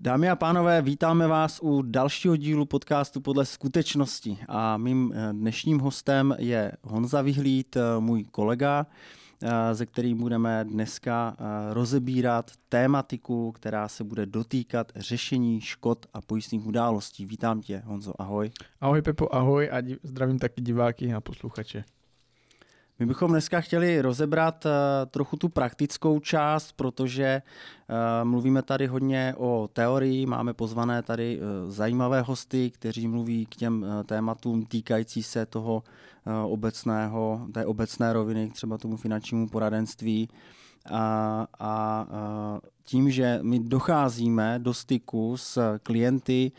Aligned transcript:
Dámy 0.00 0.30
a 0.30 0.36
pánové, 0.36 0.82
vítáme 0.82 1.26
vás 1.26 1.60
u 1.62 1.82
dalšího 1.82 2.36
dílu 2.36 2.66
podcastu 2.66 3.20
podle 3.20 3.46
skutečnosti 3.46 4.38
a 4.48 4.76
mým 4.76 5.12
eh, 5.14 5.32
dnešním 5.32 5.78
hostem 5.78 6.34
je 6.38 6.72
Honza 6.82 7.22
Vyhlíd, 7.22 7.76
eh, 7.76 7.80
můj 8.00 8.24
kolega, 8.24 8.86
eh, 9.42 9.74
ze 9.74 9.86
kterým 9.86 10.18
budeme 10.18 10.64
dneska 10.64 11.36
rozebírat 11.70 12.50
tématiku, 12.68 13.52
která 13.52 13.88
se 13.88 14.04
bude 14.04 14.26
dotýkat 14.26 14.92
řešení 14.96 15.60
škod 15.60 16.06
a 16.14 16.20
pojistných 16.20 16.66
událostí. 16.66 17.26
Vítám 17.26 17.60
tě, 17.60 17.82
Honzo, 17.86 18.12
ahoj. 18.18 18.50
Ahoj 18.80 19.02
Pepo, 19.02 19.34
ahoj 19.34 19.70
a 19.72 19.76
zdravím 20.02 20.38
taky 20.38 20.60
diváky 20.60 21.14
a 21.14 21.20
posluchače. 21.20 21.84
My 23.00 23.06
bychom 23.06 23.30
dneska 23.30 23.60
chtěli 23.60 24.00
rozebrat 24.00 24.66
uh, 24.66 24.70
trochu 25.10 25.36
tu 25.36 25.48
praktickou 25.48 26.20
část, 26.20 26.72
protože 26.72 27.42
uh, 27.42 28.28
mluvíme 28.28 28.62
tady 28.62 28.86
hodně 28.86 29.34
o 29.36 29.68
teorii, 29.72 30.26
máme 30.26 30.54
pozvané 30.54 31.02
tady 31.02 31.40
uh, 31.40 31.70
zajímavé 31.70 32.22
hosty, 32.22 32.70
kteří 32.70 33.08
mluví 33.08 33.46
k 33.46 33.56
těm 33.56 33.86
tématům 34.06 34.66
týkající 34.66 35.22
se 35.22 35.46
toho 35.46 35.82
obecného, 36.44 37.46
té 37.52 37.66
obecné 37.66 38.12
roviny, 38.12 38.50
třeba 38.50 38.78
tomu 38.78 38.96
finančnímu 38.96 39.48
poradenství. 39.48 40.28
A, 40.86 41.46
a, 41.58 41.68
a 41.68 42.06
tím, 42.84 43.10
že 43.10 43.38
my 43.42 43.58
docházíme 43.58 44.58
do 44.58 44.74
styku 44.74 45.36
s 45.36 45.78
klienty, 45.82 46.52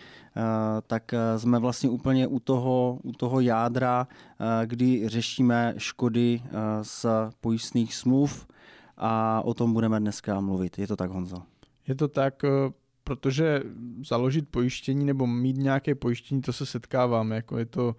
tak 0.88 1.14
jsme 1.38 1.60
vlastně 1.60 1.90
úplně 1.90 2.28
u 2.28 2.40
toho, 2.40 3.00
u 3.04 3.12
toho 3.12 3.40
jádra, 3.40 4.08
kdy 4.66 5.10
řešíme 5.10 5.74
škody 5.78 6.42
z 6.82 7.06
pojistných 7.42 7.96
smluv 7.96 8.48
a 8.98 9.42
o 9.46 9.54
tom 9.54 9.74
budeme 9.74 10.00
dneska 10.00 10.42
mluvit. 10.42 10.80
Je 10.80 10.88
to 10.88 10.96
tak, 10.96 11.12
Honzo? 11.12 11.42
Je 11.88 11.96
to 11.96 12.08
tak, 12.08 12.44
e, 12.44 12.48
protože 13.04 13.62
založit 14.08 14.50
pojištění 14.50 15.06
nebo 15.06 15.28
mít 15.28 15.58
nějaké 15.58 15.96
pojištění, 15.96 16.42
to 16.42 16.54
se 16.54 16.66
setkáváme. 16.66 17.36
Jako 17.36 17.58
je 17.58 17.66
to 17.66 17.96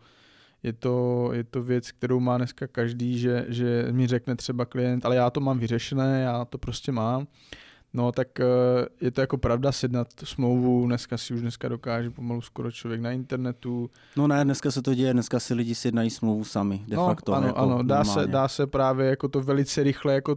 je 0.63 0.73
to, 0.73 1.29
je 1.33 1.45
to 1.45 1.63
věc, 1.63 1.93
kterou 1.93 2.21
má 2.21 2.37
dneska 2.37 2.67
každý, 2.67 3.19
že, 3.19 3.47
že 3.49 3.89
mi 3.91 4.07
řekne 4.07 4.37
třeba 4.37 4.65
klient, 4.65 5.05
ale 5.05 5.17
já 5.17 5.31
to 5.31 5.41
mám 5.41 5.59
vyřešené, 5.59 6.23
já 6.23 6.45
to 6.45 6.59
prostě 6.59 6.93
mám. 6.93 7.27
No 7.93 8.13
tak 8.13 8.41
eh, 8.41 8.45
je 9.01 9.11
to 9.11 9.21
jako 9.21 9.39
pravda 9.39 9.73
sednat 9.73 10.09
smlouvu, 10.25 10.87
dneska 10.87 11.19
si 11.19 11.35
už 11.35 11.41
dneska 11.41 11.69
dokáže 11.69 12.11
pomalu 12.11 12.41
skoro 12.41 12.73
člověk 12.73 13.01
na 13.01 13.13
internetu. 13.13 13.91
No 14.17 14.29
ne, 14.29 14.45
dneska 14.45 14.71
se 14.71 14.83
to 14.83 14.95
děje, 14.95 15.13
dneska 15.13 15.41
si 15.41 15.55
lidi 15.55 15.75
sjednají 15.75 16.11
smlouvu 16.11 16.45
sami, 16.45 16.85
de 16.89 16.97
no, 16.97 17.07
facto. 17.07 17.33
Ano, 17.33 17.47
jako 17.47 17.59
ano, 17.59 17.83
dá 17.83 18.05
se, 18.05 18.27
dá 18.27 18.49
se 18.49 18.67
právě 18.67 19.07
jako 19.07 19.29
to 19.29 19.41
velice 19.41 19.83
rychle 19.83 20.15
jako 20.15 20.37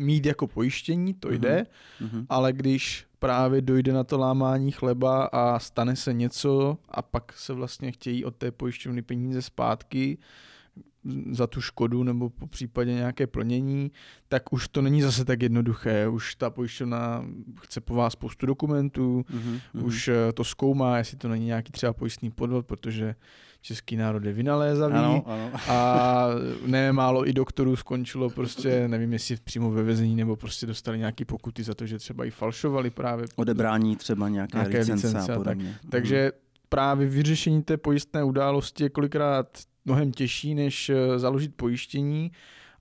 mít 0.00 0.26
jako 0.26 0.46
pojištění, 0.46 1.14
to 1.14 1.28
uh-huh. 1.28 1.38
jde, 1.38 1.66
uh-huh. 2.00 2.26
ale 2.28 2.52
když 2.52 3.06
právě 3.18 3.60
dojde 3.60 3.92
na 3.92 4.04
to 4.04 4.18
lámání 4.18 4.72
chleba 4.72 5.24
a 5.24 5.58
stane 5.58 5.96
se 5.96 6.12
něco 6.12 6.78
a 6.88 7.02
pak 7.02 7.32
se 7.32 7.52
vlastně 7.52 7.92
chtějí 7.92 8.24
od 8.24 8.36
té 8.36 8.50
pojišťovny 8.50 9.02
peníze 9.02 9.42
zpátky, 9.42 10.18
za 11.30 11.46
tu 11.46 11.60
škodu 11.60 12.02
nebo 12.02 12.30
po 12.30 12.46
případě 12.46 12.94
nějaké 12.94 13.26
plnění, 13.26 13.90
tak 14.28 14.52
už 14.52 14.68
to 14.68 14.82
není 14.82 15.02
zase 15.02 15.24
tak 15.24 15.42
jednoduché. 15.42 16.08
Už 16.08 16.34
ta 16.34 16.50
pojišťovna 16.50 17.24
chce 17.60 17.80
po 17.80 17.94
vás 17.94 18.12
spoustu 18.12 18.46
dokumentů, 18.46 19.24
mm-hmm. 19.30 19.84
už 19.84 20.08
eh, 20.08 20.32
to 20.32 20.44
zkoumá, 20.44 20.98
jestli 20.98 21.16
to 21.16 21.28
není 21.28 21.46
nějaký 21.46 21.72
třeba 21.72 21.92
pojistný 21.92 22.30
podvod, 22.30 22.66
protože 22.66 23.14
český 23.62 23.96
národ 23.96 24.24
je 24.24 24.32
vynalézavý 24.32 24.94
ano, 24.94 25.22
ano. 25.26 25.50
a 25.68 26.26
ne 26.66 26.92
málo 26.92 27.28
i 27.28 27.32
doktorů 27.32 27.76
skončilo 27.76 28.30
prostě, 28.30 28.88
nevím 28.88 29.12
jestli 29.12 29.36
přímo 29.44 29.70
ve 29.70 29.82
vezení 29.82 30.16
nebo 30.16 30.36
prostě 30.36 30.66
dostali 30.66 30.98
nějaký 30.98 31.24
pokuty 31.24 31.62
za 31.62 31.74
to, 31.74 31.86
že 31.86 31.98
třeba 31.98 32.24
i 32.24 32.30
falšovali 32.30 32.90
právě. 32.90 33.26
Odebrání 33.36 33.96
třeba 33.96 34.28
nějaké, 34.28 34.58
nějaké 34.58 34.78
licence, 34.78 35.06
licence 35.06 35.32
a 35.32 35.36
podobně. 35.36 35.78
Tak. 35.82 35.90
Takže 35.90 36.32
právě 36.68 37.08
vyřešení 37.08 37.62
té 37.62 37.76
pojistné 37.76 38.24
události 38.24 38.82
je 38.82 38.88
kolikrát 38.90 39.46
mnohem 39.84 40.12
těžší, 40.12 40.54
než 40.54 40.90
eh, 40.90 41.18
založit 41.18 41.54
pojištění 41.54 42.32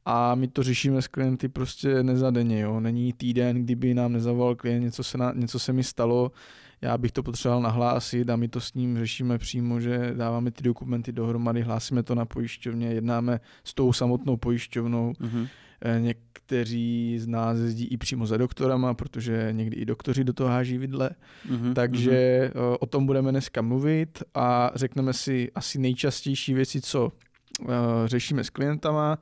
a 0.06 0.36
my 0.36 0.48
to 0.48 0.64
řešíme 0.64 1.02
s 1.02 1.08
klienty 1.08 1.48
prostě 1.48 2.04
nezadenně. 2.04 2.60
Jo. 2.60 2.80
Není 2.80 3.14
týden, 3.14 3.64
kdyby 3.64 3.94
nám 3.94 4.14
nezavolal 4.14 4.56
klient, 4.56 4.84
něco 4.84 5.04
se, 5.04 5.18
na, 5.18 5.34
něco 5.36 5.60
se 5.60 5.74
mi 5.74 5.84
stalo, 5.84 6.32
já 6.82 6.98
bych 6.98 7.12
to 7.12 7.24
potřeboval 7.24 7.62
nahlásit 7.62 8.30
a 8.30 8.36
my 8.36 8.48
to 8.48 8.62
s 8.62 8.74
ním 8.74 8.98
řešíme 8.98 9.38
přímo, 9.38 9.80
že 9.80 10.14
dáváme 10.18 10.52
ty 10.52 10.64
dokumenty 10.64 11.12
dohromady, 11.12 11.62
hlásíme 11.62 12.04
to 12.04 12.16
na 12.16 12.26
pojišťovně, 12.26 12.88
jednáme 12.88 13.40
s 13.64 13.74
tou 13.74 13.94
samotnou 13.94 14.38
pojišťovnou. 14.38 15.12
Mm-hmm. 15.12 15.48
Někteří 16.00 17.20
z 17.20 17.28
nás 17.28 17.60
jezdí 17.60 17.86
i 17.86 17.98
přímo 17.98 18.26
za 18.26 18.38
doktorama, 18.38 18.94
protože 18.94 19.50
někdy 19.52 19.76
i 19.76 19.86
doktoři 19.86 20.24
do 20.24 20.34
toho 20.34 20.50
háží 20.50 20.78
vidle. 20.78 21.10
Mm-hmm. 21.50 21.74
Takže 21.74 22.52
mm-hmm. 22.54 22.78
o 22.80 22.86
tom 22.86 23.06
budeme 23.06 23.32
dneska 23.32 23.62
mluvit 23.62 24.24
a 24.34 24.72
řekneme 24.76 25.14
si 25.14 25.52
asi 25.56 25.80
nejčastější 25.80 26.54
věci, 26.54 26.82
co 26.82 27.12
uh, 27.60 27.68
řešíme 28.06 28.44
s 28.44 28.50
klientama 28.50 29.18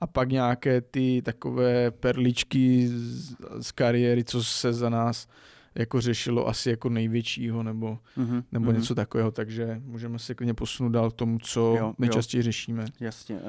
a 0.00 0.06
pak 0.06 0.28
nějaké 0.30 0.80
ty 0.80 1.22
takové 1.22 1.90
perličky 1.90 2.88
z, 2.88 3.36
z 3.60 3.72
kariéry, 3.72 4.24
co 4.24 4.44
se 4.44 4.72
za 4.72 4.88
nás 4.88 5.28
jako 5.74 6.00
řešilo 6.00 6.48
asi 6.48 6.70
jako 6.70 6.88
největšího 6.88 7.62
nebo, 7.62 7.98
mm-hmm. 8.18 8.44
nebo 8.52 8.70
mm-hmm. 8.70 8.76
něco 8.76 8.94
takového, 8.94 9.30
takže 9.30 9.80
můžeme 9.84 10.18
se 10.18 10.34
klidně 10.34 10.54
posunout 10.54 10.92
dál 10.92 11.10
k 11.10 11.14
tomu, 11.14 11.38
co 11.38 11.74
jo, 11.78 11.94
nejčastěji 11.98 12.40
jo. 12.40 12.44
řešíme. 12.44 12.84
Jasně. 13.00 13.36
Uh, 13.36 13.42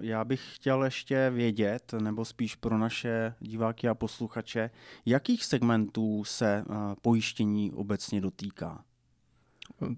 já 0.00 0.24
bych 0.24 0.40
chtěl 0.54 0.84
ještě 0.84 1.30
vědět, 1.30 1.94
nebo 2.02 2.24
spíš 2.24 2.56
pro 2.56 2.78
naše 2.78 3.34
diváky 3.40 3.88
a 3.88 3.94
posluchače, 3.94 4.70
jakých 5.06 5.44
segmentů 5.44 6.24
se 6.24 6.64
uh, 6.68 6.76
pojištění 7.02 7.72
obecně 7.72 8.20
dotýká? 8.20 8.84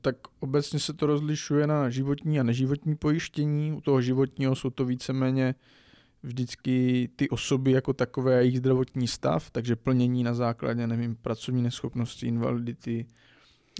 Tak 0.00 0.16
obecně 0.40 0.78
se 0.78 0.92
to 0.92 1.06
rozlišuje 1.06 1.66
na 1.66 1.90
životní 1.90 2.40
a 2.40 2.42
neživotní 2.42 2.96
pojištění. 2.96 3.72
U 3.72 3.80
toho 3.80 4.02
životního 4.02 4.54
jsou 4.54 4.70
to 4.70 4.84
víceméně 4.84 5.54
uh, 5.54 5.81
vždycky 6.22 7.08
ty 7.16 7.28
osoby 7.28 7.72
jako 7.72 7.92
takové 7.92 8.36
a 8.36 8.40
jejich 8.40 8.58
zdravotní 8.58 9.08
stav, 9.08 9.50
takže 9.50 9.76
plnění 9.76 10.22
na 10.22 10.34
základě, 10.34 10.86
nevím, 10.86 11.16
pracovní 11.16 11.62
neschopnosti, 11.62 12.26
invalidity, 12.26 13.06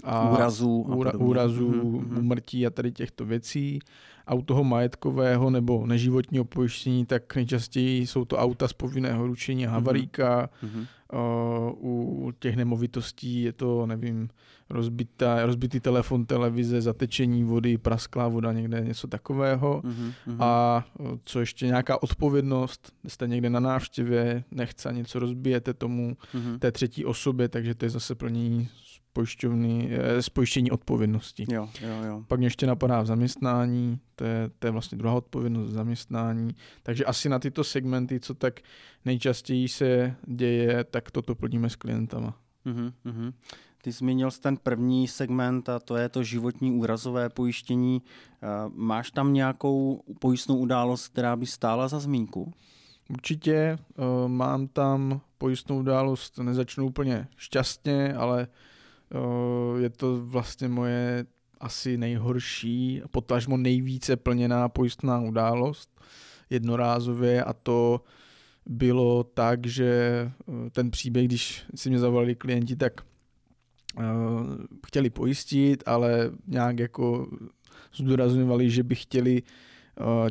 a 0.03 0.29
úrazů, 0.29 0.85
a 0.89 0.95
úra, 0.95 1.13
úrazů 1.13 1.71
mm-hmm. 1.71 2.19
umrtí 2.19 2.67
a 2.67 2.69
tady 2.69 2.91
těchto 2.91 3.25
věcí. 3.25 3.79
A 4.27 4.33
u 4.33 4.41
toho 4.41 4.63
majetkového 4.63 5.49
nebo 5.49 5.87
neživotního 5.87 6.45
pojištění, 6.45 7.05
tak 7.05 7.35
nejčastěji 7.35 8.07
jsou 8.07 8.25
to 8.25 8.37
auta 8.37 8.67
z 8.67 8.73
povinného 8.73 9.27
ručení 9.27 9.67
a 9.67 9.69
havaríka. 9.69 10.49
Mm-hmm. 10.63 10.87
U 11.79 12.31
těch 12.39 12.55
nemovitostí 12.55 13.43
je 13.43 13.53
to, 13.53 13.85
nevím, 13.85 14.29
rozbitá, 14.69 15.45
rozbitý 15.45 15.79
telefon, 15.79 16.25
televize, 16.25 16.81
zatečení 16.81 17.43
vody, 17.43 17.77
prasklá 17.77 18.27
voda, 18.27 18.53
někde 18.53 18.81
něco 18.81 19.07
takového. 19.07 19.81
Mm-hmm. 19.81 20.37
A 20.39 20.85
co 21.23 21.39
ještě 21.39 21.65
nějaká 21.65 22.03
odpovědnost, 22.03 22.93
jste 23.07 23.27
někde 23.27 23.49
na 23.49 23.59
návštěvě, 23.59 24.43
nechce 24.51 24.93
něco 24.93 25.19
rozbijete 25.19 25.73
tomu 25.73 26.17
mm-hmm. 26.35 26.59
té 26.59 26.71
třetí 26.71 27.05
osobě, 27.05 27.49
takže 27.49 27.75
to 27.75 27.85
je 27.85 27.89
zase 27.89 28.15
plnění 28.15 28.69
pojišťovny, 29.13 29.89
spojištění 30.19 30.69
eh, 30.69 30.73
odpovědnosti. 30.73 31.45
Jo, 31.49 31.69
jo, 31.81 32.03
jo. 32.03 32.23
Pak 32.27 32.39
mě 32.39 32.47
ještě 32.47 32.67
napadá 32.67 33.01
v 33.01 33.05
zaměstnání, 33.05 33.99
to 34.15 34.23
je, 34.25 34.49
to 34.59 34.67
je 34.67 34.71
vlastně 34.71 34.97
druhá 34.97 35.15
odpovědnost 35.15 35.69
v 35.69 35.73
zaměstnání. 35.73 36.55
Takže 36.83 37.05
asi 37.05 37.29
na 37.29 37.39
tyto 37.39 37.63
segmenty, 37.63 38.19
co 38.19 38.33
tak 38.33 38.59
nejčastěji 39.05 39.67
se 39.67 40.15
děje, 40.27 40.83
tak 40.83 41.11
toto 41.11 41.35
plníme 41.35 41.69
s 41.69 41.75
klientama. 41.75 42.37
Uh-huh, 42.65 42.93
uh-huh. 43.05 43.33
Ty 43.81 43.91
zmínil 43.91 44.31
jsi 44.31 44.41
ten 44.41 44.57
první 44.57 45.07
segment 45.07 45.69
a 45.69 45.79
to 45.79 45.95
je 45.95 46.09
to 46.09 46.23
životní 46.23 46.71
úrazové 46.71 47.29
pojištění. 47.29 48.01
Eh, 48.01 48.47
máš 48.75 49.11
tam 49.11 49.33
nějakou 49.33 50.03
pojistnou 50.19 50.57
událost, 50.57 51.07
která 51.07 51.35
by 51.35 51.45
stála 51.45 51.87
za 51.87 51.99
zmínku? 51.99 52.53
Určitě. 53.09 53.77
Uh, 53.97 54.27
mám 54.27 54.67
tam 54.67 55.21
pojistnou 55.37 55.79
událost, 55.79 56.37
nezačnu 56.37 56.85
úplně 56.85 57.27
šťastně, 57.37 58.13
ale 58.13 58.47
je 59.77 59.89
to 59.89 60.25
vlastně 60.25 60.67
moje 60.67 61.25
asi 61.59 61.97
nejhorší, 61.97 63.01
potažmo 63.11 63.57
nejvíce 63.57 64.15
plněná 64.15 64.69
pojistná 64.69 65.19
událost 65.19 66.01
jednorázově 66.49 67.43
a 67.43 67.53
to 67.53 68.01
bylo 68.65 69.23
tak, 69.23 69.67
že 69.67 70.31
ten 70.71 70.91
příběh, 70.91 71.25
když 71.25 71.65
si 71.75 71.89
mě 71.89 71.99
zavolali 71.99 72.35
klienti, 72.35 72.75
tak 72.75 73.01
chtěli 74.87 75.09
pojistit, 75.09 75.83
ale 75.85 76.31
nějak 76.47 76.79
jako 76.79 77.27
zdůrazňovali, 77.95 78.69
že 78.69 78.83
by 78.83 78.95
chtěli 78.95 79.41
Eh, 79.41 79.47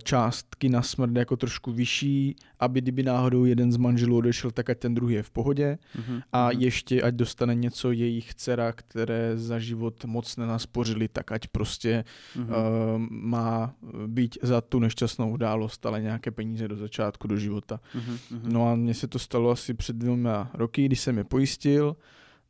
částky 0.02 0.68
na 0.68 0.82
smrt 0.82 1.16
jako 1.16 1.36
trošku 1.36 1.72
vyšší, 1.72 2.36
aby 2.60 2.80
kdyby 2.80 3.02
náhodou 3.02 3.44
jeden 3.44 3.72
z 3.72 3.76
manželů 3.76 4.16
odešel, 4.16 4.50
tak 4.50 4.70
ať 4.70 4.78
ten 4.78 4.94
druhý 4.94 5.14
je 5.14 5.22
v 5.22 5.30
pohodě 5.30 5.78
uh-huh. 5.98 6.22
a 6.32 6.50
uh-huh. 6.50 6.58
ještě 6.58 7.02
ať 7.02 7.14
dostane 7.14 7.54
něco 7.54 7.92
jejich 7.92 8.34
dcera, 8.34 8.72
které 8.72 9.32
za 9.38 9.58
život 9.58 10.04
moc 10.04 10.36
nenaspořili, 10.36 11.08
tak 11.08 11.32
ať 11.32 11.48
prostě 11.48 12.04
uh-huh. 12.36 12.44
uh, 12.44 12.54
má 13.10 13.74
být 14.06 14.38
za 14.42 14.60
tu 14.60 14.78
nešťastnou 14.78 15.30
událost, 15.30 15.86
ale 15.86 16.02
nějaké 16.02 16.30
peníze 16.30 16.68
do 16.68 16.76
začátku, 16.76 17.28
do 17.28 17.36
života. 17.36 17.80
Uh-huh. 17.94 18.40
No 18.42 18.68
a 18.68 18.74
mně 18.74 18.94
se 18.94 19.06
to 19.06 19.18
stalo 19.18 19.50
asi 19.50 19.74
před 19.74 19.96
dvěma 19.96 20.50
roky, 20.54 20.86
když 20.86 21.00
jsem 21.00 21.18
je 21.18 21.24
pojistil, 21.24 21.96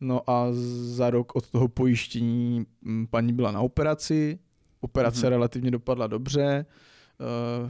No 0.04 0.30
a 0.30 0.46
za 0.52 1.10
rok 1.10 1.36
od 1.36 1.50
toho 1.50 1.68
pojištění 1.68 2.66
mm, 2.82 3.06
paní 3.06 3.32
byla 3.32 3.52
na 3.52 3.60
operaci, 3.60 4.38
operace 4.80 5.26
uh-huh. 5.26 5.30
relativně 5.30 5.70
dopadla 5.70 6.06
dobře, 6.06 6.66
Eh, 6.66 6.91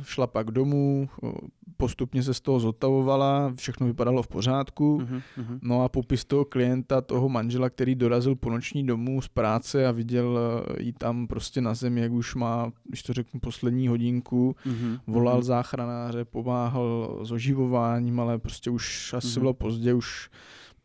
šla 0.03 0.27
pak 0.27 0.51
domů, 0.51 1.09
eh, 1.25 1.29
postupně 1.77 2.23
se 2.23 2.35
z 2.35 2.41
toho 2.41 2.61
zotavovala, 2.61 3.53
všechno 3.57 3.87
vypadalo 3.87 4.23
v 4.23 4.29
pořádku. 4.29 4.99
Uh-huh, 4.99 5.23
uh-huh. 5.39 5.59
No 5.63 5.85
a 5.85 5.89
popis 5.89 6.25
toho 6.25 6.45
klienta, 6.45 7.01
toho 7.01 7.29
manžela, 7.29 7.71
který 7.71 7.95
dorazil 7.95 8.37
po 8.37 8.51
noční 8.51 8.87
domů 8.87 9.21
z 9.21 9.29
práce 9.29 9.87
a 9.87 9.91
viděl 9.91 10.39
eh, 10.39 10.83
jí 10.83 10.93
tam 10.93 11.27
prostě 11.27 11.61
na 11.61 11.75
zemi, 11.75 12.01
jak 12.01 12.13
už 12.13 12.35
má, 12.35 12.73
když 12.85 13.03
to 13.03 13.13
řeknu, 13.13 13.41
poslední 13.41 13.89
hodinku, 13.89 14.57
uh-huh, 14.67 15.01
volal 15.07 15.39
uh-huh. 15.39 15.45
záchranáře, 15.45 16.25
pomáhal 16.25 17.19
s 17.23 17.33
oživováním, 17.33 18.21
ale 18.21 18.39
prostě 18.39 18.71
už 18.71 19.15
asi 19.15 19.27
uh-huh. 19.27 19.39
bylo 19.39 19.55
pozdě, 19.55 19.95
už 19.95 20.31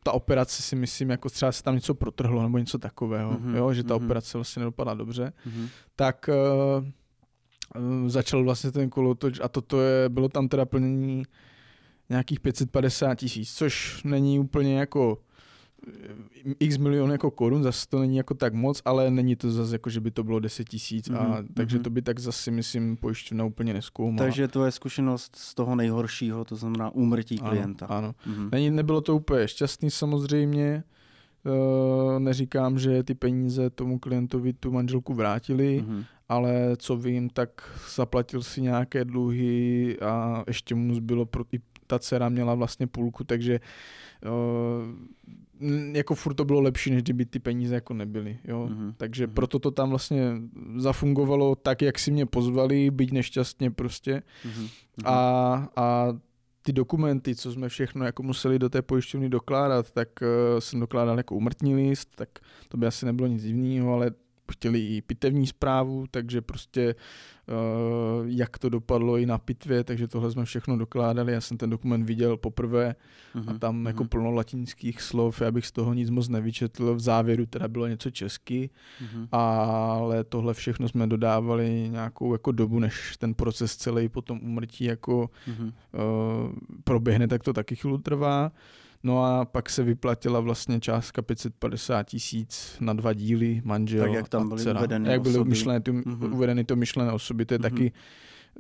ta 0.03 0.11
operace 0.11 0.63
si 0.63 0.75
myslím, 0.75 1.09
jako 1.09 1.29
třeba 1.29 1.51
se 1.51 1.63
tam 1.63 1.75
něco 1.75 1.93
protrhlo 1.93 2.43
nebo 2.43 2.57
něco 2.57 2.77
takového, 2.77 3.31
uh-huh, 3.31 3.55
jo, 3.55 3.73
že 3.73 3.83
ta 3.83 3.93
uh-huh. 3.93 4.05
operace 4.05 4.37
vlastně 4.37 4.59
nedopadla 4.59 4.93
dobře, 4.93 5.33
uh-huh. 5.47 5.67
tak 5.95 6.29
uh, 6.29 6.87
Eh, 6.87 6.91
začal 8.07 8.43
vlastně 8.43 8.71
ten 8.71 8.89
kolotoč 8.89 9.39
a 9.43 9.47
toto 9.47 9.81
je, 9.81 10.09
bylo 10.09 10.29
tam 10.29 10.47
teda 10.47 10.65
plnění 10.65 11.23
nějakých 12.09 12.39
550 12.39 13.15
tisíc, 13.15 13.53
což 13.53 14.03
není 14.03 14.39
úplně 14.39 14.79
jako 14.79 15.17
eh, 15.87 16.53
x 16.59 16.77
milion 16.77 17.11
jako 17.11 17.31
korun, 17.31 17.63
zase 17.63 17.87
to 17.89 17.99
není 17.99 18.17
jako 18.17 18.33
tak 18.33 18.53
moc, 18.53 18.81
ale 18.85 19.11
není 19.11 19.35
to 19.35 19.51
zase 19.51 19.75
jako, 19.75 19.89
že 19.89 19.99
by 19.99 20.11
to 20.11 20.23
bylo 20.23 20.39
10 20.39 20.69
tisíc, 20.69 21.09
mm-hmm. 21.09 21.29
mhm, 21.29 21.47
takže 21.53 21.77
mhm. 21.77 21.83
to 21.83 21.89
by 21.89 22.01
tak 22.01 22.19
zase, 22.19 22.51
myslím, 22.51 22.97
pojišťovna 22.97 23.45
úplně 23.45 23.73
neskoumala. 23.73 24.25
Takže 24.25 24.47
to 24.47 24.65
je 24.65 24.71
zkušenost 24.71 25.35
z 25.35 25.55
toho 25.55 25.75
nejhoršího, 25.75 26.45
to 26.45 26.55
znamená 26.55 26.89
úmrtí 26.89 27.37
klienta. 27.37 27.85
Ano, 27.85 27.97
ano. 27.97 28.15
Mm-hmm. 28.27 28.49
Není, 28.51 28.69
nebylo 28.69 29.01
to 29.01 29.15
úplně 29.15 29.47
šťastný 29.47 29.91
samozřejmě, 29.91 30.83
Uh, 31.45 32.19
neříkám, 32.19 32.79
že 32.79 33.03
ty 33.03 33.13
peníze 33.13 33.69
tomu 33.69 33.99
klientovi 33.99 34.53
tu 34.53 34.71
manželku 34.71 35.13
vrátili, 35.13 35.83
mm-hmm 35.87 36.03
ale 36.29 36.75
co 36.77 36.97
vím, 36.97 37.29
tak 37.29 37.79
zaplatil 37.95 38.43
si 38.43 38.61
nějaké 38.61 39.05
dluhy 39.05 39.97
a 39.99 40.43
ještě 40.47 40.75
mu 40.75 40.95
zbylo, 40.95 41.25
pro, 41.25 41.43
i 41.51 41.59
ta 41.87 41.99
dcera 41.99 42.29
měla 42.29 42.55
vlastně 42.55 42.87
půlku, 42.87 43.23
takže 43.23 43.59
uh, 44.25 44.35
jako 45.93 46.15
furt 46.15 46.33
to 46.33 46.45
bylo 46.45 46.61
lepší, 46.61 46.91
než 46.91 47.03
kdyby 47.03 47.25
ty 47.25 47.39
peníze 47.39 47.75
jako 47.75 47.93
nebyly, 47.93 48.39
jo. 48.43 48.69
Mm-hmm. 48.71 48.93
Takže 48.97 49.27
mm-hmm. 49.27 49.33
proto 49.33 49.59
to 49.59 49.71
tam 49.71 49.89
vlastně 49.89 50.33
zafungovalo 50.75 51.55
tak, 51.55 51.81
jak 51.81 51.99
si 51.99 52.11
mě 52.11 52.25
pozvali, 52.25 52.91
být 52.91 53.11
nešťastně 53.11 53.71
prostě. 53.71 54.23
Mm-hmm. 54.45 54.69
A, 55.05 55.67
a 55.75 56.07
ty 56.61 56.73
dokumenty, 56.73 57.35
co 57.35 57.51
jsme 57.51 57.69
všechno 57.69 58.05
jako 58.05 58.23
museli 58.23 58.59
do 58.59 58.69
té 58.69 58.81
pojišťovny 58.81 59.29
dokládat, 59.29 59.91
tak 59.91 60.09
uh, 60.21 60.59
jsem 60.59 60.79
dokládal 60.79 61.17
jako 61.17 61.35
umrtní 61.35 61.75
list, 61.75 62.09
tak 62.15 62.29
to 62.67 62.77
by 62.77 62.87
asi 62.87 63.05
nebylo 63.05 63.27
nic 63.27 63.43
divného, 63.43 63.93
ale 63.93 64.11
chtěli 64.51 64.79
i 64.79 65.01
pitevní 65.01 65.47
zprávu, 65.47 66.05
takže 66.11 66.41
prostě 66.41 66.95
uh, 67.47 68.27
jak 68.27 68.57
to 68.57 68.69
dopadlo 68.69 69.17
i 69.17 69.25
na 69.25 69.37
pitvě, 69.37 69.83
takže 69.83 70.07
tohle 70.07 70.31
jsme 70.31 70.45
všechno 70.45 70.77
dokládali. 70.77 71.33
Já 71.33 71.41
jsem 71.41 71.57
ten 71.57 71.69
dokument 71.69 72.03
viděl 72.03 72.37
poprvé 72.37 72.95
uh-huh, 73.35 73.43
a 73.47 73.51
mhm, 73.51 73.59
tam 73.59 73.83
uh-huh. 73.83 73.87
jako 73.87 74.05
plno 74.05 74.31
latinských 74.31 75.01
slov, 75.01 75.41
já 75.41 75.51
bych 75.51 75.65
z 75.65 75.71
toho 75.71 75.93
nic 75.93 76.09
moc 76.09 76.29
nevyčetl. 76.29 76.95
V 76.95 76.99
závěru 76.99 77.45
teda 77.45 77.67
bylo 77.67 77.87
něco 77.87 78.11
česky, 78.11 78.69
uh-huh. 79.03 79.27
ale 79.31 80.23
tohle 80.23 80.53
všechno 80.53 80.89
jsme 80.89 81.07
dodávali 81.07 81.89
nějakou 81.91 82.33
jako 82.33 82.51
dobu, 82.51 82.79
než 82.79 83.17
ten 83.17 83.33
proces 83.33 83.75
celý 83.75 84.09
potom 84.09 84.39
umrtí 84.43 84.83
jako 84.83 85.29
uh-huh. 85.49 85.65
uh, 85.65 86.55
proběhne, 86.83 87.27
tak 87.27 87.43
to 87.43 87.53
taky 87.53 87.75
chvíli 87.75 87.99
trvá. 87.99 88.51
No 89.03 89.25
a 89.25 89.45
pak 89.45 89.69
se 89.69 89.83
vyplatila 89.83 90.39
vlastně 90.39 90.79
částka 90.79 91.21
550 91.21 92.03
tisíc 92.03 92.77
na 92.79 92.93
dva 92.93 93.13
díly, 93.13 93.61
manžel 93.65 94.05
tak 94.05 94.13
jak 94.13 94.29
tam 94.29 94.49
byly 94.49 94.63
dcera. 94.63 94.79
uvedeny 94.79 95.11
Jak 95.11 95.21
byly 95.21 95.45
myšlené, 95.45 95.79
ty, 95.79 95.91
mm-hmm. 95.91 96.33
uvedeny 96.33 96.63
to 96.63 96.75
myšlené 96.75 97.11
osoby, 97.11 97.45
to 97.45 97.53
je 97.53 97.59
mm-hmm. 97.59 97.61
taky 97.61 97.91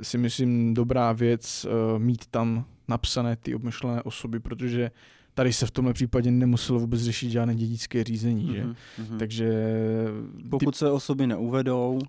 si 0.01 0.17
myslím 0.17 0.73
dobrá 0.73 1.11
věc 1.11 1.65
uh, 1.65 1.99
mít 1.99 2.25
tam 2.25 2.65
napsané 2.87 3.35
ty 3.35 3.55
obmyšlené 3.55 4.03
osoby, 4.03 4.39
protože 4.39 4.91
tady 5.33 5.53
se 5.53 5.65
v 5.65 5.71
tomhle 5.71 5.93
případě 5.93 6.31
nemuselo 6.31 6.79
vůbec 6.79 7.01
řešit 7.01 7.29
žádné 7.29 7.55
dědické 7.55 8.03
řízení, 8.03 8.53
že? 8.53 8.63
Mm-hmm. 8.63 9.17
Takže... 9.17 9.63
Pokud 10.49 10.71
ty... 10.71 10.77
se 10.77 10.91
osoby 10.91 11.27
neuvedou, 11.27 11.99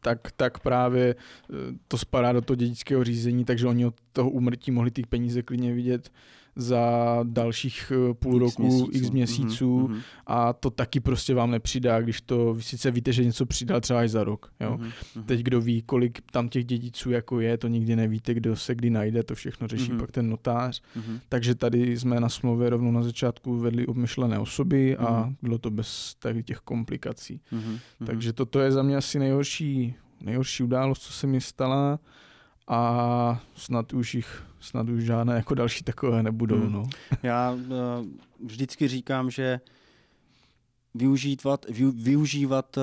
tak, 0.00 0.32
tak 0.36 0.58
právě 0.58 1.14
eh, 1.14 1.54
to 1.88 1.98
spadá 1.98 2.32
do 2.32 2.40
toho 2.40 2.54
dědického 2.54 3.04
řízení, 3.04 3.44
takže 3.44 3.66
oni 3.66 3.86
od 3.86 3.94
toho 4.12 4.30
úmrtí 4.30 4.70
mohli 4.70 4.90
ty 4.90 5.02
peníze 5.02 5.42
klidně 5.42 5.74
vidět 5.74 6.10
za 6.58 7.18
dalších 7.22 7.92
eh, 7.94 8.14
půl 8.14 8.34
x 8.34 8.40
roku, 8.40 8.62
měsíců. 8.62 8.90
x 8.92 9.10
měsíců 9.10 9.88
mm-hmm. 9.88 10.00
a 10.26 10.52
to 10.52 10.70
taky 10.70 11.00
prostě 11.00 11.34
vám 11.34 11.50
nepřidá, 11.50 12.00
když 12.00 12.20
to, 12.20 12.54
vy 12.54 12.62
sice 12.62 12.90
víte, 12.90 13.12
že 13.12 13.24
něco 13.24 13.46
přidá 13.46 13.80
třeba 13.80 14.04
i 14.04 14.08
za 14.08 14.24
rok. 14.24 14.52
Jo? 14.60 14.78
Mm-hmm. 14.80 15.24
Teď 15.24 15.40
kdo 15.40 15.60
ví, 15.60 15.82
kolik 15.82 16.18
tam 16.30 16.48
těch 16.48 16.64
dědiců 16.64 17.10
jako 17.10 17.40
je, 17.40 17.58
to 17.58 17.68
nikdy 17.68 17.96
nevíte, 17.96 18.34
kdo 18.34 18.56
se 18.56 18.74
kdy 18.74 18.90
najde, 18.90 19.22
to 19.22 19.34
všechno 19.34 19.68
řeší 19.68 19.92
mm-hmm. 19.92 20.00
pak 20.00 20.12
ten 20.12 20.30
notář. 20.30 20.82
Mm-hmm. 20.96 21.20
Takže 21.28 21.54
tady 21.54 21.98
jsme 21.98 22.20
na 22.20 22.28
smlouvě 22.28 22.70
rovnou 22.70 22.92
na 22.92 23.02
začátku 23.02 23.58
vedli 23.58 23.86
obmyšlené 23.86 24.38
osoby 24.38 24.96
a 24.96 25.04
mm-hmm. 25.04 25.36
bylo 25.42 25.58
to 25.58 25.70
bez 25.70 26.14
tady 26.14 26.42
těch 26.42 26.58
komplikací. 26.58 27.40
Mm-hmm. 27.52 27.78
Takže 28.06 28.32
toto 28.32 28.60
je 28.60 28.72
za 28.72 28.82
mě 28.82 28.96
asi 28.96 29.18
nejhorší, 29.18 29.94
nejhorší 30.20 30.62
událost, 30.62 31.02
co 31.02 31.12
se 31.12 31.26
mi 31.26 31.40
stala 31.40 31.98
a 32.68 33.40
snad 33.54 33.92
už 33.92 34.14
jich, 34.14 34.42
snad 34.60 34.88
už 34.88 35.04
žádné 35.04 35.34
jako 35.34 35.54
další 35.54 35.84
takové 35.84 36.22
nebudou. 36.22 36.60
Hmm. 36.60 36.72
No. 36.72 36.88
Já 37.22 37.52
uh, 37.52 37.58
vždycky 38.44 38.88
říkám, 38.88 39.30
že 39.30 39.60
využívat, 40.94 41.66
vy, 41.70 41.84
využívat 41.84 42.76
uh, 42.76 42.82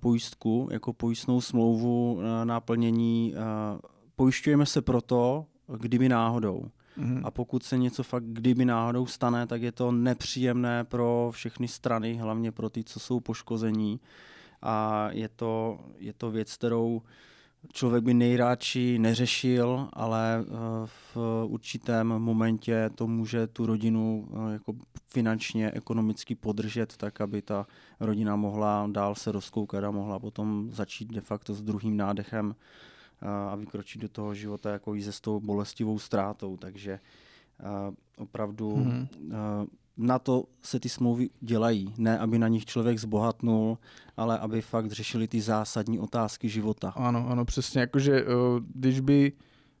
pojistku 0.00 0.68
jako 0.70 0.92
pojistnou 0.92 1.40
smlouvu 1.40 2.12
uh, 2.12 2.22
náplnění, 2.44 3.34
uh, 3.34 3.80
pojišťujeme 4.16 4.66
se 4.66 4.82
proto, 4.82 5.46
kdyby 5.78 6.08
náhodou. 6.08 6.64
Mm-hmm. 6.98 7.20
A 7.24 7.30
pokud 7.30 7.62
se 7.62 7.78
něco 7.78 8.02
fakt 8.02 8.24
kdyby 8.24 8.64
náhodou 8.64 9.06
stane, 9.06 9.46
tak 9.46 9.62
je 9.62 9.72
to 9.72 9.92
nepříjemné 9.92 10.84
pro 10.84 11.30
všechny 11.32 11.68
strany, 11.68 12.14
hlavně 12.14 12.52
pro 12.52 12.70
ty, 12.70 12.84
co 12.84 13.00
jsou 13.00 13.20
poškození. 13.20 14.00
A 14.62 15.08
je 15.10 15.28
to, 15.28 15.80
je 15.98 16.12
to 16.12 16.30
věc, 16.30 16.56
kterou 16.56 16.96
uh, 16.96 17.02
člověk 17.72 18.04
by 18.04 18.14
nejradši 18.14 18.98
neřešil, 18.98 19.88
ale 19.92 20.44
eh, 20.44 20.46
v 21.14 21.44
určitém 21.44 22.06
momentě 22.06 22.90
to 22.94 23.06
může 23.06 23.46
tu 23.46 23.66
rodinu 23.66 24.28
eh, 24.32 24.52
jako 24.52 24.72
finančně, 25.08 25.70
ekonomicky 25.70 26.34
podržet, 26.34 26.96
tak 26.96 27.20
aby 27.20 27.42
ta 27.42 27.66
rodina 28.00 28.36
mohla 28.36 28.88
dál 28.92 29.14
se 29.14 29.32
rozkoukat 29.32 29.84
a 29.84 29.90
mohla 29.90 30.18
potom 30.18 30.70
začít 30.72 31.12
de 31.12 31.20
facto 31.20 31.54
s 31.54 31.62
druhým 31.62 31.96
nádechem 31.96 32.54
eh, 33.22 33.26
a 33.26 33.56
vykročit 33.56 34.02
do 34.02 34.08
toho 34.08 34.34
života 34.34 34.70
jako 34.70 34.94
i 34.94 35.02
se 35.02 35.12
s 35.12 35.20
tou 35.20 35.40
bolestivou 35.40 35.98
ztrátou. 35.98 36.56
Takže 36.56 37.00
opravdu 38.16 38.76
mm-hmm 38.76 39.66
na 40.00 40.18
to 40.18 40.44
se 40.62 40.80
ty 40.80 40.88
smlouvy 40.88 41.30
dělají. 41.40 41.94
Ne, 41.98 42.18
aby 42.18 42.38
na 42.38 42.48
nich 42.48 42.64
člověk 42.64 42.98
zbohatnul, 42.98 43.78
ale 44.16 44.38
aby 44.38 44.60
fakt 44.60 44.92
řešili 44.92 45.28
ty 45.28 45.40
zásadní 45.40 45.98
otázky 45.98 46.48
života. 46.48 46.92
Ano, 46.96 47.26
ano, 47.28 47.44
přesně. 47.44 47.80
Jakože 47.80 48.24
když 48.74 49.00
by 49.00 49.32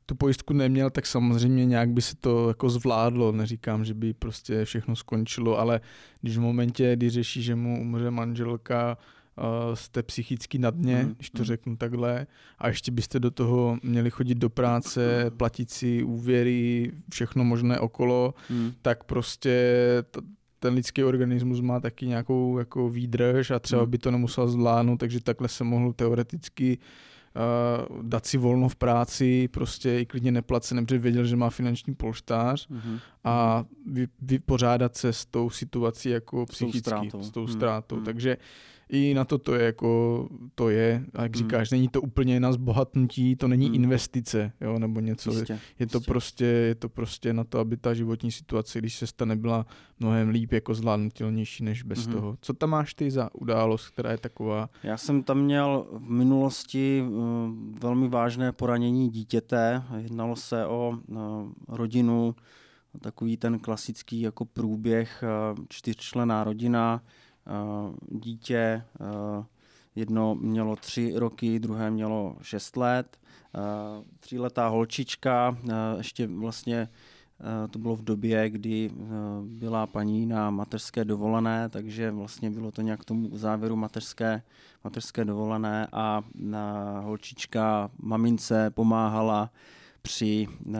tu 0.06 0.14
pojistku 0.14 0.52
neměl, 0.52 0.90
tak 0.90 1.06
samozřejmě 1.06 1.66
nějak 1.66 1.90
by 1.90 2.02
se 2.02 2.16
to 2.16 2.48
jako 2.48 2.70
zvládlo. 2.70 3.32
Neříkám, 3.32 3.84
že 3.84 3.94
by 3.94 4.14
prostě 4.14 4.64
všechno 4.64 4.96
skončilo, 4.96 5.58
ale 5.58 5.80
když 6.20 6.36
v 6.36 6.40
momentě, 6.40 6.96
kdy 6.96 7.10
řeší, 7.10 7.42
že 7.42 7.54
mu 7.54 7.80
umře 7.80 8.10
manželka, 8.10 8.98
uh, 9.40 9.74
jste 9.74 10.02
psychicky 10.02 10.58
na 10.58 10.70
dně, 10.70 11.02
mm, 11.02 11.14
když 11.14 11.30
to 11.30 11.38
mm. 11.38 11.44
řeknu 11.44 11.76
takhle, 11.76 12.26
a 12.58 12.68
ještě 12.68 12.92
byste 12.92 13.20
do 13.20 13.30
toho 13.30 13.78
měli 13.82 14.10
chodit 14.10 14.34
do 14.34 14.50
práce, 14.50 15.30
platit 15.36 15.70
si 15.70 16.02
úvěry, 16.02 16.92
všechno 17.12 17.44
možné 17.44 17.80
okolo, 17.80 18.34
mm. 18.50 18.72
tak 18.82 19.04
prostě 19.04 19.74
t- 20.10 20.20
ten 20.58 20.74
lidský 20.74 21.04
organismus 21.04 21.60
má 21.60 21.80
taky 21.80 22.06
nějakou 22.06 22.58
jako 22.58 22.88
výdrž 22.88 23.50
a 23.50 23.58
třeba 23.58 23.84
mm. 23.84 23.90
by 23.90 23.98
to 23.98 24.10
nemusel 24.10 24.48
zvládnout, 24.48 24.96
takže 24.96 25.20
takhle 25.20 25.48
se 25.48 25.64
mohl 25.64 25.92
teoreticky 25.92 26.78
uh, 26.78 28.02
dát 28.02 28.26
si 28.26 28.38
volno 28.38 28.68
v 28.68 28.76
práci, 28.76 29.48
prostě 29.48 30.00
i 30.00 30.06
klidně 30.06 30.32
neplacené, 30.32 30.82
protože 30.82 30.98
věděl, 30.98 31.24
že 31.24 31.36
má 31.36 31.50
finanční 31.50 31.94
polštář 31.94 32.68
mm-hmm. 32.68 32.98
a 33.24 33.64
vy, 33.86 34.08
vypořádat 34.22 34.96
se 34.96 35.12
s 35.12 35.26
tou 35.26 35.50
situací 35.50 36.08
jako 36.10 36.46
psychicky, 36.46 36.78
s 36.78 36.82
tou 36.82 36.90
ztrátou. 36.90 37.22
S 37.22 37.30
tou 37.30 37.46
ztrátou. 37.46 37.96
Mm-hmm. 37.96 38.04
Takže 38.04 38.36
i 38.92 39.14
na 39.14 39.24
to 39.24 39.38
to 39.38 39.54
je 39.54 39.64
jako, 39.64 40.28
to 40.54 40.68
je, 40.70 41.04
a 41.14 41.22
jak 41.22 41.36
Hmm. 41.36 41.44
říkáš, 41.44 41.70
není 41.70 41.88
to 41.88 42.00
úplně 42.02 42.40
na 42.40 42.52
zbohatnutí, 42.52 43.36
to 43.36 43.48
není 43.48 43.66
Hmm. 43.66 43.74
investice, 43.74 44.52
jo, 44.60 44.78
nebo 44.78 45.00
něco. 45.00 45.30
Jistě, 45.30 45.58
Je 45.78 45.86
to, 45.86 45.96
jistě. 45.98 46.10
prostě, 46.10 46.44
je 46.44 46.74
to 46.74 46.88
prostě 46.88 47.32
na 47.32 47.44
to, 47.44 47.58
aby 47.58 47.76
ta 47.76 47.94
životní 47.94 48.32
situace, 48.32 48.78
když 48.78 48.94
se 48.98 49.06
stane, 49.06 49.36
byla 49.36 49.66
mnohem 50.00 50.28
líp 50.28 50.52
jako 50.52 50.74
zvládnutelnější 50.74 51.64
než 51.64 51.82
bez 51.82 52.06
Mhm. 52.06 52.16
toho. 52.16 52.36
Co 52.40 52.52
tam 52.52 52.70
máš 52.70 52.94
ty 52.94 53.10
za 53.10 53.34
událost, 53.34 53.88
která 53.88 54.10
je 54.10 54.18
taková? 54.18 54.70
Já 54.82 54.96
jsem 54.96 55.22
tam 55.22 55.38
měl 55.40 55.86
v 55.92 56.10
minulosti 56.10 57.04
eh, 57.06 57.10
velmi 57.80 58.08
vážné 58.08 58.52
poranění 58.52 59.08
dítěte. 59.10 59.82
Jednalo 59.98 60.36
se 60.36 60.66
o 60.66 60.98
eh, 61.12 61.14
rodinu, 61.68 62.34
takový 63.00 63.36
ten 63.36 63.58
klasický 63.58 64.20
jako 64.20 64.44
průběh, 64.44 65.22
eh, 65.26 65.54
čtyřčlená 65.68 66.44
rodina, 66.44 67.02
dítě, 68.08 68.56
eh, 69.00 69.44
jedno 69.94 70.34
mělo 70.34 70.76
tři 70.76 71.12
roky, 71.16 71.58
druhé 71.58 71.90
mělo 71.90 72.36
šest 72.42 72.76
let, 72.76 73.16
eh, 73.54 73.58
tříletá 74.20 74.68
holčička, 74.68 75.56
eh, 75.68 75.72
ještě 75.96 76.26
vlastně 76.26 76.88
eh, 77.40 77.68
to 77.68 77.78
bylo 77.78 77.96
v 77.96 78.02
době, 78.02 78.50
kdy 78.50 78.90
eh, 78.92 79.04
byla 79.44 79.86
paní 79.86 80.26
na 80.26 80.50
mateřské 80.50 81.04
dovolené, 81.04 81.68
takže 81.68 82.10
vlastně 82.10 82.50
bylo 82.50 82.70
to 82.70 82.82
nějak 82.82 83.00
k 83.00 83.04
tomu 83.04 83.36
závěru 83.36 83.76
mateřské, 83.76 84.42
mateřské 84.84 85.24
dovolené 85.24 85.88
a 85.92 86.22
holčička 87.00 87.90
mamince 87.98 88.70
pomáhala 88.70 89.50
při 90.02 90.46
eh, 90.74 90.78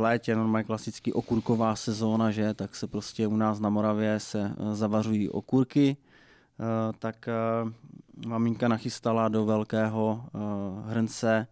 v 0.00 0.02
létě 0.02 0.36
normálně 0.36 0.64
klasicky 0.64 1.12
okurková 1.12 1.76
sezóna, 1.76 2.30
že, 2.30 2.54
tak 2.54 2.76
se 2.76 2.86
prostě 2.86 3.26
u 3.26 3.36
nás 3.36 3.60
na 3.60 3.68
Moravě 3.68 4.20
se 4.20 4.40
eh, 4.40 4.74
zavařují 4.74 5.28
okurky, 5.28 5.96
eh, 5.96 6.92
tak 6.98 7.28
eh, 7.28 7.32
maminka 8.26 8.68
nachystala 8.68 9.28
do 9.28 9.44
velkého 9.44 10.24
hrnce 10.86 11.46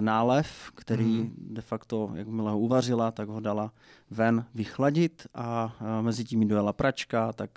nálev, 0.00 0.72
který 0.74 1.20
Mhm. 1.20 1.32
de 1.38 1.62
facto, 1.62 2.10
jakmile 2.14 2.50
ho 2.50 2.58
uvařila, 2.58 3.10
tak 3.10 3.28
ho 3.28 3.40
dala 3.40 3.72
ven 4.10 4.44
vychladit 4.54 5.26
a 5.34 5.76
mezi 6.00 6.24
tím 6.24 6.42
jí 6.42 6.48
dojela 6.48 6.72
pračka, 6.72 7.32
tak 7.32 7.50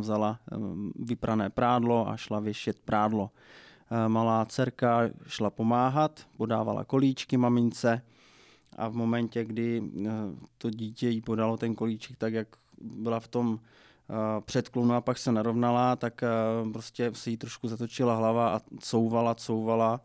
vzala 0.00 0.38
vyprané 0.96 1.50
prádlo 1.50 2.08
a 2.08 2.16
šla 2.16 2.40
věšet 2.40 2.80
prádlo. 2.84 3.30
Malá 4.08 4.44
dcerka 4.44 5.00
šla 5.26 5.50
pomáhat, 5.50 6.20
podávala 6.36 6.84
kolíčky 6.84 7.36
mamince 7.36 8.02
a 8.76 8.88
v 8.88 8.94
momentě, 8.94 9.44
kdy 9.44 9.82
eh, 10.06 10.10
to 10.58 10.70
dítě 10.70 11.08
jí 11.08 11.20
podalo 11.20 11.56
ten 11.56 11.74
kolíček, 11.74 12.16
tak 12.16 12.32
jak 12.32 12.48
byla 12.80 13.20
v 13.20 13.28
tom 13.28 13.58
eh, 13.58 14.14
předklonu 14.40 14.94
a 14.94 15.00
pak 15.00 15.18
se 15.18 15.32
narovnala, 15.32 15.96
tak 15.96 16.22
eh, 16.22 16.28
prostě 16.72 17.10
se 17.14 17.30
jí 17.30 17.36
trošku 17.36 17.68
zatočila 17.68 18.16
hlava 18.16 18.56
a 18.56 18.60
couvala, 18.78 19.34
couvala 19.34 20.00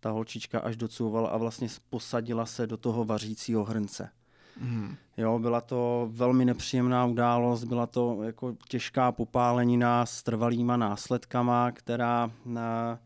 ta 0.00 0.10
holčička 0.10 0.60
až 0.60 0.76
docouvala 0.76 1.28
a 1.28 1.36
vlastně 1.36 1.68
posadila 1.90 2.46
se 2.46 2.66
do 2.66 2.76
toho 2.76 3.04
vařícího 3.04 3.64
hrnce. 3.64 4.10
Hmm. 4.60 4.96
Jo, 5.16 5.38
byla 5.38 5.60
to 5.60 6.08
velmi 6.12 6.44
nepříjemná 6.44 7.06
událost, 7.06 7.64
byla 7.64 7.86
to 7.86 8.22
jako 8.22 8.56
těžká 8.68 9.12
popálenina 9.12 10.06
s 10.06 10.22
trvalýma 10.22 10.76
následkama, 10.76 11.70
která 11.72 12.30
na 12.44 12.98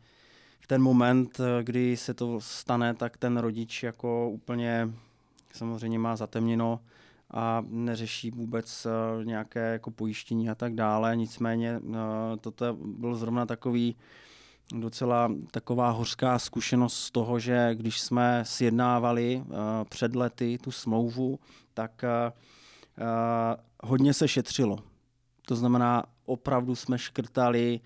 v 0.65 0.67
ten 0.67 0.83
moment, 0.83 1.41
eh, 1.41 1.63
kdy 1.63 1.97
se 1.97 2.15
to 2.15 2.41
stane, 2.41 2.95
tak 2.95 3.17
ten 3.17 3.37
rodič 3.37 3.83
jako 3.83 4.31
úplně 4.31 4.91
samozřejmě 5.53 5.99
má 5.99 6.17
zatemněno 6.17 6.81
a 7.31 7.65
neřeší 7.69 8.31
vůbec 8.31 8.87
eh, 8.87 9.25
nějaké 9.25 9.73
jako 9.73 9.91
pojištění 9.91 10.51
a 10.51 10.55
tak 10.55 10.75
dále. 10.75 11.17
Nicméně 11.17 11.81
eh, 11.81 11.97
toto 12.41 12.77
byl 12.81 13.15
zrovna 13.15 13.47
takový 13.47 13.97
docela 14.75 15.33
taková 15.51 15.91
hořká 15.91 16.39
zkušenost 16.39 16.97
z 16.97 17.11
toho, 17.11 17.39
že 17.39 17.71
když 17.75 18.01
jsme 18.01 18.43
sjednávali 18.47 19.45
před 19.89 20.17
lety 20.17 20.59
tu 20.59 20.71
smlouvu, 20.71 21.39
tak 21.75 22.05
hodně 23.83 24.15
se 24.15 24.29
šetřilo. 24.29 24.79
To 25.47 25.57
znamená, 25.57 26.05
opravdu 26.25 26.75
jsme 26.75 26.99
škrtali 26.99 27.81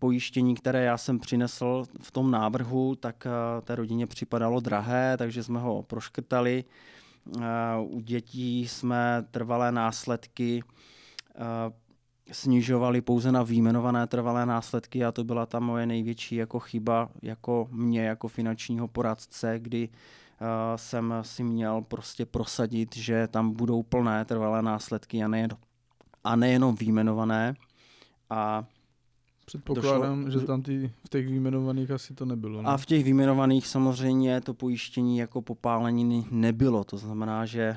pojištění, 0.00 0.54
které 0.54 0.84
já 0.84 0.98
jsem 0.98 1.18
přinesl 1.18 1.84
v 2.00 2.10
tom 2.10 2.30
návrhu, 2.30 2.94
tak 2.94 3.26
eh, 3.26 3.60
té 3.62 3.74
rodině 3.74 4.06
připadalo 4.06 4.60
drahé, 4.60 5.16
takže 5.16 5.42
jsme 5.42 5.60
ho 5.60 5.82
proškrtali. 5.82 6.64
Eh, 7.38 7.42
U 7.80 8.00
dětí 8.00 8.68
jsme 8.68 9.24
trvalé 9.30 9.72
následky 9.72 10.62
eh, 11.34 11.40
snižovali 12.32 13.00
pouze 13.00 13.32
na 13.32 13.42
výjmenované 13.42 14.06
trvalé 14.06 14.46
následky 14.46 15.04
a 15.04 15.12
to 15.12 15.24
byla 15.24 15.46
ta 15.46 15.60
moje 15.60 15.86
největší 15.86 16.36
jako 16.36 16.58
chyba 16.58 17.08
jako 17.22 17.68
mě 17.70 18.04
jako 18.04 18.28
finančního 18.28 18.88
poradce, 18.88 19.58
kdy 19.58 19.88
jsem 20.76 21.14
si 21.22 21.44
měl 21.44 21.82
prostě 21.82 22.26
prosadit, 22.26 22.96
že 22.96 23.28
tam 23.28 23.50
budou 23.50 23.82
plné 23.82 24.24
trvalé 24.24 24.62
následky 24.62 25.22
a 25.22 25.28
nejen, 25.28 25.50
a 26.24 26.36
nejenom 26.36 26.74
výjmenované. 26.74 27.54
A 28.30 28.64
Předpokládám, 29.50 30.24
Došlo- 30.24 30.40
že 30.40 30.46
tam 30.46 30.62
ty, 30.62 30.90
v 31.04 31.08
těch 31.08 31.26
výjmenovaných 31.26 31.90
asi 31.90 32.14
to 32.14 32.24
nebylo. 32.24 32.62
Ne? 32.62 32.68
A 32.68 32.76
v 32.76 32.86
těch 32.86 33.04
vyjmenovaných 33.04 33.66
samozřejmě 33.66 34.40
to 34.40 34.54
pojištění 34.54 35.18
jako 35.18 35.42
popáleniny 35.42 36.24
nebylo. 36.30 36.84
To 36.84 36.96
znamená, 36.96 37.46
že 37.46 37.76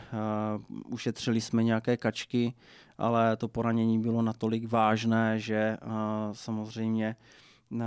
uh, 0.60 0.94
ušetřili 0.94 1.42
jsme 1.42 1.64
nějaké 1.64 1.98
kačky, 1.98 2.54
ale 2.98 3.38
to 3.38 3.48
poranění 3.48 4.00
bylo 4.00 4.22
natolik 4.22 4.72
vážné, 4.72 5.40
že 5.40 5.78
uh, 5.86 5.92
samozřejmě 6.32 7.16
uh, 7.72 7.80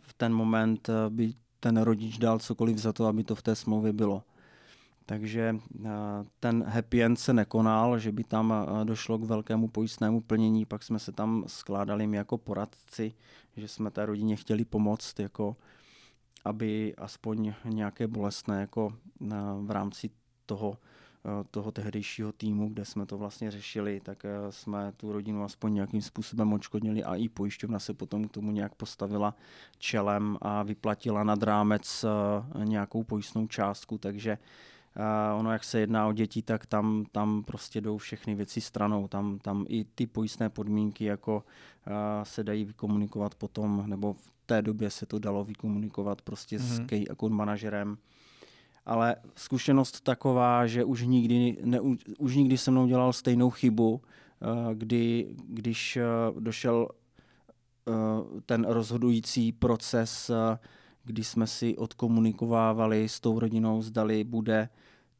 v 0.00 0.14
ten 0.16 0.34
moment 0.34 0.90
by 1.08 1.34
ten 1.60 1.76
rodič 1.76 2.18
dal 2.18 2.38
cokoliv 2.38 2.78
za 2.78 2.92
to, 2.92 3.06
aby 3.06 3.24
to 3.24 3.34
v 3.34 3.42
té 3.42 3.54
smlouvě 3.54 3.92
bylo. 3.92 4.22
Takže 5.06 5.56
uh, 5.80 5.86
ten 6.40 6.64
happy 6.64 7.04
end 7.04 7.18
se 7.18 7.32
nekonal, 7.32 7.98
že 7.98 8.12
by 8.12 8.24
tam 8.24 8.50
uh, 8.50 8.84
došlo 8.84 9.18
k 9.18 9.24
velkému 9.24 9.68
pojistnému 9.68 10.20
plnění, 10.20 10.64
pak 10.64 10.82
jsme 10.82 10.98
se 10.98 11.12
tam 11.12 11.44
skládali 11.46 12.06
my 12.06 12.16
jako 12.16 12.38
poradci, 12.38 13.14
že 13.56 13.68
jsme 13.68 13.90
té 13.90 14.06
rodině 14.06 14.36
chtěli 14.36 14.64
pomoct, 14.64 15.20
jako 15.20 15.56
aby 16.44 16.94
aspoň 16.96 17.54
nějaké 17.64 18.06
bolestné 18.06 18.60
jako 18.60 18.92
v 19.60 19.70
rámci 19.70 20.10
toho, 20.46 20.78
eh, 21.24 21.44
toho 21.50 21.72
tehdejšího 21.72 22.32
týmu, 22.32 22.68
kde 22.68 22.84
jsme 22.84 23.06
to 23.06 23.18
vlastně 23.18 23.50
řešili, 23.50 24.00
tak 24.00 24.24
eh, 24.24 24.52
jsme 24.52 24.92
tu 24.96 25.12
rodinu 25.12 25.44
aspoň 25.44 25.74
nějakým 25.74 26.02
způsobem 26.02 26.52
odškodnili 26.52 27.04
a 27.04 27.14
i 27.14 27.28
pojišťovna 27.28 27.78
se 27.78 27.94
potom 27.94 28.28
k 28.28 28.32
tomu 28.32 28.52
nějak 28.52 28.74
postavila 28.74 29.34
čelem 29.78 30.38
a 30.40 30.62
vyplatila 30.62 31.24
nad 31.24 31.42
rámec 31.42 32.04
eh, 32.04 32.64
nějakou 32.64 33.04
pojistnou 33.04 33.46
částku, 33.46 33.98
takže 33.98 34.38
Uh, 34.38 34.73
ono, 35.36 35.52
jak 35.52 35.64
se 35.64 35.80
jedná 35.80 36.06
o 36.06 36.12
děti, 36.12 36.42
tak 36.42 36.66
tam, 36.66 37.04
tam 37.12 37.42
prostě 37.42 37.80
jdou 37.80 37.98
všechny 37.98 38.34
věci 38.34 38.60
stranou. 38.60 39.08
Tam, 39.08 39.38
tam 39.38 39.64
i 39.68 39.84
ty 39.84 40.06
pojistné 40.06 40.50
podmínky 40.50 41.04
jako 41.04 41.36
uh, 41.36 41.92
se 42.22 42.44
dají 42.44 42.64
vykomunikovat 42.64 43.34
potom, 43.34 43.84
nebo 43.86 44.12
v 44.12 44.30
té 44.46 44.62
době 44.62 44.90
se 44.90 45.06
to 45.06 45.18
dalo 45.18 45.44
vykomunikovat 45.44 46.22
prostě 46.22 46.56
mm-hmm. 46.56 46.74
s 46.74 46.78
Mhm. 46.78 46.86
key 46.86 47.04
account 47.10 47.34
manažerem. 47.34 47.98
Ale 48.86 49.16
zkušenost 49.34 50.00
taková, 50.00 50.66
že 50.66 50.84
už 50.84 51.02
nikdy, 51.02 51.56
ne, 51.64 51.80
už 52.18 52.36
nikdy 52.36 52.58
se 52.58 52.70
mnou 52.70 52.86
dělal 52.86 53.12
stejnou 53.12 53.50
chybu, 53.50 53.92
uh, 53.92 54.74
kdy, 54.74 55.34
když 55.48 55.98
uh, 56.32 56.40
došel 56.40 56.88
uh, 57.84 57.94
ten 58.46 58.64
rozhodující 58.68 59.52
proces, 59.52 60.30
uh, 60.30 60.36
kdy 61.04 61.24
jsme 61.24 61.46
si 61.46 61.76
odkomunikovávali 61.76 63.08
s 63.08 63.20
tou 63.20 63.38
rodinou, 63.38 63.82
zdali 63.82 64.24
bude 64.24 64.68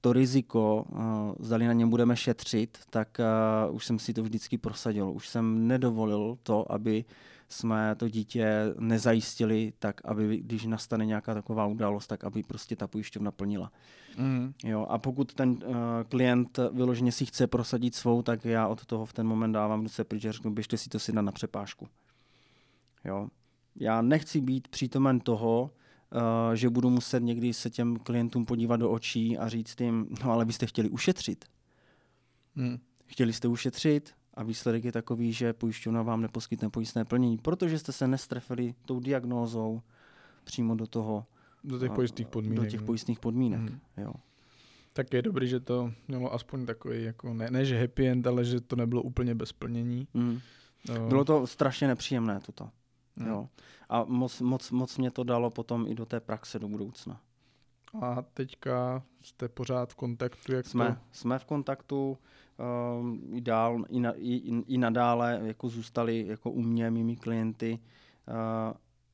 to 0.04 0.12
riziko, 0.12 0.84
uh, 0.88 1.00
zdali 1.38 1.66
na 1.66 1.72
něm 1.72 1.90
budeme 1.90 2.16
šetřit, 2.16 2.78
tak 2.90 3.20
uh, 3.68 3.74
už 3.74 3.86
jsem 3.86 3.98
si 3.98 4.14
to 4.14 4.22
vždycky 4.22 4.58
prosadil. 4.58 5.10
Už 5.10 5.28
jsem 5.28 5.68
nedovolil 5.68 6.38
to, 6.42 6.72
aby 6.72 7.04
jsme 7.48 7.94
to 7.94 8.08
dítě 8.08 8.74
nezajistili 8.78 9.72
tak, 9.78 10.00
aby 10.04 10.36
když 10.36 10.66
nastane 10.66 11.06
nějaká 11.06 11.34
taková 11.34 11.66
událost, 11.66 12.06
tak 12.06 12.24
aby 12.24 12.42
prostě 12.42 12.76
ta 12.76 12.86
pojišťovna 12.86 13.30
plnila. 13.30 13.72
Mm. 14.18 14.52
Jo, 14.64 14.86
a 14.88 14.98
pokud 14.98 15.34
ten 15.34 15.50
uh, 15.50 15.74
klient 16.08 16.58
vyloženě 16.72 17.12
si 17.12 17.26
chce 17.26 17.46
prosadit 17.46 17.94
svou, 17.94 18.22
tak 18.22 18.44
já 18.44 18.68
od 18.68 18.86
toho 18.86 19.06
v 19.06 19.12
ten 19.12 19.26
moment 19.26 19.52
dávám 19.52 19.82
ruce 19.82 20.04
pryč 20.04 20.24
a 20.24 20.32
řeknu, 20.32 20.50
běžte 20.50 20.76
si 20.76 20.88
to 20.88 20.98
si 20.98 21.12
na 21.12 21.32
přepážku. 21.32 21.88
Jo. 23.04 23.28
Já 23.76 24.02
nechci 24.02 24.40
být 24.40 24.68
přítomen 24.68 25.20
toho, 25.20 25.70
že 26.54 26.70
budu 26.70 26.90
muset 26.90 27.20
někdy 27.22 27.54
se 27.54 27.70
těm 27.70 27.96
klientům 27.96 28.44
podívat 28.44 28.76
do 28.76 28.90
očí 28.90 29.38
a 29.38 29.48
říct 29.48 29.80
jim, 29.80 30.06
no 30.24 30.30
ale 30.32 30.44
vy 30.44 30.52
jste 30.52 30.66
chtěli 30.66 30.90
ušetřit. 30.90 31.44
Mm. 32.54 32.78
Chtěli 33.06 33.32
jste 33.32 33.48
ušetřit 33.48 34.14
a 34.34 34.42
výsledek 34.42 34.84
je 34.84 34.92
takový, 34.92 35.32
že 35.32 35.52
pojišťovna 35.52 36.02
vám 36.02 36.20
neposkytne 36.22 36.70
pojistné 36.70 37.04
plnění, 37.04 37.38
protože 37.38 37.78
jste 37.78 37.92
se 37.92 38.08
nestrefili 38.08 38.74
tou 38.86 39.00
diagnózou 39.00 39.82
přímo 40.44 40.74
do 40.74 40.86
toho, 40.86 41.26
Do 41.64 41.78
těch 41.78 41.90
a- 41.90 41.94
pojistných 41.94 42.28
podmínek. 42.28 42.64
do 42.64 42.70
těch 42.70 42.80
no. 42.80 42.86
pojistných 42.86 43.20
podmínek. 43.20 43.60
Mhm. 43.60 43.80
Jo. 43.96 44.12
Tak 44.92 45.12
je 45.12 45.22
dobrý, 45.22 45.48
že 45.48 45.60
to 45.60 45.92
mělo 46.08 46.34
aspoň 46.34 46.66
takový, 46.66 47.02
jako 47.04 47.34
ne, 47.34 47.50
ne 47.50 47.64
že 47.64 47.80
happy 47.80 48.08
end, 48.08 48.26
ale 48.26 48.44
že 48.44 48.60
to 48.60 48.76
nebylo 48.76 49.02
úplně 49.02 49.34
bez 49.34 49.52
plnění. 49.52 50.08
Mm. 50.14 50.40
No. 50.88 51.08
Bylo 51.08 51.24
to 51.24 51.46
strašně 51.46 51.86
nepříjemné 51.86 52.40
toto. 52.46 52.68
Hmm. 53.16 53.28
Jo. 53.28 53.48
A 53.88 54.04
moc, 54.04 54.40
moc, 54.40 54.70
moc 54.70 54.98
mě 54.98 55.10
to 55.10 55.24
dalo 55.24 55.50
potom 55.50 55.86
i 55.86 55.94
do 55.94 56.06
té 56.06 56.20
praxe 56.20 56.58
do 56.58 56.68
budoucna. 56.68 57.20
A 58.02 58.22
teďka 58.22 59.02
jste 59.22 59.48
pořád 59.48 59.92
v 59.92 59.94
kontaktu, 59.96 60.52
jak 60.52 60.66
Jsme, 60.66 60.86
to? 60.88 60.96
jsme 61.12 61.38
v 61.38 61.44
kontaktu, 61.44 62.18
um, 63.00 63.20
i 63.32 63.40
dál, 63.40 63.84
i, 63.88 64.00
na, 64.00 64.12
i, 64.16 64.62
i 64.66 64.78
nadále 64.78 65.40
jako 65.42 65.68
zůstali 65.68 66.26
jako 66.26 66.50
u 66.50 66.62
mě, 66.62 66.90
mými 66.90 67.16
klienty, 67.16 67.78
uh, 68.28 68.34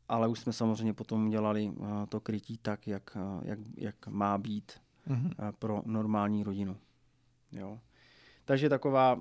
ale 0.09 0.29
už 0.29 0.39
jsme 0.41 0.53
samozřejmě 0.53 0.93
potom 0.93 1.27
udělali 1.27 1.67
uh, 1.77 1.87
to 2.09 2.21
krytí 2.21 2.59
tak, 2.59 2.87
jak, 2.87 3.17
uh, 3.17 3.41
jak, 3.47 3.59
jak 3.77 4.07
má 4.09 4.39
být 4.39 4.73
Mhm. 5.07 5.27
uh, 5.27 5.33
pro 5.59 5.83
normální 5.87 6.43
rodinu. 6.45 6.77
Jo. 7.53 7.79
Takže 8.51 8.69
taková 8.69 9.21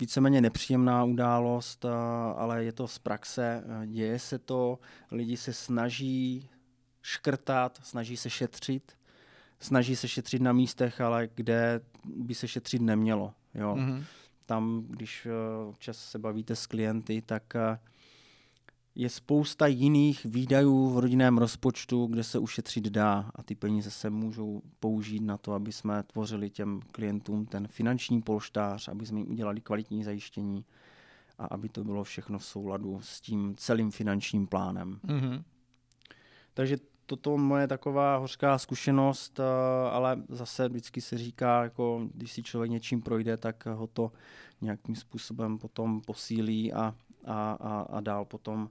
víceméně 0.00 0.40
nepříjemná 0.40 1.04
událost, 1.04 1.84
uh, 1.84 1.90
ale 2.36 2.64
je 2.64 2.72
to 2.72 2.88
z 2.88 2.98
praxe, 2.98 3.64
uh, 3.66 3.86
děje 3.86 4.18
se 4.18 4.38
to, 4.38 4.78
lidi 5.10 5.36
se 5.36 5.52
snaží 5.52 6.48
škrtat, 7.02 7.80
snaží 7.82 8.16
se 8.16 8.30
šetřit, 8.30 8.92
snaží 9.60 9.96
se 9.96 10.08
šetřit 10.08 10.42
na 10.42 10.52
místech, 10.52 11.00
ale 11.00 11.28
kde 11.34 11.80
by 12.04 12.34
se 12.34 12.48
šetřit 12.48 12.82
nemělo. 12.82 13.34
Jo. 13.54 13.74
Mhm. 13.76 14.04
Tam, 14.46 14.84
když 14.88 15.26
uh, 15.26 15.68
občas 15.68 15.98
se 15.98 16.18
bavíte 16.18 16.56
s 16.56 16.66
klienty, 16.66 17.22
tak 17.22 17.54
je 18.94 19.08
spousta 19.08 19.66
jiných 19.66 20.24
výdajů 20.24 20.90
v 20.90 20.98
rodinném 20.98 21.38
rozpočtu, 21.38 22.06
kde 22.06 22.24
se 22.24 22.38
ušetřit 22.38 22.84
dá 22.84 23.30
a 23.34 23.42
ty 23.42 23.54
peníze 23.54 23.90
se 23.90 24.10
můžou 24.10 24.62
použít 24.80 25.20
na 25.20 25.36
to, 25.36 25.52
aby 25.52 25.72
jsme 25.72 26.02
tvořili 26.02 26.50
těm 26.50 26.80
klientům 26.92 27.46
ten 27.46 27.68
finanční 27.68 28.22
polštář, 28.22 28.88
aby 28.88 29.06
jsme 29.06 29.18
jim 29.18 29.30
udělali 29.30 29.60
kvalitní 29.60 30.04
zajištění 30.04 30.64
a 31.38 31.44
aby 31.46 31.68
to 31.68 31.84
bylo 31.84 32.04
všechno 32.04 32.38
v 32.38 32.44
souladu 32.44 33.00
s 33.02 33.20
tím 33.20 33.54
celým 33.56 33.90
finančním 33.90 34.46
plánem. 34.46 35.00
Mhm. 35.02 35.42
Takže 36.54 36.76
toto 37.06 37.38
moje 37.38 37.68
taková 37.68 38.16
hořká 38.16 38.58
zkušenost, 38.58 39.40
eh, 39.40 39.90
ale 39.90 40.22
zase 40.28 40.68
vždycky 40.68 41.00
se 41.00 41.18
říká, 41.18 41.62
jako 41.62 42.08
když 42.14 42.32
si 42.32 42.42
člověk 42.42 42.70
něčím 42.70 43.02
projde, 43.02 43.36
tak 43.36 43.66
ho 43.66 43.86
to 43.86 44.12
nějakým 44.60 44.96
způsobem 44.96 45.58
potom 45.58 46.00
posílí 46.00 46.72
a, 46.72 46.94
a, 47.24 47.52
a, 47.52 47.80
a 47.80 48.00
dál 48.00 48.24
potom 48.24 48.70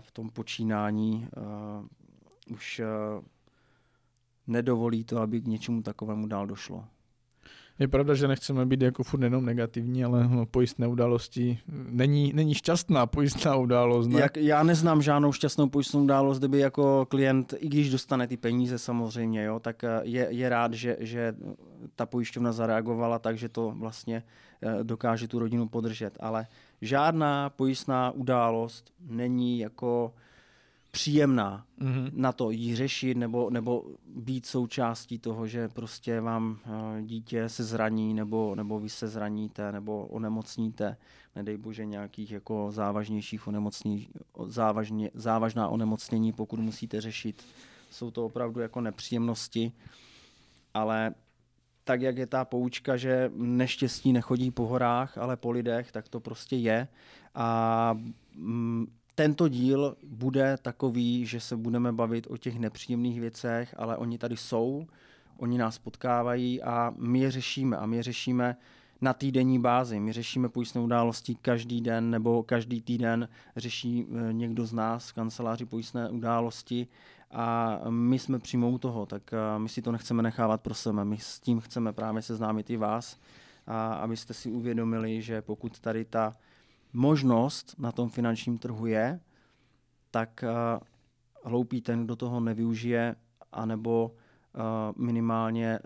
v 0.00 0.10
tom 0.10 0.30
počínání 0.30 1.28
už 2.50 2.80
nedovolí 4.46 5.04
to, 5.04 5.18
aby 5.18 5.40
k 5.40 5.46
něčemu 5.46 5.82
takovému 5.82 6.26
dál 6.26 6.46
došlo. 6.46 6.84
Je 7.78 7.88
pravda, 7.88 8.14
že 8.14 8.28
nechceme 8.28 8.66
být 8.66 8.82
jako 8.82 9.04
furt 9.04 9.22
jenom 9.22 9.44
negativní, 9.44 10.04
ale 10.04 10.28
no, 10.28 10.46
pojistné 10.46 10.86
události 10.86 11.58
není, 11.90 12.32
není 12.32 12.54
šťastná 12.54 13.06
pojistná 13.06 13.56
událost. 13.56 14.08
Ne? 14.08 14.20
Jak, 14.20 14.36
já 14.36 14.62
neznám 14.62 15.02
žádnou 15.02 15.32
šťastnou 15.32 15.68
pojistnou 15.68 16.02
událost, 16.02 16.38
kdyby 16.38 16.58
jako 16.58 17.06
klient, 17.10 17.54
i 17.58 17.68
když 17.68 17.90
dostane 17.90 18.26
ty 18.26 18.36
peníze 18.36 18.78
samozřejmě, 18.78 19.44
jo, 19.44 19.60
tak 19.60 19.82
je, 20.02 20.26
je 20.30 20.48
rád, 20.48 20.72
že, 20.72 20.96
že 21.00 21.34
ta 21.96 22.06
pojišťovna 22.06 22.52
zareagovala 22.52 23.18
tak, 23.18 23.38
že 23.38 23.48
to 23.48 23.74
vlastně 23.76 24.22
dokáže 24.82 25.28
tu 25.28 25.38
rodinu 25.38 25.68
podržet. 25.68 26.16
Ale 26.20 26.46
žádná 26.82 27.50
pojistná 27.50 28.10
událost 28.10 28.92
není 29.00 29.58
jako 29.58 30.14
příjemná 30.90 31.66
Mhm. 31.80 32.10
na 32.12 32.32
to 32.32 32.50
jí 32.50 32.76
řešit 32.76 33.16
nebo, 33.16 33.50
nebo 33.50 33.84
být 34.16 34.46
součástí 34.46 35.18
toho, 35.18 35.46
že 35.46 35.68
prostě 35.68 36.20
vám 36.20 36.58
eh, 36.66 37.02
dítě 37.02 37.48
se 37.48 37.64
zraní 37.64 38.14
nebo, 38.14 38.54
nebo 38.54 38.80
vy 38.80 38.88
se 38.88 39.08
zraníte 39.08 39.72
nebo 39.72 40.06
onemocníte, 40.06 40.96
nedej 41.36 41.56
bože 41.56 41.84
nějakých 41.86 42.30
jako 42.30 42.68
závažnějších 42.70 43.46
onemocnění, 43.48 44.08
závažně, 44.46 45.10
závažná 45.14 45.68
onemocnění, 45.68 46.32
pokud 46.32 46.60
musíte 46.60 47.00
řešit. 47.00 47.42
Jsou 47.90 48.10
to 48.10 48.26
opravdu 48.26 48.60
jako 48.60 48.80
nepříjemnosti, 48.80 49.72
ale 50.74 51.14
tak, 51.84 52.02
jak 52.02 52.16
je 52.16 52.26
ta 52.26 52.44
poučka, 52.44 52.96
že 52.96 53.30
neštěstí 53.34 54.12
nechodí 54.12 54.50
po 54.50 54.66
horách, 54.66 55.18
ale 55.18 55.36
po 55.36 55.50
lidech, 55.50 55.92
tak 55.92 56.08
to 56.08 56.20
prostě 56.20 56.56
je. 56.56 56.88
A 57.34 57.98
mm, 58.34 58.86
tento 59.14 59.48
díl 59.48 59.96
bude 60.02 60.56
takový, 60.62 61.26
že 61.26 61.40
se 61.40 61.56
budeme 61.56 61.92
bavit 61.92 62.26
o 62.30 62.36
těch 62.36 62.58
nepříjemných 62.58 63.20
věcech, 63.20 63.74
ale 63.78 63.96
oni 63.96 64.18
tady 64.18 64.36
jsou, 64.36 64.86
oni 65.36 65.58
nás 65.58 65.78
potkávají 65.78 66.62
a 66.62 66.94
my 66.96 67.20
je 67.20 67.30
řešíme. 67.30 67.76
A 67.76 67.86
my 67.86 67.96
je 67.96 68.02
řešíme 68.02 68.56
na 69.00 69.12
týdenní 69.12 69.58
bázi. 69.58 70.00
My 70.00 70.12
řešíme 70.12 70.48
pojistné 70.48 70.80
události 70.80 71.34
každý 71.34 71.80
den 71.80 72.10
nebo 72.10 72.42
každý 72.42 72.80
týden 72.80 73.28
řeší 73.56 74.06
eh, 74.08 74.32
někdo 74.32 74.66
z 74.66 74.72
nás 74.72 75.10
v 75.10 75.12
kanceláři 75.12 75.64
pojistné 75.64 76.10
události 76.10 76.86
a 77.32 77.78
my 77.88 78.18
jsme 78.18 78.38
přímo 78.38 78.70
u 78.70 78.78
toho, 78.78 79.06
tak 79.06 79.30
my 79.58 79.68
si 79.68 79.82
to 79.82 79.92
nechceme 79.92 80.22
nechávat 80.22 80.60
pro 80.60 80.74
sebe. 80.74 81.04
My 81.04 81.18
s 81.18 81.40
tím 81.40 81.60
chceme 81.60 81.92
právě 81.92 82.22
seznámit 82.22 82.70
i 82.70 82.76
vás, 82.76 83.18
a 83.66 83.94
abyste 83.94 84.34
si 84.34 84.50
uvědomili, 84.50 85.22
že 85.22 85.42
pokud 85.42 85.80
tady 85.80 86.04
ta 86.04 86.36
možnost 86.92 87.74
na 87.78 87.92
tom 87.92 88.08
finančním 88.08 88.58
trhu 88.58 88.86
je, 88.86 89.20
tak 90.10 90.44
hloupý 91.44 91.80
ten, 91.80 92.04
kdo 92.04 92.16
toho 92.16 92.40
nevyužije, 92.40 93.16
anebo 93.52 94.14
minimálně 94.96 95.78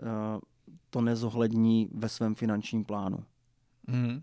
to 0.89 1.01
nezohlední 1.01 1.89
ve 1.93 2.09
svém 2.09 2.35
finančním 2.35 2.85
plánu. 2.85 3.23
Mhm. 3.87 4.21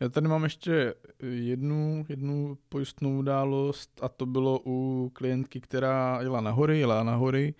Já 0.00 0.08
tady 0.08 0.28
mám 0.28 0.44
ještě 0.44 0.94
jednu, 1.30 2.04
jednu 2.08 2.58
pojistnou 2.68 3.18
událost 3.18 3.90
a 4.02 4.08
to 4.08 4.26
bylo 4.26 4.60
u 4.66 5.10
klientky, 5.14 5.60
která 5.60 6.18
jela 6.22 6.40
na 6.40 6.50
hory, 6.50 6.78
jela 6.78 7.02
na 7.02 7.14
hory 7.16 7.54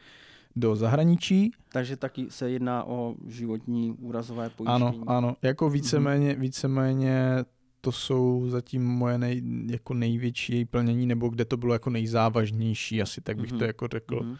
do 0.56 0.76
zahraničí. 0.76 1.50
Takže 1.72 1.96
taky 1.96 2.26
se 2.30 2.50
jedná 2.50 2.84
o 2.84 3.14
životní 3.26 3.92
úrazové 3.92 4.50
pojištění. 4.50 4.74
Ano, 4.74 4.94
ano, 5.06 5.36
jako 5.42 5.70
víceméně, 5.70 6.34
víceméně 6.34 7.44
to 7.80 7.92
jsou 7.92 8.44
zatím 8.48 8.84
moje 8.84 9.18
nej, 9.18 9.42
jako 9.70 9.94
největší 9.94 10.52
její 10.52 10.64
plnění, 10.64 11.06
nebo 11.06 11.28
kde 11.28 11.44
to 11.44 11.56
bylo 11.56 11.72
jako 11.72 11.90
nejzávažnější, 11.90 13.02
asi 13.02 13.20
tak 13.20 13.36
bych 13.40 13.50
Mhm. 13.50 13.58
to 13.58 13.64
jako 13.64 13.88
řekl. 13.88 14.20
Mhm. 14.22 14.36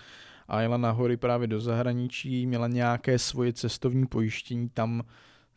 A 0.49 0.61
jela 0.61 0.77
na 0.77 0.91
hory 0.91 1.17
právě 1.17 1.47
do 1.49 1.61
zahraničí, 1.61 2.47
měla 2.47 2.69
nějaké 2.69 3.19
svoje 3.19 3.53
cestovní 3.53 4.07
pojištění, 4.07 4.69
tam 4.69 5.03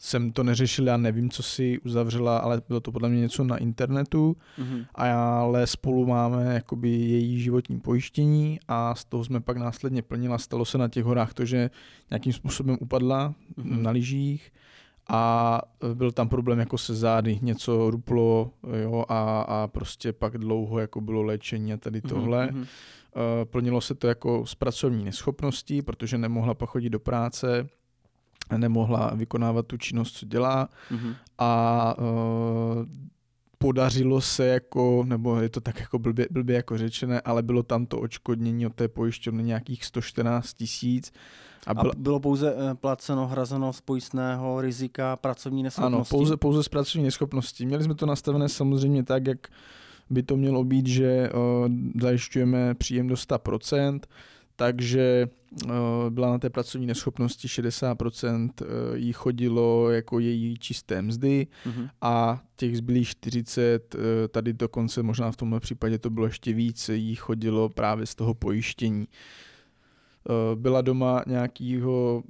jsem 0.01 0.31
to 0.31 0.43
neřešil, 0.43 0.87
já 0.87 0.97
nevím, 0.97 1.29
co 1.29 1.43
si 1.43 1.79
uzavřela, 1.79 2.37
ale 2.37 2.61
bylo 2.67 2.79
to 2.79 2.91
podle 2.91 3.09
mě 3.09 3.21
něco 3.21 3.43
na 3.43 3.57
internetu, 3.57 4.37
Mhm. 4.57 4.85
ale 4.95 5.67
spolu 5.67 6.05
máme 6.05 6.53
jakoby 6.53 6.89
její 6.89 7.39
životní 7.41 7.79
pojištění 7.79 8.59
a 8.67 8.95
z 8.95 9.05
toho 9.05 9.25
jsme 9.25 9.39
pak 9.41 9.57
následně 9.57 10.01
plnila. 10.01 10.37
Stalo 10.37 10.65
se 10.65 10.77
na 10.77 10.87
těch 10.87 11.03
horách 11.03 11.33
to, 11.33 11.45
že 11.45 11.69
nějakým 12.11 12.33
způsobem 12.33 12.77
upadla 12.79 13.33
Mhm. 13.57 13.83
na 13.83 13.91
lyžích 13.91 14.51
a 15.09 15.61
byl 15.93 16.11
tam 16.11 16.29
problém 16.29 16.59
jako 16.59 16.77
se 16.77 16.95
zády, 16.95 17.39
něco 17.41 17.91
ruplo 17.91 18.51
jo, 18.81 19.05
a, 19.09 19.41
a 19.41 19.67
prostě 19.67 20.13
pak 20.13 20.37
dlouho 20.37 20.79
jako 20.79 21.01
bylo 21.01 21.21
léčení 21.21 21.73
a 21.73 21.77
tady 21.77 22.01
tohle. 22.01 22.47
Mhm. 22.51 22.65
Eh, 23.15 23.45
Plnilo 23.45 23.81
se 23.81 23.95
to 23.95 24.07
jako 24.07 24.45
z 24.45 24.55
pracovní 24.55 25.05
neschopností, 25.05 25.81
protože 25.81 26.17
nemohla 26.17 26.53
pochodit 26.53 26.89
do 26.91 26.99
práce, 26.99 27.67
nemohla 28.57 29.11
vykonávat 29.15 29.65
tu 29.67 29.77
činnost, 29.77 30.11
co 30.17 30.25
dělá 30.25 30.69
Mhm. 30.91 31.13
a 31.37 31.95
uh, 31.97 32.85
podařilo 33.57 34.21
se 34.21 34.45
jako, 34.47 35.03
nebo 35.07 35.39
je 35.39 35.49
to 35.49 35.61
tak 35.61 35.79
jako 35.79 35.99
blbě, 35.99 36.27
blbě 36.31 36.55
jako 36.55 36.77
řečené, 36.77 37.21
ale 37.21 37.43
bylo 37.43 37.63
tam 37.63 37.85
to 37.85 37.99
očkodnění 37.99 38.65
od 38.65 38.75
té 38.75 38.87
pojišťovny 38.87 39.43
nějakých 39.43 39.85
114 39.85 40.53
tisíc. 40.53 41.11
A 41.67 41.71
A 41.71 41.73
byla, 41.73 41.93
bylo 41.97 42.19
pouze 42.19 42.55
eh, 42.57 42.75
placeno, 42.75 43.27
hrazeno 43.27 43.73
z 43.73 43.81
pojistného 43.81 44.61
rizika 44.61 45.15
pracovní 45.15 45.59
ano, 45.61 45.63
neschopnosti? 45.63 46.09
pouze, 46.11 46.37
pouze 46.37 46.63
z 46.63 46.67
pracovní 46.69 47.03
neschopnosti. 47.03 47.65
Měli 47.65 47.83
jsme 47.83 47.95
to 47.95 48.05
nastavené 48.05 48.49
samozřejmě 48.49 49.03
tak, 49.03 49.27
jak 49.27 49.47
by 50.09 50.23
to 50.23 50.37
mělo 50.37 50.63
být, 50.63 50.87
že 50.87 51.29
uh, 51.33 51.71
zajišťujeme 52.01 52.75
příjem 52.75 53.07
do 53.07 53.15
100%, 53.15 53.99
takže 54.59 55.27
uh, 55.65 55.71
byla 56.09 56.29
na 56.31 56.37
té 56.39 56.49
pracovní 56.49 56.87
neschopnosti 56.87 57.47
60% 57.47 58.49
uh, 58.61 58.67
jí 58.95 59.13
chodilo 59.13 59.89
jako 59.91 60.19
její 60.19 60.57
čisté 60.57 61.01
mzdy, 61.01 61.47
Mhm. 61.65 61.87
a 62.01 62.43
těch 62.55 62.77
zbylých 62.77 63.07
40, 63.09 63.95
eh, 63.95 64.27
tady 64.27 64.53
dokonce 64.53 65.03
možná 65.03 65.31
v 65.31 65.35
tomhle 65.37 65.59
případě 65.59 65.97
to 65.99 66.09
bylo 66.09 66.25
ještě 66.25 66.53
víc, 66.53 66.89
jí 66.89 67.15
chodilo 67.15 67.69
právě 67.69 68.05
z 68.05 68.15
toho 68.15 68.33
pojištění. 68.33 69.07
Eh, 70.29 70.55
Byla 70.55 70.81
doma 70.81 71.23
nějakýho, 71.27 72.23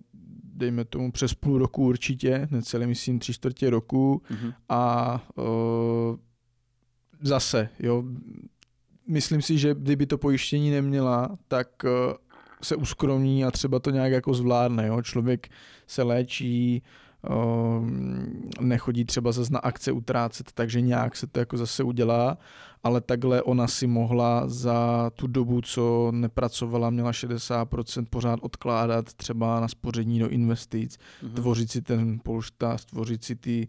dejme 0.53 0.85
tomu 0.85 1.11
přes 1.11 1.33
půl 1.33 1.57
roku 1.57 1.85
určitě, 1.85 2.47
necelé 2.51 2.87
myslím 2.87 3.19
tři 3.19 3.33
čtvrtě 3.33 3.69
roku 3.69 4.21
Mhm. 4.29 4.53
a 4.69 5.23
eh, 5.39 6.17
zase, 7.21 7.69
jo, 7.79 8.03
myslím 9.09 9.41
si, 9.41 9.57
že 9.57 9.75
kdyby 9.75 10.05
to 10.05 10.17
pojištění 10.17 10.71
neměla, 10.71 11.37
tak 11.47 11.67
eh, 11.85 11.89
se 12.61 12.75
uskromní 12.75 13.45
a 13.45 13.51
třeba 13.51 13.79
to 13.79 13.89
nějak 13.89 14.11
jako 14.11 14.33
zvládne, 14.33 14.87
jo, 14.87 15.01
člověk 15.01 15.47
se 15.87 16.03
léčí, 16.03 16.83
nechodí 18.61 19.05
třeba 19.05 19.31
zase 19.31 19.53
na 19.53 19.59
akce 19.59 19.91
utrácet, 19.91 20.51
takže 20.51 20.81
nějak 20.81 21.15
se 21.15 21.27
to 21.27 21.39
jako 21.39 21.57
zase 21.57 21.83
udělá, 21.83 22.37
ale 22.83 23.01
takhle 23.01 23.41
ona 23.41 23.67
si 23.67 23.87
mohla 23.87 24.47
za 24.47 25.11
tu 25.15 25.27
dobu, 25.27 25.61
co 25.61 26.11
nepracovala, 26.11 26.89
měla 26.89 27.11
60% 27.11 28.05
pořád 28.09 28.39
odkládat 28.41 29.13
třeba 29.13 29.59
na 29.59 29.67
spoření 29.67 30.19
do 30.19 30.29
investic, 30.29 30.97
mm-hmm. 30.97 31.33
tvořit 31.33 31.71
si 31.71 31.81
ten 31.81 32.19
polštář, 32.23 32.85
tvořit 32.85 33.23
si 33.23 33.35
ty 33.35 33.67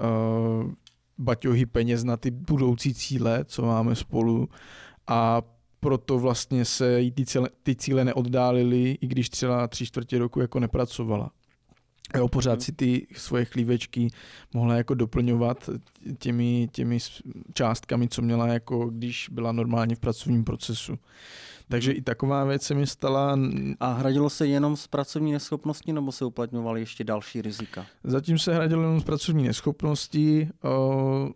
uh, 0.00 0.72
baťohy 1.18 1.66
peněz 1.66 2.04
na 2.04 2.16
ty 2.16 2.30
budoucí 2.30 2.94
cíle, 2.94 3.44
co 3.44 3.62
máme 3.62 3.94
spolu 3.94 4.48
a 5.06 5.42
proto 5.80 6.18
vlastně 6.18 6.64
se 6.64 7.00
jí 7.00 7.12
ty 7.12 7.26
cíle, 7.26 7.48
ty 7.62 7.76
cíle 7.76 8.04
neoddálily, 8.04 8.98
i 9.00 9.06
když 9.06 9.30
třeba 9.30 9.68
tři 9.68 9.86
čtvrtě 9.86 10.18
roku 10.18 10.40
jako 10.40 10.60
nepracovala. 10.60 11.30
Jo, 12.16 12.28
pořád 12.28 12.52
mhm. 12.52 12.60
si 12.60 12.72
ty 12.72 13.06
svoje 13.16 13.44
chlívečky 13.44 14.08
mohla 14.54 14.76
jako 14.76 14.94
doplňovat 14.94 15.70
těmi, 16.18 16.68
těmi 16.72 16.98
částkami, 17.54 18.08
co 18.08 18.22
měla 18.22 18.46
jako 18.46 18.90
když 18.90 19.28
byla 19.32 19.52
normálně 19.52 19.94
v 19.94 20.00
pracovním 20.00 20.44
procesu. 20.44 20.98
Takže 21.68 21.92
i 21.92 22.02
taková 22.02 22.44
věc 22.44 22.62
se 22.62 22.74
mi 22.74 22.86
stala. 22.86 23.38
A 23.80 23.92
hradilo 23.92 24.30
se 24.30 24.46
jenom 24.46 24.76
z 24.76 24.86
pracovní 24.86 25.32
neschopnosti 25.32 25.92
nebo 25.92 26.12
se 26.12 26.24
uplatňovaly 26.24 26.80
ještě 26.80 27.04
další 27.04 27.42
rizika? 27.42 27.86
Zatím 28.04 28.38
se 28.38 28.54
hradilo 28.54 28.82
jenom 28.82 29.00
z 29.00 29.04
pracovní 29.04 29.44
neschopnosti. 29.44 30.48
Uh, 30.64 31.30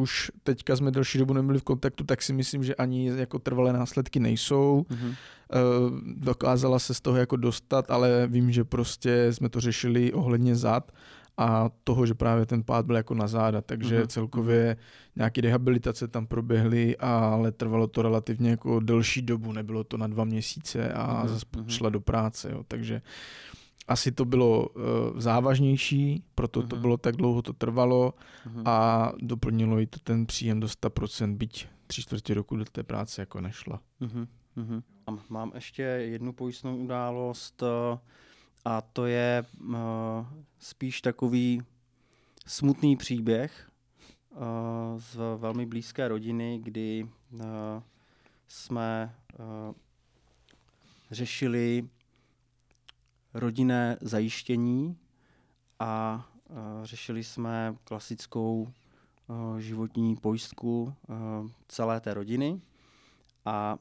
už 0.00 0.30
teďka 0.42 0.76
jsme 0.76 0.90
delší 0.90 1.18
dobu 1.18 1.32
nebyli 1.32 1.58
v 1.58 1.62
kontaktu, 1.62 2.04
tak 2.04 2.22
si 2.22 2.32
myslím, 2.32 2.64
že 2.64 2.74
ani 2.74 3.06
jako 3.06 3.38
trvalé 3.38 3.72
následky 3.72 4.20
nejsou. 4.20 4.86
Mm-hmm. 4.90 5.14
Dokázala 6.16 6.78
se 6.78 6.94
z 6.94 7.00
toho 7.00 7.16
jako 7.16 7.36
dostat, 7.36 7.90
ale 7.90 8.26
vím, 8.26 8.52
že 8.52 8.64
prostě 8.64 9.32
jsme 9.32 9.48
to 9.48 9.60
řešili 9.60 10.12
ohledně 10.12 10.56
zad 10.56 10.92
a 11.36 11.70
toho, 11.84 12.06
že 12.06 12.14
právě 12.14 12.46
ten 12.46 12.62
pád 12.62 12.86
byl 12.86 12.96
jako 12.96 13.14
na 13.14 13.26
záda, 13.26 13.60
takže 13.60 14.00
mm-hmm. 14.00 14.06
celkově 14.06 14.76
nějaké 15.16 15.40
rehabilitace 15.40 16.08
tam 16.08 16.26
proběhly, 16.26 16.96
ale 16.96 17.52
trvalo 17.52 17.86
to 17.86 18.02
relativně 18.02 18.50
jako 18.50 18.80
delší 18.80 19.22
dobu, 19.22 19.52
nebylo 19.52 19.84
to 19.84 19.96
na 19.96 20.06
dva 20.06 20.24
měsíce 20.24 20.92
a 20.92 21.24
mm-hmm. 21.24 21.28
zase 21.28 21.46
mhm. 21.56 21.68
šla 21.68 21.90
do 21.90 22.00
práce, 22.00 22.50
jo. 22.52 22.64
takže 22.68 23.02
asi 23.88 24.12
to 24.12 24.24
bylo 24.24 24.68
uh, 24.68 24.82
závažnější, 25.16 26.24
proto 26.34 26.60
mm-hmm. 26.60 26.66
to 26.66 26.76
mhm. 26.76 26.80
bylo 26.80 26.96
tak 26.96 27.16
dlouho, 27.16 27.42
to 27.42 27.52
trvalo 27.52 28.14
mm-hmm. 28.46 28.62
a 28.64 29.12
doplnilo 29.18 29.80
i 29.80 29.86
to 29.86 29.98
ten 29.98 30.26
příjem 30.26 30.60
do 30.60 30.66
100%, 30.66 31.36
byť 31.36 31.68
tři 31.86 32.02
čtvrtě 32.02 32.34
roku 32.34 32.56
do 32.56 32.64
té 32.64 32.82
práce 32.82 33.22
jako 33.22 33.40
nešla. 33.40 33.80
Mm-hmm. 34.00 34.82
Mám 35.28 35.52
ještě 35.54 35.82
jednu 35.82 36.32
pojistnou 36.32 36.76
událost 36.76 37.62
uh, 37.62 37.68
a 38.64 38.80
to 38.80 39.06
je 39.06 39.44
uh, 39.60 39.76
spíš 40.58 41.00
takový 41.00 41.62
smutný 42.46 42.96
příběh 42.96 43.70
uh, 44.30 44.40
z 44.96 45.16
velmi 45.36 45.66
blízké 45.66 46.08
rodiny, 46.08 46.60
kdy 46.62 47.08
uh, 47.32 47.40
jsme 48.48 49.14
uh, 49.38 49.74
řešili 51.10 51.88
rodinné 53.34 53.96
zajištění 54.00 54.96
a 55.78 56.24
uh, 56.48 56.56
řešili 56.84 57.24
jsme 57.24 57.76
klasickou 57.84 58.72
uh, 59.26 59.58
životní 59.58 60.16
pojistku 60.16 60.82
uh, 61.08 61.48
celé 61.68 62.00
té 62.00 62.14
rodiny. 62.14 62.60
A 63.44 63.78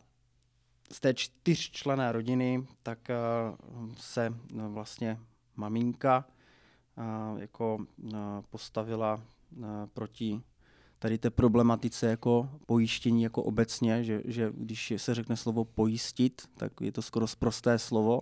z 0.92 1.00
té 1.00 1.14
čtyřčlené 1.14 2.12
rodiny 2.12 2.68
tak 2.84 3.00
uh, 3.10 3.94
se 3.98 4.30
uh, 4.30 4.66
vlastně 4.66 5.20
maminka 5.56 6.26
uh, 6.98 7.40
jako 7.40 7.86
postavila 8.50 9.22
proti 9.94 10.42
tady 11.00 11.18
té 11.18 11.30
problematice 11.30 12.08
jako 12.08 12.50
pojištění 12.66 13.24
jako 13.24 13.44
obecně, 13.44 14.04
že, 14.04 14.22
že 14.26 14.52
když 14.54 14.94
se 14.98 15.16
řekne 15.16 15.38
slovo 15.38 15.66
pojistit, 15.66 16.42
tak 16.58 16.72
je 16.82 16.92
to 16.92 17.02
skoro 17.02 17.28
zprosté 17.28 17.80
slovo, 17.80 18.22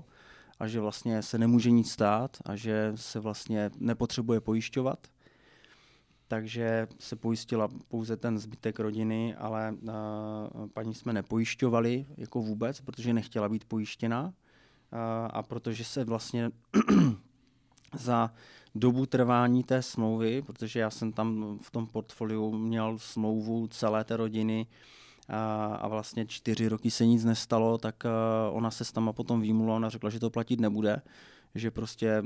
a 0.59 0.67
že 0.67 0.79
vlastně 0.79 1.21
se 1.21 1.37
nemůže 1.37 1.71
nic 1.71 1.91
stát 1.91 2.37
a 2.45 2.55
že 2.55 2.91
se 2.95 3.19
vlastně 3.19 3.71
nepotřebuje 3.77 4.41
pojišťovat. 4.41 5.07
Takže 6.29 6.87
se 6.99 7.15
pojistila 7.15 7.67
pouze 7.87 8.17
ten 8.17 8.39
zbytek 8.39 8.79
rodiny, 8.79 9.35
ale 9.35 9.75
uh, 9.81 10.67
paní 10.73 10.93
jsme 10.93 11.13
nepojišťovali 11.13 12.05
jako 12.17 12.41
vůbec, 12.41 12.81
protože 12.81 13.13
nechtěla 13.13 13.49
být 13.49 13.65
pojištěna 13.65 14.23
uh, 14.23 14.31
a 15.29 15.43
protože 15.43 15.83
se 15.83 16.03
vlastně 16.03 16.51
za 17.99 18.33
dobu 18.75 19.05
trvání 19.05 19.63
té 19.63 19.81
smlouvy, 19.81 20.41
protože 20.41 20.79
já 20.79 20.89
jsem 20.89 21.11
tam 21.11 21.59
v 21.61 21.71
tom 21.71 21.87
portfoliu 21.87 22.57
měl 22.57 22.97
smlouvu 22.97 23.67
celé 23.67 24.03
té 24.03 24.17
rodiny, 24.17 24.67
a, 25.29 25.65
a 25.65 25.87
vlastně 25.87 26.25
čtyři 26.25 26.67
roky 26.67 26.91
se 26.91 27.05
nic 27.05 27.25
nestalo, 27.25 27.77
tak 27.77 28.03
ona 28.51 28.71
se 28.71 28.85
s 28.85 28.91
tam 28.91 29.11
potom 29.13 29.41
výmluvila, 29.41 29.75
ona 29.75 29.89
řekla, 29.89 30.09
že 30.09 30.19
to 30.19 30.29
platit 30.29 30.59
nebude, 30.59 31.01
že 31.55 31.71
prostě 31.71 32.23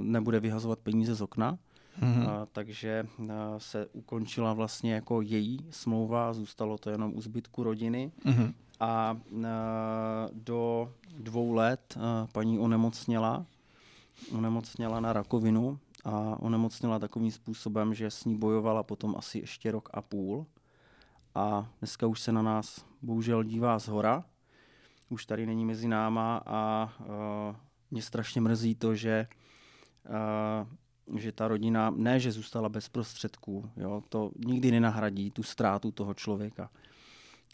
nebude 0.00 0.40
vyhazovat 0.40 0.78
peníze 0.78 1.14
z 1.14 1.20
okna. 1.20 1.58
Mm-hmm. 2.00 2.28
A, 2.28 2.46
takže 2.52 3.06
a, 3.30 3.58
se 3.58 3.86
ukončila 3.86 4.52
vlastně 4.52 4.94
jako 4.94 5.20
její 5.20 5.66
smlouva, 5.70 6.32
zůstalo 6.32 6.78
to 6.78 6.90
jenom 6.90 7.12
u 7.14 7.20
zbytku 7.20 7.62
rodiny. 7.62 8.12
Mm-hmm. 8.24 8.52
A, 8.80 8.86
a 8.86 9.16
do 10.32 10.92
dvou 11.18 11.52
let 11.52 11.98
a, 12.00 12.26
paní 12.32 12.58
onemocněla, 12.58 13.46
onemocněla 14.32 15.00
na 15.00 15.12
rakovinu 15.12 15.78
a 16.04 16.36
onemocněla 16.40 16.98
takovým 16.98 17.30
způsobem, 17.30 17.94
že 17.94 18.10
s 18.10 18.24
ní 18.24 18.38
bojovala 18.38 18.82
potom 18.82 19.14
asi 19.18 19.38
ještě 19.38 19.70
rok 19.70 19.88
a 19.92 20.02
půl 20.02 20.46
a 21.34 21.68
dneska 21.78 22.06
už 22.06 22.20
se 22.20 22.32
na 22.32 22.42
nás 22.42 22.84
bohužel 23.02 23.42
dívá 23.42 23.78
z 23.78 23.88
hora. 23.88 24.24
Už 25.08 25.26
tady 25.26 25.46
není 25.46 25.64
mezi 25.64 25.88
náma 25.88 26.42
a 26.46 26.92
uh, 27.00 27.56
mě 27.90 28.02
strašně 28.02 28.40
mrzí 28.40 28.74
to, 28.74 28.94
že, 28.94 29.26
uh, 30.08 30.68
že 31.16 31.32
ta 31.32 31.48
rodina, 31.48 31.90
ne, 31.90 32.20
že 32.20 32.32
zůstala 32.32 32.68
bez 32.68 32.88
prostředků, 32.88 33.70
jo, 33.76 34.02
to 34.08 34.30
nikdy 34.46 34.70
nenahradí 34.70 35.30
tu 35.30 35.42
ztrátu 35.42 35.90
toho 35.90 36.14
člověka. 36.14 36.70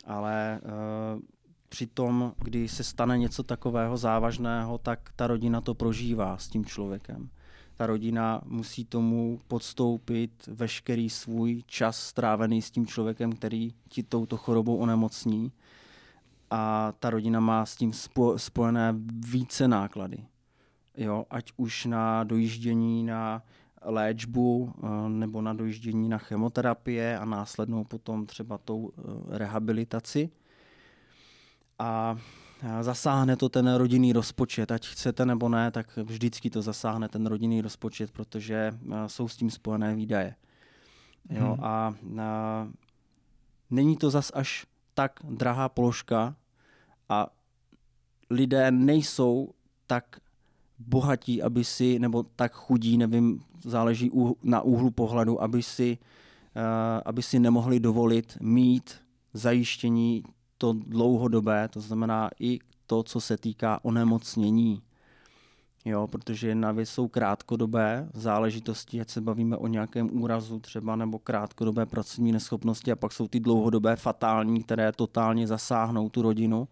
Ale 0.04 0.60
uh, 0.62 1.20
přitom, 1.68 2.32
kdy 2.38 2.68
se 2.68 2.84
stane 2.84 3.18
něco 3.18 3.42
takového 3.42 3.96
závažného, 3.96 4.78
tak 4.78 5.10
ta 5.16 5.26
rodina 5.26 5.60
to 5.60 5.74
prožívá 5.74 6.38
s 6.38 6.48
tím 6.48 6.64
člověkem 6.64 7.30
ta 7.78 7.86
rodina 7.86 8.40
musí 8.44 8.84
tomu 8.84 9.40
podstoupit 9.48 10.46
veškerý 10.46 11.10
svůj 11.10 11.62
čas 11.66 12.00
strávený 12.00 12.62
s 12.62 12.70
tím 12.70 12.86
člověkem, 12.86 13.32
který 13.32 13.74
ti 13.88 14.02
touto 14.02 14.36
chorobou 14.36 14.76
onemocní. 14.76 15.52
A 16.50 16.92
ta 16.98 17.10
rodina 17.10 17.40
má 17.40 17.66
s 17.66 17.76
tím 17.76 17.92
spojené 18.36 18.94
více 19.26 19.68
náklady. 19.68 20.24
Jo, 20.98 21.24
ať 21.30 21.52
už 21.56 21.84
na 21.84 22.24
dojíždění 22.24 23.04
na 23.04 23.42
léčbu 23.82 24.72
eh, 24.82 25.08
nebo 25.08 25.42
na 25.42 25.52
dojíždění 25.52 26.08
na 26.08 26.18
chemoterapie 26.18 27.18
a 27.18 27.24
následnou 27.24 27.84
potom 27.84 28.26
třeba 28.26 28.58
tou 28.58 28.90
eh, 28.90 29.02
rehabilitaci. 29.38 30.30
A 31.78 32.16
zasáhne 32.80 33.36
to 33.36 33.48
ten 33.48 33.74
rodinný 33.74 34.12
rozpočet, 34.12 34.72
ať 34.72 34.86
chcete 34.86 35.26
nebo 35.26 35.48
ne, 35.48 35.70
tak 35.70 35.96
vždycky 35.96 36.50
to 36.50 36.62
zasáhne 36.62 37.08
ten 37.08 37.26
rodinný 37.26 37.62
rozpočet, 37.62 38.10
protože 38.10 38.74
jsou 39.06 39.28
s 39.28 39.36
tím 39.36 39.50
spojené 39.50 39.94
výdaje. 39.94 40.34
Jo, 41.30 41.54
hmm. 41.54 41.64
a, 41.64 41.94
a 42.22 42.68
není 43.70 43.96
to 43.96 44.10
zas 44.10 44.32
až 44.34 44.66
tak 44.94 45.20
drahá 45.22 45.68
položka 45.68 46.34
a 47.08 47.26
lidé 48.30 48.70
nejsou 48.70 49.54
tak 49.86 50.20
bohatí, 50.78 51.42
aby 51.42 51.64
si, 51.64 51.98
nebo 51.98 52.22
tak 52.36 52.52
chudí, 52.52 52.98
nevím, 52.98 53.40
záleží 53.64 54.10
na 54.42 54.60
úhlu 54.60 54.90
pohledu, 54.90 55.42
aby 55.42 55.62
si, 55.62 55.98
uh, 56.56 56.62
aby 57.04 57.22
si 57.22 57.38
nemohli 57.38 57.80
dovolit 57.80 58.38
mít 58.40 58.96
zajištění 59.34 60.22
to 60.58 60.72
dlouhodobé, 60.72 61.68
to 61.68 61.80
znamená 61.80 62.30
i 62.40 62.58
to, 62.86 63.02
co 63.02 63.20
se 63.20 63.36
týká 63.36 63.80
onemocnění. 63.82 64.82
Jo, 65.84 66.06
protože 66.06 66.48
jedna 66.48 66.72
věc 66.72 66.88
jsou 66.88 67.08
krátkodobé 67.08 68.08
záležitosti, 68.14 69.00
ať 69.00 69.10
se 69.10 69.20
bavíme 69.20 69.56
o 69.56 69.66
nějakém 69.66 70.22
úrazu 70.22 70.60
třeba 70.60 70.96
nebo 70.96 71.18
krátkodobé 71.18 71.86
pracovní 71.86 72.32
neschopnosti 72.32 72.92
a 72.92 72.96
pak 72.96 73.12
jsou 73.12 73.28
ty 73.28 73.40
dlouhodobé 73.40 73.96
fatální, 73.96 74.62
které 74.62 74.92
totálně 74.92 75.46
zasáhnou 75.46 76.08
tu 76.08 76.22
rodinu 76.22 76.68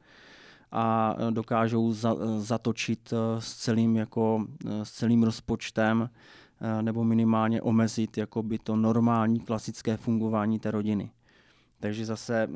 a 0.72 1.16
dokážou 1.30 1.92
za, 1.92 2.16
zatočit 2.38 3.12
eh, 3.12 3.40
s 3.40 3.54
celým, 3.54 3.96
jako, 3.96 4.46
eh, 4.66 4.84
s 4.84 4.90
celým 4.90 5.22
rozpočtem 5.22 6.10
eh, 6.60 6.82
nebo 6.82 7.04
minimálně 7.04 7.62
omezit 7.62 8.18
jakoby 8.18 8.58
to 8.58 8.76
normální 8.76 9.40
klasické 9.40 9.96
fungování 9.96 10.58
té 10.58 10.70
rodiny. 10.70 11.10
Takže 11.80 12.06
zase 12.06 12.48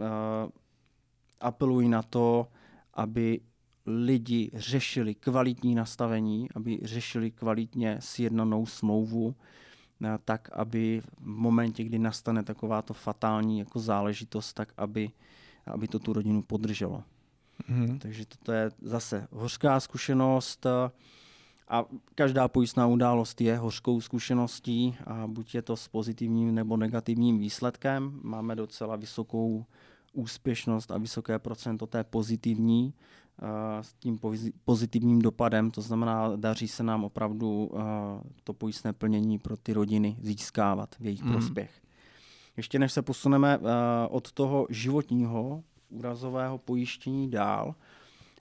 apeluji 1.41 1.89
na 1.89 2.03
to, 2.03 2.47
aby 2.95 3.41
lidi 3.87 4.51
řešili 4.55 5.15
kvalitní 5.15 5.75
nastavení, 5.75 6.49
aby 6.55 6.79
řešili 6.83 7.31
kvalitně 7.31 7.97
sjednanou 8.01 8.67
smlouvu, 8.67 9.35
eh, 10.05 10.19
tak 10.25 10.49
aby 10.53 11.03
v 11.19 11.27
momentě, 11.27 11.85
kdy 11.85 11.99
nastane 11.99 12.43
takováto 12.43 12.95
fatální 12.95 13.59
jako 13.59 13.81
záležitost, 13.81 14.53
tak 14.53 14.73
aby, 14.77 15.11
aby 15.67 15.89
to 15.89 15.99
tu 15.99 16.13
rodinu 16.13 16.43
podrželo. 16.43 17.03
Mm-hmm. 17.69 17.99
Takže 17.99 18.27
toto 18.27 18.53
je 18.53 18.71
zase 18.83 19.29
hořká 19.31 19.81
zkušenost 19.81 20.67
a 21.69 21.85
každá 22.15 22.49
pojistná 22.49 22.87
událost 22.87 23.41
je 23.41 23.57
hořkou 23.57 24.01
zkušeností 24.01 24.97
a 25.07 25.27
buď 25.27 25.55
je 25.55 25.63
to 25.63 25.77
s 25.77 25.89
pozitivním 25.89 26.55
nebo 26.55 26.77
negativním 26.77 27.39
výsledkem. 27.39 28.21
Máme 28.23 28.57
docela 28.57 28.97
vysokou 28.97 29.65
úspěšnost 30.13 30.91
a 30.91 30.99
vysoké 30.99 31.39
procento 31.39 31.87
té 31.87 32.05
pozitivní 32.05 32.95
s 33.81 33.95
tím 33.95 34.19
pozitivním 34.65 35.23
dopadem, 35.23 35.71
to 35.71 35.83
znamená, 35.83 36.37
daří 36.37 36.69
se 36.69 36.83
nám 36.83 37.05
opravdu 37.05 37.71
to 38.45 38.53
pojistné 38.53 38.93
plnění 38.93 39.39
pro 39.39 39.57
ty 39.57 39.73
rodiny 39.73 40.17
získávat 40.21 40.95
v 41.01 41.05
jejich 41.05 41.23
mm. 41.23 41.33
prospěch. 41.33 41.83
Ještě 42.57 42.79
než 42.79 42.93
se 42.93 43.03
posuneme 43.03 43.59
od 44.09 44.33
toho 44.33 44.67
životního 44.71 45.63
úrazového 45.91 46.59
pojištění 46.59 47.31
dál, 47.31 47.75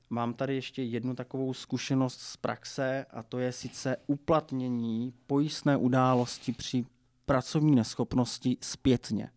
mám 0.10 0.34
tady 0.34 0.56
ještě 0.56 0.84
jednu 0.84 1.16
takovou 1.16 1.54
zkušenost 1.54 2.22
z 2.22 2.38
praxe 2.38 3.06
a 3.12 3.24
to 3.24 3.40
je 3.40 3.52
sice 3.52 3.98
uplatnění 4.08 5.14
pojistné 5.28 5.78
události 5.78 6.52
při 6.52 6.86
pracovní 7.26 7.76
neschopnosti 7.76 8.58
zpětně. 8.62 9.30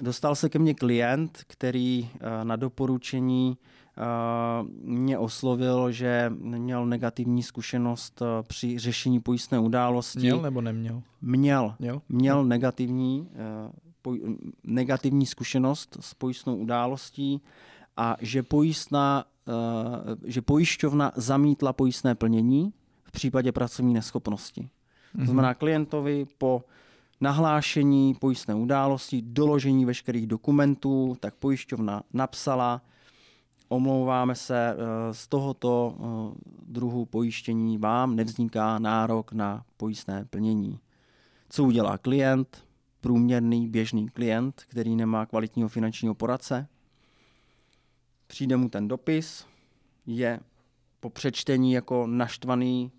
Dostal 0.00 0.34
se 0.34 0.48
ke 0.48 0.58
mně 0.58 0.74
klient, 0.74 1.38
který 1.46 2.10
eh, 2.14 2.44
na 2.44 2.56
doporučení 2.56 3.58
eh, 3.58 4.02
mě 4.82 5.18
oslovil, 5.18 5.92
že 5.92 6.32
měl 6.38 6.86
negativní 6.86 7.42
zkušenost 7.42 8.22
eh, 8.22 8.42
při 8.42 8.78
řešení 8.78 9.20
pojistné 9.20 9.58
události. 9.58 10.18
Měl 10.18 10.42
nebo 10.42 10.60
neměl? 10.60 11.02
Měl. 11.22 11.74
Měl, 11.78 12.02
měl 12.08 12.44
negativní, 12.44 13.28
negativní 14.64 15.26
zkušenost 15.26 15.96
s 16.00 16.14
pojistnou 16.14 16.56
událostí 16.56 17.40
a 17.96 18.16
že, 18.20 18.42
pojistná, 18.42 19.24
že 20.24 20.42
pojišťovna 20.42 21.12
zamítla 21.16 21.72
pojistné 21.72 22.14
plnění 22.14 22.72
v 23.04 23.12
případě 23.12 23.52
pracovní 23.52 23.94
neschopnosti. 23.94 24.68
To 25.12 25.18
mhm. 25.18 25.26
znamená 25.26 25.54
klientovi 25.54 26.26
po 26.38 26.64
nahlášení 27.20 28.14
pojistné 28.14 28.54
události, 28.54 29.22
doložení 29.22 29.84
veškerých 29.84 30.26
dokumentů, 30.26 31.16
tak 31.20 31.34
pojišťovna 31.34 32.02
napsala, 32.12 32.82
omlouváme 33.68 34.34
se, 34.34 34.76
eh, 34.76 35.14
z 35.14 35.28
tohoto 35.28 35.94
eh, 35.94 36.04
druhu 36.66 37.04
pojištění 37.04 37.78
vám 37.78 38.16
nevzniká 38.16 38.78
nárok 38.78 39.32
na 39.32 39.64
pojistné 39.76 40.24
plnění. 40.24 40.80
Co 41.48 41.64
udělá 41.64 41.98
klient, 41.98 42.63
průměrný 43.04 43.68
běžný 43.68 44.08
klient, 44.08 44.64
který 44.68 44.96
nemá 44.96 45.26
kvalitního 45.26 45.68
finančního 45.68 46.14
poradce? 46.14 46.66
Přijde 48.26 48.56
mu 48.56 48.68
ten 48.68 48.88
dopis, 48.88 49.46
je 50.06 50.40
po 51.00 51.10
přečtení 51.10 51.72
jako 51.72 52.06
naštvaný 52.06 52.90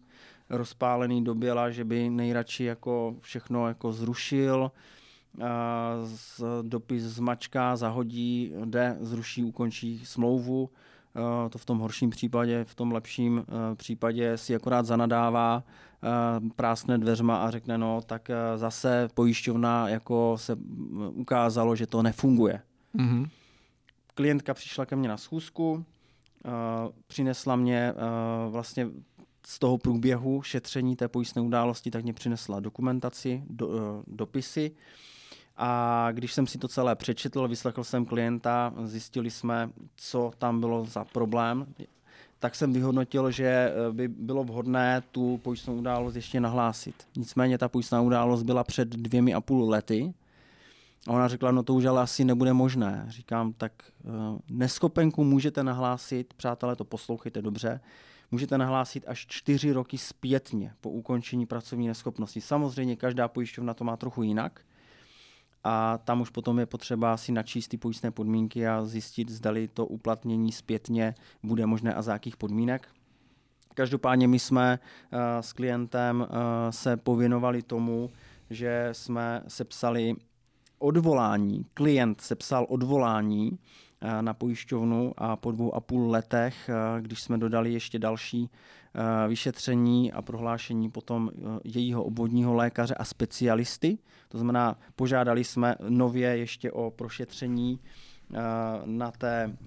rozpálený 0.50 1.24
do 1.24 1.36
běla, 1.36 1.70
že 1.70 1.84
by 1.84 2.10
nejradši 2.10 2.64
jako 2.64 3.16
všechno 3.22 3.68
jako 3.68 3.94
zrušil, 3.94 4.72
z 6.04 6.44
dopis 6.62 7.04
zmačká, 7.04 7.76
zahodí, 7.76 8.54
jde, 8.66 8.98
zruší, 9.00 9.44
ukončí 9.44 10.06
smlouvu. 10.06 10.70
To 11.50 11.58
v 11.58 11.66
tom 11.66 11.80
horším 11.80 12.10
případě, 12.10 12.64
v 12.64 12.76
tom 12.76 12.92
lepším 12.92 13.46
případě 13.76 14.38
si 14.38 14.56
akorát 14.56 14.86
zanadává, 14.86 15.64
prásne 16.56 16.98
dveřma 16.98 17.38
a 17.38 17.52
řekne, 17.52 17.78
no 17.78 18.02
tak 18.06 18.30
zase 18.56 19.08
pojišťovna 19.14 19.90
jako 19.90 20.38
se 20.40 20.56
ukázalo, 21.14 21.76
že 21.76 21.88
to 21.88 22.04
nefunguje. 22.04 22.62
Mm-hmm. 22.96 23.30
Klientka 24.14 24.54
přišla 24.54 24.86
ke 24.86 24.96
mně 24.96 25.10
na 25.10 25.18
schůzku, 25.18 25.86
přinesla 27.08 27.56
mě 27.56 27.94
vlastně 28.50 28.88
z 29.48 29.60
toho 29.60 29.78
průběhu 29.78 30.42
šetření 30.42 30.96
té 30.96 31.08
pojistné 31.08 31.42
události, 31.42 31.92
tak 31.92 32.04
mě 32.04 32.14
přinesla 32.14 32.60
dokumentaci, 32.60 33.44
do, 33.50 33.70
eh, 33.74 34.04
dopisy. 34.08 34.72
A 35.58 36.10
když 36.12 36.34
jsem 36.34 36.48
si 36.48 36.58
to 36.58 36.68
celé 36.68 36.96
přečetl, 36.96 37.48
vyslechl 37.48 37.84
jsem 37.84 38.06
klienta, 38.06 38.74
zjistili 38.84 39.32
jsme, 39.32 39.70
co 39.96 40.32
tam 40.38 40.60
bylo 40.60 40.86
za 40.86 41.06
problém, 41.06 41.66
tak 42.40 42.56
jsem 42.56 42.74
vyhodnotil, 42.74 43.32
že 43.32 43.46
eh, 43.46 43.92
by 43.92 44.08
bylo 44.08 44.44
vhodné 44.44 45.04
tu 45.12 45.38
pojistnou 45.44 45.76
událost 45.76 46.16
ještě 46.16 46.40
nahlásit. 46.40 47.08
Nicméně 47.18 47.58
ta 47.58 47.70
pojistná 47.70 48.02
událost 48.02 48.44
byla 48.44 48.64
před 48.64 48.88
dvěmi 48.90 49.34
a 49.34 49.42
půl 49.42 49.70
lety 49.70 50.14
a 51.08 51.12
ona 51.12 51.28
řekla, 51.28 51.52
no 51.52 51.64
to 51.64 51.74
už 51.74 51.86
ale 51.86 52.02
asi 52.02 52.26
nebude 52.26 52.54
možné. 52.54 53.06
Říkám, 53.10 53.54
tak 53.54 53.72
uh, 54.04 54.40
neschopenku 54.50 55.24
můžete 55.24 55.64
nahlásit, 55.64 56.34
přátelé, 56.34 56.76
to 56.76 56.84
poslouchejte 56.86 57.42
dobře, 57.42 57.80
můžete 58.32 58.58
nahlásit 58.58 59.04
až 59.08 59.26
čtyři 59.28 59.72
roky 59.72 59.98
zpětně 59.98 60.74
po 60.82 60.90
ukončení 60.90 61.46
pracovní 61.46 61.88
neschopnosti. 61.88 62.42
Samozřejmě 62.42 62.96
každá 62.96 63.28
pojišťovna 63.28 63.74
to 63.74 63.84
má 63.84 63.98
trochu 63.98 64.24
jinak 64.24 64.62
a 65.68 65.98
tam 65.98 66.22
už 66.22 66.30
potom 66.30 66.60
je 66.60 66.66
potřeba 66.66 67.18
si 67.18 67.32
načíst 67.32 67.68
ty 67.68 67.78
pojistné 67.78 68.12
podmínky 68.12 68.68
a 68.68 68.86
zjistit, 68.86 69.30
zdali 69.30 69.68
to 69.68 69.86
uplatnění 69.86 70.52
zpětně 70.52 71.16
bude 71.44 71.66
možné 71.66 71.94
a 71.94 72.02
za 72.02 72.14
jakých 72.14 72.38
podmínek. 72.38 72.88
Každopádně 73.74 74.28
my 74.28 74.40
jsme 74.40 74.80
uh, 74.80 75.20
s 75.42 75.54
klientem 75.54 76.22
uh, 76.22 76.28
se 76.70 76.98
pověnovali 76.98 77.62
tomu, 77.62 78.12
že 78.50 78.90
jsme 78.92 79.44
sepsali 79.48 80.16
odvolání. 80.80 81.66
Klient 81.74 82.22
sepsal 82.22 82.66
odvolání 82.70 83.60
Eh, 84.02 84.22
na 84.22 84.34
pojišťovnu 84.34 85.14
a 85.18 85.36
po 85.36 85.52
dvou 85.52 85.76
a 85.76 85.80
půl 85.80 86.12
letech, 86.12 86.70
eh, 86.70 87.02
když 87.02 87.22
jsme 87.22 87.38
dodali 87.38 87.74
ještě 87.74 88.00
další 88.00 88.50
eh, 88.50 88.85
vyšetření 89.28 90.12
a 90.12 90.22
prohlášení 90.22 90.92
potom 90.92 91.32
jejího 91.64 92.04
obvodního 92.04 92.54
lékaře 92.54 92.96
a 92.96 93.04
specialisty, 93.06 93.98
to 94.30 94.38
znamená, 94.38 94.78
požádali 94.96 95.44
jsme 95.44 95.76
nově 95.90 96.38
ještě 96.38 96.72
o 96.72 96.92
prošetření 96.92 97.80
na 98.86 99.12
té 99.12 99.58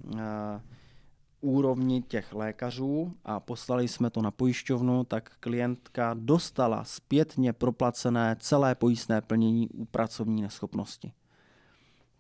úrovni 1.41 2.03
těch 2.03 2.33
lékařů 2.33 3.13
a 3.25 3.41
poslali 3.41 3.89
jsme 3.89 4.11
to 4.11 4.23
na 4.23 4.31
pojišťovnu, 4.31 5.05
tak 5.05 5.31
klientka 5.41 6.15
dostala 6.19 6.85
zpětně 6.85 7.53
proplacené 7.53 8.37
celé 8.41 8.75
pojistné 8.75 9.21
plnění 9.21 9.69
u 9.69 9.85
pracovní 9.85 10.43
neschopnosti. 10.43 11.13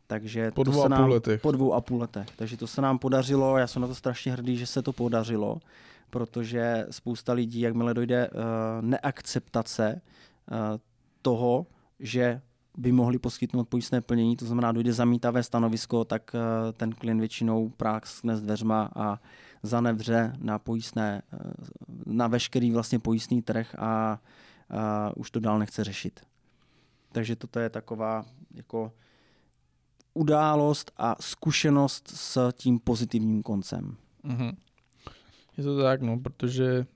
Takže 0.06 0.50
po 0.50 0.62
dvou 0.62 0.74
to 0.74 0.82
se 0.82 0.88
nám, 0.88 1.00
a 1.00 1.04
půl 1.04 1.12
letech. 1.12 1.40
Po 1.40 1.52
dvou 1.52 1.74
a 1.74 1.80
půl 1.80 2.00
letech. 2.00 2.28
Takže 2.36 2.56
to 2.56 2.66
se 2.66 2.82
nám 2.82 2.98
podařilo, 2.98 3.58
já 3.58 3.66
jsem 3.66 3.82
na 3.82 3.88
to 3.88 3.94
strašně 3.94 4.32
hrdý, 4.32 4.56
že 4.56 4.66
se 4.66 4.82
to 4.82 4.92
podařilo, 4.92 5.58
protože 6.10 6.86
spousta 6.90 7.32
lidí, 7.32 7.60
jakmile 7.60 7.94
dojde 7.94 8.30
uh, 8.30 8.40
neakceptace 8.80 10.00
uh, 10.50 10.56
toho, 11.22 11.66
že 12.00 12.40
by 12.76 12.92
mohli 12.92 13.18
poskytnout 13.18 13.68
pojistné 13.68 14.00
plnění, 14.00 14.36
to 14.36 14.46
znamená, 14.46 14.72
dojde 14.72 14.92
zamítavé 14.92 15.42
stanovisko, 15.42 16.04
tak 16.04 16.30
uh, 16.34 16.72
ten 16.72 16.92
klient 16.92 17.18
většinou 17.20 17.68
práskne 17.68 18.36
s 18.36 18.42
dveřma 18.42 18.90
a 18.96 19.20
zanevře 19.62 20.32
na 20.38 20.58
pojistné, 20.58 21.22
na 22.06 22.26
veškerý 22.26 22.70
vlastně 22.70 22.98
pojistný 22.98 23.42
trh 23.42 23.74
a 23.78 24.20
uh, 24.70 24.78
už 25.16 25.30
to 25.30 25.40
dál 25.40 25.58
nechce 25.58 25.84
řešit. 25.84 26.20
Takže 27.12 27.36
toto 27.36 27.58
je 27.58 27.70
taková 27.70 28.24
jako 28.54 28.92
událost 30.14 30.92
a 30.96 31.16
zkušenost 31.20 32.08
s 32.08 32.52
tím 32.52 32.78
pozitivním 32.78 33.42
koncem. 33.42 33.96
Mm-hmm. 34.24 34.56
Je 35.58 35.64
to 35.64 35.82
tak, 35.82 36.02
no, 36.02 36.18
protože 36.18 36.86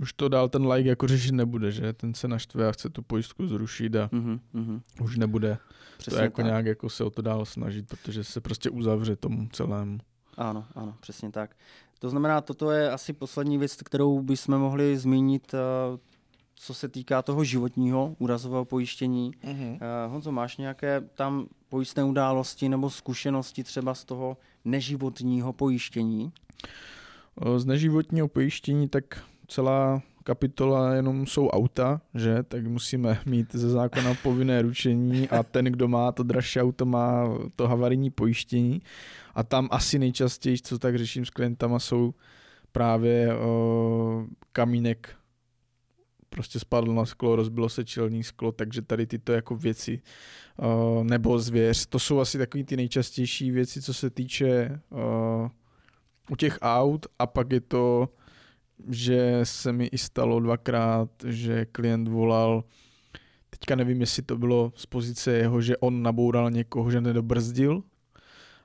už 0.00 0.12
to 0.12 0.28
dál 0.28 0.48
ten 0.48 0.66
like 0.66 0.88
jako 0.88 1.08
řešit 1.08 1.32
nebude, 1.32 1.72
že? 1.72 1.92
Ten 1.92 2.14
se 2.14 2.28
naštve 2.28 2.68
a 2.68 2.72
chce 2.72 2.90
tu 2.90 3.02
pojistku 3.02 3.46
zrušit 3.46 3.96
a 3.96 4.08
mm-hmm. 4.08 4.80
už 5.02 5.16
nebude 5.16 5.58
Přesně 5.98 6.16
to 6.16 6.22
jako 6.22 6.36
tak. 6.36 6.46
nějak 6.46 6.66
jako 6.66 6.88
se 6.90 7.04
o 7.04 7.10
to 7.10 7.22
dál 7.22 7.44
snažit, 7.44 7.88
protože 7.88 8.24
se 8.24 8.40
prostě 8.40 8.70
uzavře 8.70 9.16
tomu 9.16 9.48
celému. 9.52 9.98
Ano, 10.36 10.64
ano, 10.74 10.96
přesně 11.00 11.30
tak. 11.30 11.56
To 11.98 12.10
znamená, 12.10 12.40
toto 12.40 12.70
je 12.70 12.90
asi 12.90 13.12
poslední 13.12 13.58
věc, 13.58 13.76
kterou 13.76 14.22
bychom 14.22 14.58
mohli 14.58 14.98
zmínit, 14.98 15.54
eh, 15.54 15.98
co 16.54 16.74
se 16.74 16.88
týká 16.88 17.22
toho 17.22 17.44
životního 17.44 18.16
úrazového 18.18 18.64
pojištění. 18.64 19.32
Uh-huh. 19.44 19.72
Uh, 19.72 20.12
Honzo, 20.12 20.32
máš 20.32 20.56
nějaké 20.56 21.00
tam 21.00 21.46
pojistné 21.68 22.04
události 22.04 22.68
nebo 22.68 22.90
zkušenosti 22.90 23.64
třeba 23.64 23.94
z 23.94 24.04
toho 24.04 24.36
neživotního 24.64 25.52
pojištění? 25.52 26.32
Z 27.56 27.64
neživotního 27.64 28.28
pojištění 28.28 28.88
tak 28.88 29.04
celá 29.48 30.02
kapitola 30.24 30.94
jenom 30.94 31.26
jsou 31.26 31.48
auta, 31.48 32.00
že? 32.14 32.42
Tak 32.42 32.66
musíme 32.66 33.20
mít 33.26 33.54
ze 33.54 33.70
zákona 33.70 34.14
povinné 34.22 34.62
ručení 34.62 35.28
a 35.28 35.42
ten, 35.42 35.64
kdo 35.64 35.88
má 35.88 36.12
to 36.12 36.22
dražší 36.22 36.60
auto, 36.60 36.86
má 36.86 37.38
to 37.56 37.68
havarijní 37.68 38.10
pojištění. 38.10 38.82
A 39.34 39.42
tam 39.42 39.68
asi 39.70 39.98
nejčastěji, 39.98 40.58
co 40.58 40.78
tak 40.78 40.98
řeším 40.98 41.24
s 41.24 41.30
klientama, 41.30 41.78
jsou 41.78 42.14
právě 42.72 43.28
uh, 43.36 44.26
kamínek 44.52 45.16
prostě 46.28 46.58
spadl 46.58 46.94
na 46.94 47.04
sklo, 47.04 47.36
rozbilo 47.36 47.68
se 47.68 47.84
čelní 47.84 48.24
sklo, 48.24 48.52
takže 48.52 48.82
tady 48.82 49.06
tyto 49.06 49.32
jako 49.32 49.56
věci, 49.56 50.02
nebo 51.02 51.38
zvěř, 51.38 51.86
to 51.86 51.98
jsou 51.98 52.20
asi 52.20 52.38
takové 52.38 52.64
ty 52.64 52.76
nejčastější 52.76 53.50
věci, 53.50 53.82
co 53.82 53.94
se 53.94 54.10
týče 54.10 54.80
u 56.30 56.36
těch 56.36 56.58
aut 56.62 57.06
a 57.18 57.26
pak 57.26 57.52
je 57.52 57.60
to, 57.60 58.08
že 58.88 59.40
se 59.42 59.72
mi 59.72 59.86
i 59.86 59.98
stalo 59.98 60.40
dvakrát, 60.40 61.08
že 61.26 61.64
klient 61.64 62.08
volal, 62.08 62.64
teďka 63.50 63.76
nevím, 63.76 64.00
jestli 64.00 64.22
to 64.22 64.38
bylo 64.38 64.72
z 64.76 64.86
pozice 64.86 65.32
jeho, 65.32 65.60
že 65.60 65.76
on 65.76 66.02
naboural 66.02 66.50
někoho, 66.50 66.90
že 66.90 67.00
nedobrzdil, 67.00 67.82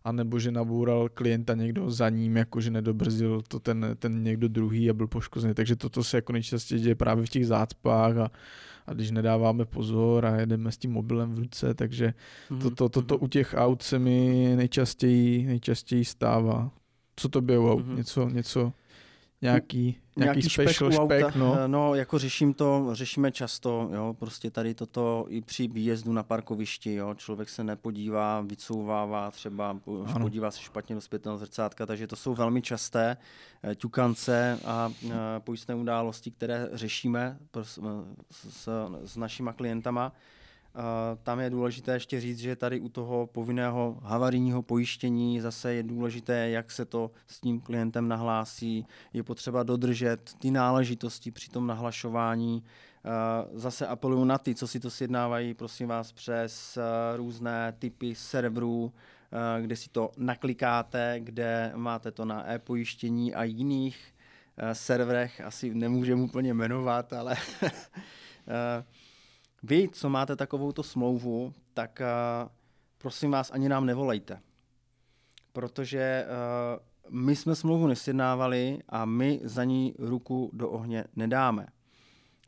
anebo 0.04 0.40
že 0.40 0.52
naboural 0.52 1.10
klienta 1.10 1.54
někdo 1.54 1.92
za 1.92 2.10
ním, 2.10 2.38
jako 2.38 2.62
že 2.62 2.72
nedobrzdil 2.72 3.42
to 3.48 3.60
ten, 3.60 3.86
ten 4.00 4.24
někdo 4.24 4.48
druhý 4.48 4.90
a 4.90 4.94
byl 4.94 5.08
poškozený. 5.08 5.54
Takže 5.54 5.76
toto 5.76 6.04
se 6.04 6.18
jako 6.18 6.34
nejčastěji 6.34 6.82
děje 6.82 6.96
právě 6.96 7.26
v 7.26 7.30
těch 7.30 7.48
zácpách 7.48 8.18
a, 8.18 8.32
a 8.88 8.94
když 8.94 9.12
nedáváme 9.12 9.66
pozor 9.66 10.26
a 10.26 10.36
jedeme 10.40 10.72
s 10.72 10.78
tím 10.78 10.92
mobilem 10.92 11.34
v 11.34 11.40
ruce, 11.40 11.74
takže 11.74 12.14
mm-hmm. 12.50 12.62
toto, 12.62 12.90
toto 12.90 13.16
mhm. 13.16 13.24
u 13.24 13.28
těch 13.28 13.54
aut 13.58 13.82
se 13.82 14.00
mi 14.00 14.54
nejčastěji, 14.56 15.46
nejčastěji 15.46 16.06
stává. 16.06 16.72
Co 17.20 17.30
to 17.30 17.42
bylo? 17.42 17.78
Mm-hmm. 17.78 17.96
Něco, 17.96 18.30
něco 18.30 18.74
nějaký, 19.42 19.84
nějaký, 19.84 20.00
nějaký 20.18 20.42
special 20.42 20.92
špek, 20.92 21.22
špek 21.22 21.36
no. 21.36 21.68
no. 21.68 21.96
jako 21.96 22.20
řeším 22.20 22.54
to, 22.54 22.90
řešíme 22.92 23.32
často, 23.32 23.90
jo, 23.94 24.16
prostě 24.20 24.52
tady 24.52 24.74
toto 24.74 25.26
i 25.30 25.42
při 25.42 25.68
výjezdu 25.68 26.14
na 26.14 26.24
parkovišti, 26.24 26.94
jo, 26.94 27.14
člověk 27.14 27.50
se 27.50 27.64
nepodívá, 27.64 28.42
vycouvává 28.42 29.32
třeba, 29.32 29.80
ano. 30.06 30.20
podívá 30.22 30.52
se 30.52 30.60
špatně 30.60 30.96
do 30.96 31.02
zpětného 31.02 31.38
zrcátka, 31.38 31.86
takže 31.86 32.08
to 32.08 32.16
jsou 32.16 32.36
velmi 32.36 32.62
časté 32.62 33.18
eh, 33.64 33.76
ťukance 33.76 34.60
a 34.66 34.92
eh, 35.06 35.14
pojistné 35.40 35.76
události, 35.76 36.32
které 36.32 36.70
řešíme 36.74 37.38
s, 37.62 37.80
s, 38.32 38.70
s 39.04 39.18
našima 39.18 39.54
klientama. 39.54 40.14
Tam 41.24 41.40
je 41.40 41.50
důležité 41.50 41.94
ještě 41.94 42.22
říct, 42.22 42.40
že 42.40 42.56
tady 42.56 42.80
u 42.80 42.90
toho 42.90 43.28
povinného 43.28 44.00
havarijního 44.04 44.62
pojištění 44.62 45.40
zase 45.40 45.74
je 45.74 45.84
důležité, 45.84 46.50
jak 46.50 46.72
se 46.72 46.86
to 46.86 47.12
s 47.28 47.42
tím 47.42 47.62
klientem 47.62 48.08
nahlásí. 48.08 48.86
Je 49.14 49.24
potřeba 49.24 49.64
dodržet 49.64 50.34
ty 50.40 50.52
náležitosti 50.52 51.32
při 51.32 51.50
tom 51.50 51.68
nahlašování. 51.68 52.64
Zase 53.54 53.88
apeluju 53.88 54.24
na 54.24 54.38
ty, 54.38 54.56
co 54.56 54.68
si 54.68 54.80
to 54.80 54.90
sjednávají, 54.90 55.54
prosím 55.54 55.88
vás, 55.88 56.12
přes 56.12 56.78
různé 57.16 57.74
typy 57.80 58.16
serverů, 58.16 58.94
kde 59.62 59.76
si 59.76 59.90
to 59.90 60.12
naklikáte, 60.18 61.16
kde 61.20 61.72
máte 61.76 62.12
to 62.12 62.26
na 62.26 62.52
e-pojištění 62.52 63.36
a 63.36 63.44
jiných 63.44 64.14
serverech, 64.74 65.42
asi 65.42 65.74
nemůžeme 65.74 66.22
úplně 66.22 66.54
jmenovat, 66.54 67.14
ale 67.14 67.36
Vy, 69.64 69.90
co 69.90 70.10
máte 70.10 70.36
takovouto 70.36 70.84
smlouvu, 70.84 71.54
tak 71.74 72.02
uh, 72.44 72.50
prosím 72.98 73.32
vás, 73.32 73.52
ani 73.52 73.70
nám 73.70 73.86
nevolejte. 73.86 74.42
Protože 75.54 76.26
uh, 76.26 77.14
my 77.14 77.36
jsme 77.36 77.56
smlouvu 77.56 77.88
nesjednávali 77.88 78.80
a 78.90 79.06
my 79.06 79.40
za 79.44 79.64
ní 79.64 79.94
ruku 80.00 80.50
do 80.54 80.70
ohně 80.70 81.06
nedáme. 81.16 81.68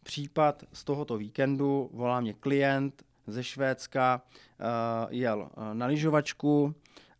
Případ 0.04 0.64
z 0.74 0.84
tohoto 0.84 1.18
víkendu, 1.18 1.90
volá 1.94 2.22
mě 2.22 2.34
klient 2.34 3.04
ze 3.28 3.44
Švédska, 3.44 4.22
uh, 4.22 5.14
jel 5.14 5.50
na 5.74 5.86
lyžovačku 5.86 6.76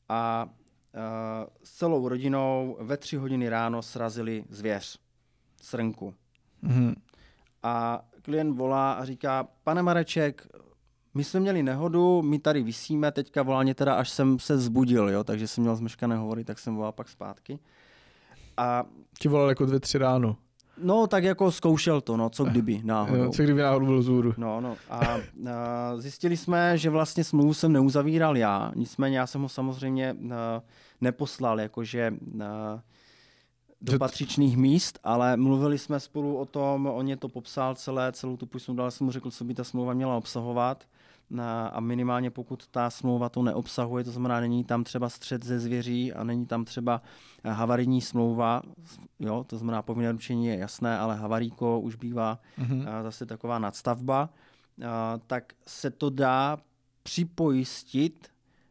a 0.10 0.50
s 1.64 1.72
celou 1.72 2.08
rodinou 2.08 2.78
ve 2.80 2.98
tři 2.98 3.18
hodiny 3.18 3.50
ráno 3.50 3.82
srazili 3.82 4.44
zvěř, 4.50 5.00
srnku. 5.62 6.14
Mm-hmm. 6.64 6.96
A 7.64 8.06
klient 8.30 8.58
volá 8.58 8.92
a 8.92 9.06
říká, 9.06 9.48
pane 9.64 9.84
Mareček, 9.84 10.48
my 11.14 11.24
jsme 11.24 11.40
měli 11.40 11.64
nehodu, 11.64 12.22
my 12.22 12.40
tady 12.40 12.64
vysíme, 12.64 13.12
teďka 13.12 13.44
volá 13.44 13.64
mě 13.64 13.76
teda, 13.76 13.96
až 13.96 14.10
jsem 14.10 14.40
se 14.40 14.58
zbudil, 14.58 15.10
jo, 15.10 15.24
takže 15.24 15.48
jsem 15.48 15.62
měl 15.62 15.76
zmeškané 15.76 16.18
hovory, 16.18 16.44
tak 16.44 16.60
jsem 16.60 16.76
volal 16.76 16.92
pak 16.92 17.10
zpátky. 17.10 17.60
A... 18.58 18.84
Ti 19.20 19.28
volal 19.28 19.50
jako 19.50 19.66
dvě, 19.66 19.80
tři 19.80 19.98
ráno. 19.98 20.36
No, 20.84 21.08
tak 21.08 21.24
jako 21.24 21.52
zkoušel 21.52 22.02
to, 22.02 22.18
no, 22.18 22.30
co 22.30 22.44
kdyby 22.46 22.82
náhodou. 22.84 23.24
Jo, 23.24 23.32
co 23.32 23.44
kdyby 23.44 23.62
náhodou 23.62 23.86
byl 23.86 24.02
zůru. 24.02 24.34
No, 24.38 24.62
no. 24.62 24.78
A, 24.90 25.00
a 25.00 25.18
zjistili 25.98 26.38
jsme, 26.38 26.78
že 26.78 26.90
vlastně 26.90 27.24
smlouvu 27.24 27.54
jsem 27.54 27.74
neuzavíral 27.74 28.38
já, 28.38 28.72
nicméně 28.76 29.20
já 29.20 29.28
jsem 29.28 29.42
ho 29.42 29.50
samozřejmě 29.50 30.16
a, 30.36 30.62
neposlal, 31.02 31.60
jakože 31.60 32.14
a, 32.44 32.82
do 33.82 34.00
patřičných 34.00 34.58
míst, 34.58 35.00
ale 35.04 35.38
mluvili 35.38 35.78
jsme 35.78 36.00
spolu 36.00 36.38
o 36.38 36.46
tom, 36.46 36.88
on 36.88 37.08
je 37.08 37.18
to 37.18 37.30
popsal 37.30 37.76
celé, 37.76 38.12
celou 38.12 38.38
tu 38.38 38.46
půjdu, 38.46 38.74
dal 38.74 38.92
jsem 38.92 39.06
mu 39.06 39.12
řekl, 39.12 39.32
co 39.32 39.44
by 39.44 39.54
ta 39.54 39.64
smlouva 39.64 39.94
měla 39.94 40.18
obsahovat 40.18 40.88
a 41.72 41.80
minimálně 41.80 42.32
pokud 42.32 42.68
ta 42.68 42.90
smlouva 42.90 43.30
to 43.30 43.44
neobsahuje, 43.44 44.04
to 44.04 44.12
znamená, 44.12 44.40
není 44.40 44.64
tam 44.64 44.84
třeba 44.84 45.10
střed 45.10 45.46
ze 45.46 45.60
zvěří 45.60 46.14
a 46.14 46.24
není 46.24 46.46
tam 46.46 46.66
třeba 46.66 47.02
havarijní 47.46 48.02
smlouva, 48.02 48.62
jo, 49.20 49.46
to 49.48 49.58
znamená 49.58 49.82
povinné 49.82 50.12
ručení 50.12 50.46
je 50.46 50.58
jasné, 50.58 50.98
ale 50.98 51.16
havaríko 51.16 51.80
už 51.80 51.96
bývá 51.96 52.40
mm-hmm. 52.60 53.04
zase 53.04 53.26
taková 53.26 53.60
nadstavba, 53.60 54.30
tak 55.28 55.54
se 55.68 55.90
to 55.90 56.10
dá 56.10 56.58
připojistit 57.04 58.28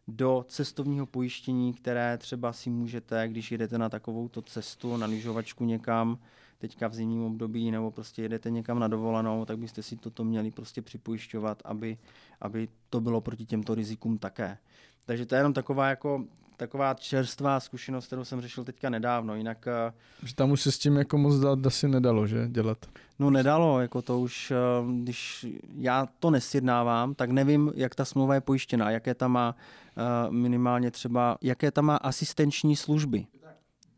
do 0.09 0.45
cestovního 0.49 1.07
pojištění, 1.07 1.73
které 1.73 2.19
třeba 2.19 2.53
si 2.53 2.71
můžete, 2.71 3.29
když 3.29 3.53
jedete 3.53 3.79
na 3.79 3.89
takovouto 3.89 4.43
cestu, 4.43 4.97
na 4.97 5.07
lyžovačku 5.07 5.65
někam, 5.65 6.19
teďka 6.59 6.89
v 6.89 6.95
zimním 6.95 7.23
období, 7.23 7.71
nebo 7.71 7.91
prostě 7.91 8.23
jedete 8.23 8.51
někam 8.51 8.79
na 8.79 8.89
dovolenou, 8.89 9.45
tak 9.45 9.59
byste 9.59 9.83
si 9.83 9.97
toto 9.97 10.25
měli 10.25 10.51
prostě 10.51 10.83
připojišťovat, 10.83 11.63
aby, 11.65 11.99
aby 12.41 12.69
to 12.91 13.01
bylo 13.01 13.21
proti 13.21 13.45
těmto 13.45 13.75
rizikům 13.75 14.19
také. 14.19 14.59
Takže 15.07 15.27
to 15.27 15.35
je 15.35 15.39
jenom 15.39 15.53
taková 15.53 15.89
jako 15.89 16.25
taková 16.59 16.95
čerstvá 16.95 17.61
zkušenost, 17.61 18.07
kterou 18.07 18.25
jsem 18.25 18.41
řešil 18.41 18.65
teďka 18.65 18.91
nedávno, 18.91 19.35
jinak... 19.35 19.67
Eh, 19.67 19.93
že 20.27 20.35
tam 20.35 20.51
už 20.51 20.63
se 20.63 20.73
s 20.73 20.79
tím 20.79 20.97
jako 20.97 21.19
moc 21.19 21.35
dát 21.39 21.67
asi 21.67 21.89
nedalo, 21.89 22.27
že, 22.27 22.49
dělat? 22.49 22.79
No 23.19 23.31
nedalo, 23.31 23.81
jako 23.81 24.03
to 24.03 24.21
už, 24.21 24.51
eh, 24.51 24.57
když 25.03 25.47
já 25.77 26.09
to 26.19 26.31
nesjednávám, 26.31 27.15
tak 27.15 27.31
nevím, 27.31 27.73
jak 27.75 27.95
ta 27.95 28.05
smlouva 28.05 28.35
je 28.35 28.41
pojištěná, 28.41 28.91
jaké 28.91 29.15
tam 29.15 29.33
má 29.33 29.57
eh, 29.57 30.31
minimálně 30.31 30.91
třeba, 30.91 31.39
jaké 31.43 31.71
tam 31.71 31.85
má 31.85 31.97
asistenční 31.97 32.77
služby, 32.77 33.27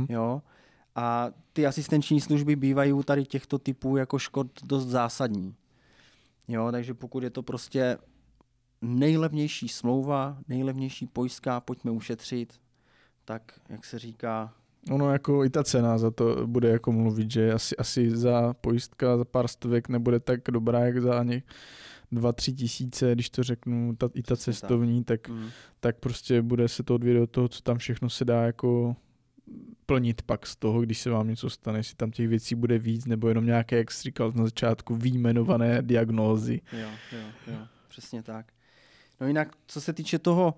hm. 0.01 0.07
jo, 0.09 0.43
a 0.95 1.31
ty 1.53 1.67
asistenční 1.67 2.21
služby 2.21 2.57
bývají 2.57 2.93
u 2.93 3.03
tady 3.03 3.25
těchto 3.25 3.59
typů 3.59 3.97
jako 3.97 4.19
škod 4.19 4.47
dost 4.65 4.87
zásadní. 4.87 5.55
Jo, 6.49 6.69
takže 6.73 6.95
pokud 6.95 7.23
je 7.23 7.31
to 7.31 7.43
prostě 7.43 7.99
nejlevnější 8.83 9.69
smlouva, 9.69 10.39
nejlevnější 10.49 11.07
pojistka, 11.07 11.61
pojďme 11.61 11.91
ušetřit, 11.91 12.61
tak 13.25 13.61
jak 13.69 13.85
se 13.85 13.99
říká... 13.99 14.55
Ono 14.91 15.13
jako 15.13 15.45
i 15.45 15.51
ta 15.51 15.65
cena 15.65 15.99
za 15.99 16.11
to 16.11 16.47
bude 16.47 16.69
jako 16.69 16.93
mluvit, 16.93 17.31
že 17.31 17.53
asi, 17.53 17.77
asi 17.77 18.17
za 18.17 18.55
pojistka 18.55 19.17
za 19.17 19.25
pár 19.25 19.49
stovek 19.49 19.89
nebude 19.89 20.21
tak 20.21 20.41
dobrá, 20.51 20.79
jak 20.79 21.03
za 21.03 21.25
dva, 22.13 22.33
tři 22.33 22.53
tisíce, 22.53 23.13
když 23.13 23.31
to 23.31 23.43
řeknu, 23.43 23.97
ta, 23.97 24.09
i 24.15 24.23
ta 24.23 24.37
cestovní, 24.37 25.05
tak, 25.05 25.29
mm. 25.29 25.49
tak 25.81 25.99
prostě 25.99 26.43
bude 26.43 26.69
se 26.69 26.83
to 26.83 26.95
odvědět 26.95 27.23
od 27.23 27.31
toho, 27.31 27.49
co 27.49 27.63
tam 27.63 27.79
všechno 27.79 28.11
se 28.11 28.25
dá 28.25 28.43
jako 28.43 28.97
plnit 29.87 30.23
pak 30.23 30.47
z 30.47 30.57
toho, 30.57 30.81
když 30.81 30.99
se 30.99 31.11
vám 31.11 31.29
něco 31.29 31.51
stane, 31.51 31.79
jestli 31.79 31.97
tam 31.97 32.11
těch 32.11 32.29
věcí 32.29 32.55
bude 32.55 32.79
víc, 32.79 33.07
nebo 33.07 33.29
jenom 33.29 33.47
nějaké, 33.47 33.77
jak 33.77 33.91
jsi 33.91 34.03
říkal 34.03 34.33
na 34.35 34.45
začátku, 34.45 34.97
výjmenované 34.97 35.83
diagnózy. 35.83 36.61
Jo, 36.73 36.89
jo, 37.13 37.27
jo, 37.47 37.59
přesně 37.89 38.23
tak. 38.23 38.53
No 39.21 39.27
jinak, 39.27 39.57
co 39.67 39.81
se 39.81 39.93
týče 39.93 40.19
toho 40.19 40.55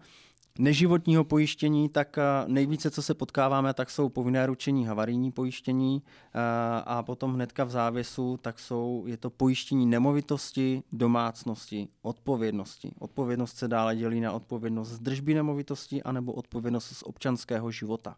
neživotního 0.59 1.25
pojištění, 1.25 1.89
tak 1.89 2.19
eh, 2.19 2.23
nejvíce, 2.47 2.91
co 2.91 3.03
se 3.03 3.15
potkáváme, 3.15 3.75
tak 3.75 3.91
jsou 3.91 4.09
povinné 4.09 4.47
ručení 4.47 4.87
havarijní 4.87 5.33
pojištění 5.33 6.03
eh, 6.07 6.39
a 6.85 7.03
potom 7.03 7.35
hnedka 7.35 7.65
v 7.65 7.71
závěsu, 7.71 8.37
tak 8.43 8.59
jsou, 8.59 9.05
je 9.07 9.17
to 9.17 9.31
pojištění 9.31 9.87
nemovitosti, 9.87 10.83
domácnosti, 10.93 11.89
odpovědnosti. 12.03 12.93
Odpovědnost 12.99 13.57
se 13.57 13.69
dále 13.69 13.97
dělí 13.97 14.21
na 14.21 14.33
odpovědnost 14.33 14.89
z 14.89 15.01
držby 15.01 15.35
nemovitosti 15.35 16.03
anebo 16.03 16.33
odpovědnost 16.33 16.85
z 16.85 17.03
občanského 17.03 17.71
života. 17.71 18.17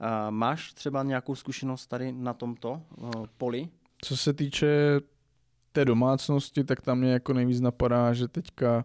Eh, 0.00 0.30
máš 0.30 0.72
třeba 0.72 1.02
nějakou 1.02 1.34
zkušenost 1.34 1.86
tady 1.86 2.12
na 2.12 2.34
tomto 2.34 2.82
poli? 3.38 3.68
Co 4.02 4.16
se 4.16 4.32
týče 4.32 5.00
té 5.72 5.84
domácnosti, 5.84 6.64
tak 6.64 6.80
tam 6.80 6.98
mě 6.98 7.12
jako 7.12 7.32
nejvíc 7.32 7.60
napadá, 7.60 8.12
že 8.12 8.28
teďka 8.28 8.84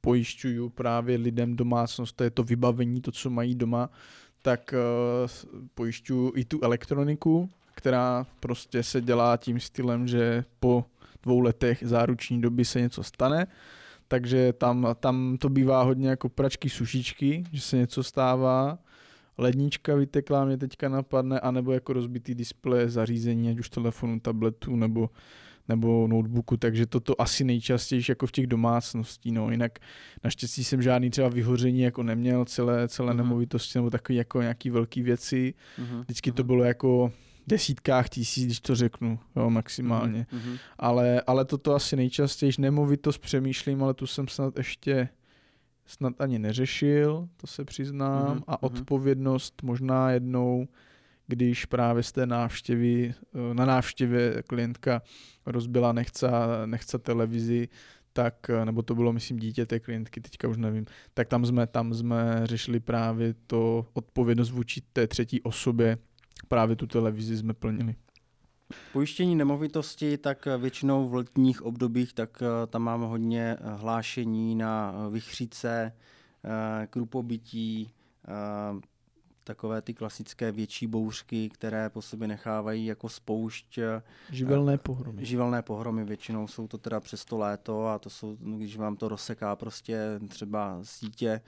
pojišťuju 0.00 0.68
právě 0.68 1.16
lidem 1.16 1.56
domácnost, 1.56 2.16
to 2.16 2.24
je 2.24 2.30
to 2.30 2.42
vybavení, 2.42 3.00
to, 3.00 3.12
co 3.12 3.30
mají 3.30 3.54
doma, 3.54 3.90
tak 4.42 4.74
uh, 4.74 5.30
pojišťuju 5.74 6.32
i 6.36 6.44
tu 6.44 6.60
elektroniku, 6.62 7.48
která 7.74 8.26
prostě 8.40 8.82
se 8.82 9.00
dělá 9.00 9.36
tím 9.36 9.60
stylem, 9.60 10.08
že 10.08 10.44
po 10.60 10.84
dvou 11.22 11.40
letech 11.40 11.82
záruční 11.86 12.40
doby 12.40 12.64
se 12.64 12.80
něco 12.80 13.02
stane, 13.02 13.46
takže 14.08 14.52
tam, 14.52 14.86
tam 15.00 15.36
to 15.40 15.48
bývá 15.48 15.82
hodně 15.82 16.08
jako 16.08 16.28
pračky, 16.28 16.68
sušičky, 16.68 17.44
že 17.52 17.60
se 17.60 17.76
něco 17.76 18.02
stává. 18.02 18.78
Lednička 19.38 19.94
vytekla 19.94 20.44
mě 20.44 20.56
teďka 20.56 20.88
napadne, 20.88 21.40
anebo 21.40 21.72
jako 21.72 21.92
rozbitý 21.92 22.34
displeje 22.34 22.88
zařízení, 22.88 23.50
ať 23.50 23.58
už 23.58 23.68
telefonu, 23.68 24.20
tabletu 24.20 24.76
nebo, 24.76 25.10
nebo 25.68 26.08
notebooku, 26.08 26.56
takže 26.56 26.86
toto 26.86 27.20
asi 27.20 27.44
nejčastější 27.44 28.12
jako 28.12 28.26
v 28.26 28.32
těch 28.32 28.46
domácností, 28.46 29.32
no, 29.32 29.50
jinak 29.50 29.78
naštěstí 30.24 30.64
jsem 30.64 30.82
žádný 30.82 31.10
třeba 31.10 31.28
vyhoření 31.28 31.80
jako 31.80 32.02
neměl, 32.02 32.44
celé, 32.44 32.88
celé 32.88 33.12
uh-huh. 33.12 33.16
nemovitosti 33.16 33.78
nebo 33.78 33.90
takové 33.90 34.16
jako 34.16 34.40
nějaký 34.40 34.70
velké 34.70 35.02
věci, 35.02 35.54
uh-huh. 35.78 36.00
vždycky 36.00 36.32
to 36.32 36.44
bylo 36.44 36.64
jako 36.64 37.12
desítkách 37.46 38.08
tisíc, 38.08 38.44
když 38.44 38.60
to 38.60 38.74
řeknu, 38.74 39.18
jo, 39.36 39.50
maximálně. 39.50 40.26
Mm-hmm. 40.32 40.58
Ale, 40.78 41.22
ale 41.26 41.44
toto 41.44 41.74
asi 41.74 41.96
nejčastěji, 41.96 42.52
nemovitost 42.58 43.18
přemýšlím, 43.18 43.82
ale 43.82 43.94
tu 43.94 44.06
jsem 44.06 44.28
snad 44.28 44.56
ještě 44.56 45.08
snad 45.86 46.20
ani 46.20 46.38
neřešil, 46.38 47.28
to 47.36 47.46
se 47.46 47.64
přiznám, 47.64 48.38
mm-hmm. 48.38 48.44
a 48.46 48.52
mhm. 48.52 48.58
odpovědnost 48.60 49.62
možná 49.62 50.10
jednou, 50.10 50.66
když 51.32 51.64
právě 51.64 52.02
z 52.02 52.12
té 52.12 52.26
návštěvy, 52.26 53.14
eh, 53.34 53.54
na 53.54 53.64
návštěvě 53.64 54.42
klientka 54.46 55.02
rozbila 55.46 55.92
nechce, 55.92 56.30
nechce 56.66 56.98
televizi, 56.98 57.68
tak, 58.12 58.50
eh, 58.50 58.64
nebo 58.64 58.82
to 58.82 58.94
bylo, 58.94 59.12
myslím, 59.12 59.38
dítě 59.38 59.66
té 59.66 59.80
klientky, 59.80 60.20
teďka 60.20 60.48
už 60.48 60.56
nevím, 60.56 60.86
tak 61.14 61.28
tam 61.28 61.46
jsme, 61.46 61.66
tam 61.66 61.94
jsme 61.94 62.40
řešili 62.44 62.80
právě 62.80 63.34
to 63.46 63.86
odpovědnost 63.92 64.50
vůči 64.50 64.82
té 64.92 65.06
třetí 65.06 65.42
osobě, 65.42 65.98
právě 66.48 66.76
tu 66.76 66.86
televizi 66.86 67.36
jsme 67.36 67.54
plnili. 67.54 67.94
Pojištění 68.92 69.36
nemovitosti, 69.36 70.18
tak 70.18 70.48
většinou 70.58 71.08
v 71.08 71.14
letních 71.14 71.62
obdobích, 71.62 72.12
tak 72.12 72.42
eh, 72.42 72.66
tam 72.66 72.82
máme 72.82 73.06
hodně 73.06 73.56
eh, 73.60 73.74
hlášení 73.74 74.54
na 74.54 74.94
eh, 74.94 75.10
vychříce, 75.10 75.92
krupobytí, 76.90 77.92
takové 79.44 79.82
ty 79.82 79.94
klasické 79.94 80.52
větší 80.52 80.86
bouřky, 80.86 81.48
které 81.48 81.90
po 81.90 82.02
sobě 82.02 82.28
nechávají 82.28 82.86
jako 82.86 83.08
spoušť. 83.08 83.78
Živelné 84.30 84.78
pohromy. 84.78 85.24
Živelné 85.24 85.62
pohromy, 85.62 86.04
většinou 86.04 86.46
jsou 86.46 86.68
to 86.68 86.78
teda 86.78 87.00
přes 87.00 87.24
to 87.24 87.38
léto 87.38 87.86
a 87.86 87.98
to 87.98 88.10
jsou, 88.10 88.36
když 88.40 88.76
vám 88.76 88.96
to 88.96 89.08
rozseká 89.08 89.56
prostě 89.56 89.98
třeba 90.28 90.78
sítě, 90.82 91.40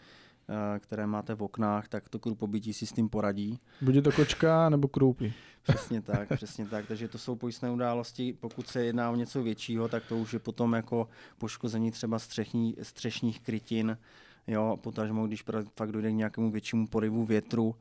Eh, 0.48 0.78
které 0.78 1.06
máte 1.06 1.34
v 1.34 1.42
oknách, 1.42 1.88
tak 1.88 2.08
to 2.08 2.18
krupobytí 2.18 2.72
si 2.72 2.86
s 2.86 2.92
tím 2.92 3.08
poradí. 3.08 3.58
Bude 3.80 4.02
to 4.02 4.12
kočka 4.12 4.68
nebo 4.68 4.88
krůpy? 4.88 5.34
Přesně 5.62 6.02
tak, 6.02 6.28
přesně 6.36 6.66
tak. 6.66 6.86
Takže 6.86 7.08
to 7.08 7.18
jsou 7.18 7.36
pojistné 7.36 7.70
události. 7.70 8.32
Pokud 8.40 8.68
se 8.68 8.84
jedná 8.84 9.10
o 9.10 9.16
něco 9.16 9.42
většího, 9.42 9.88
tak 9.88 10.06
to 10.06 10.16
už 10.16 10.32
je 10.32 10.38
potom 10.38 10.72
jako 10.72 11.08
poškození 11.38 11.90
třeba 11.90 12.18
střechní, 12.18 12.76
střešních 12.82 13.40
krytin, 13.40 13.98
jo, 14.46 14.76
potažmo, 14.80 15.26
když 15.26 15.44
fakt 15.76 15.92
dojde 15.92 16.10
k 16.10 16.14
nějakému 16.14 16.50
většímu 16.50 16.86
poryvu 16.86 17.24
větru 17.24 17.74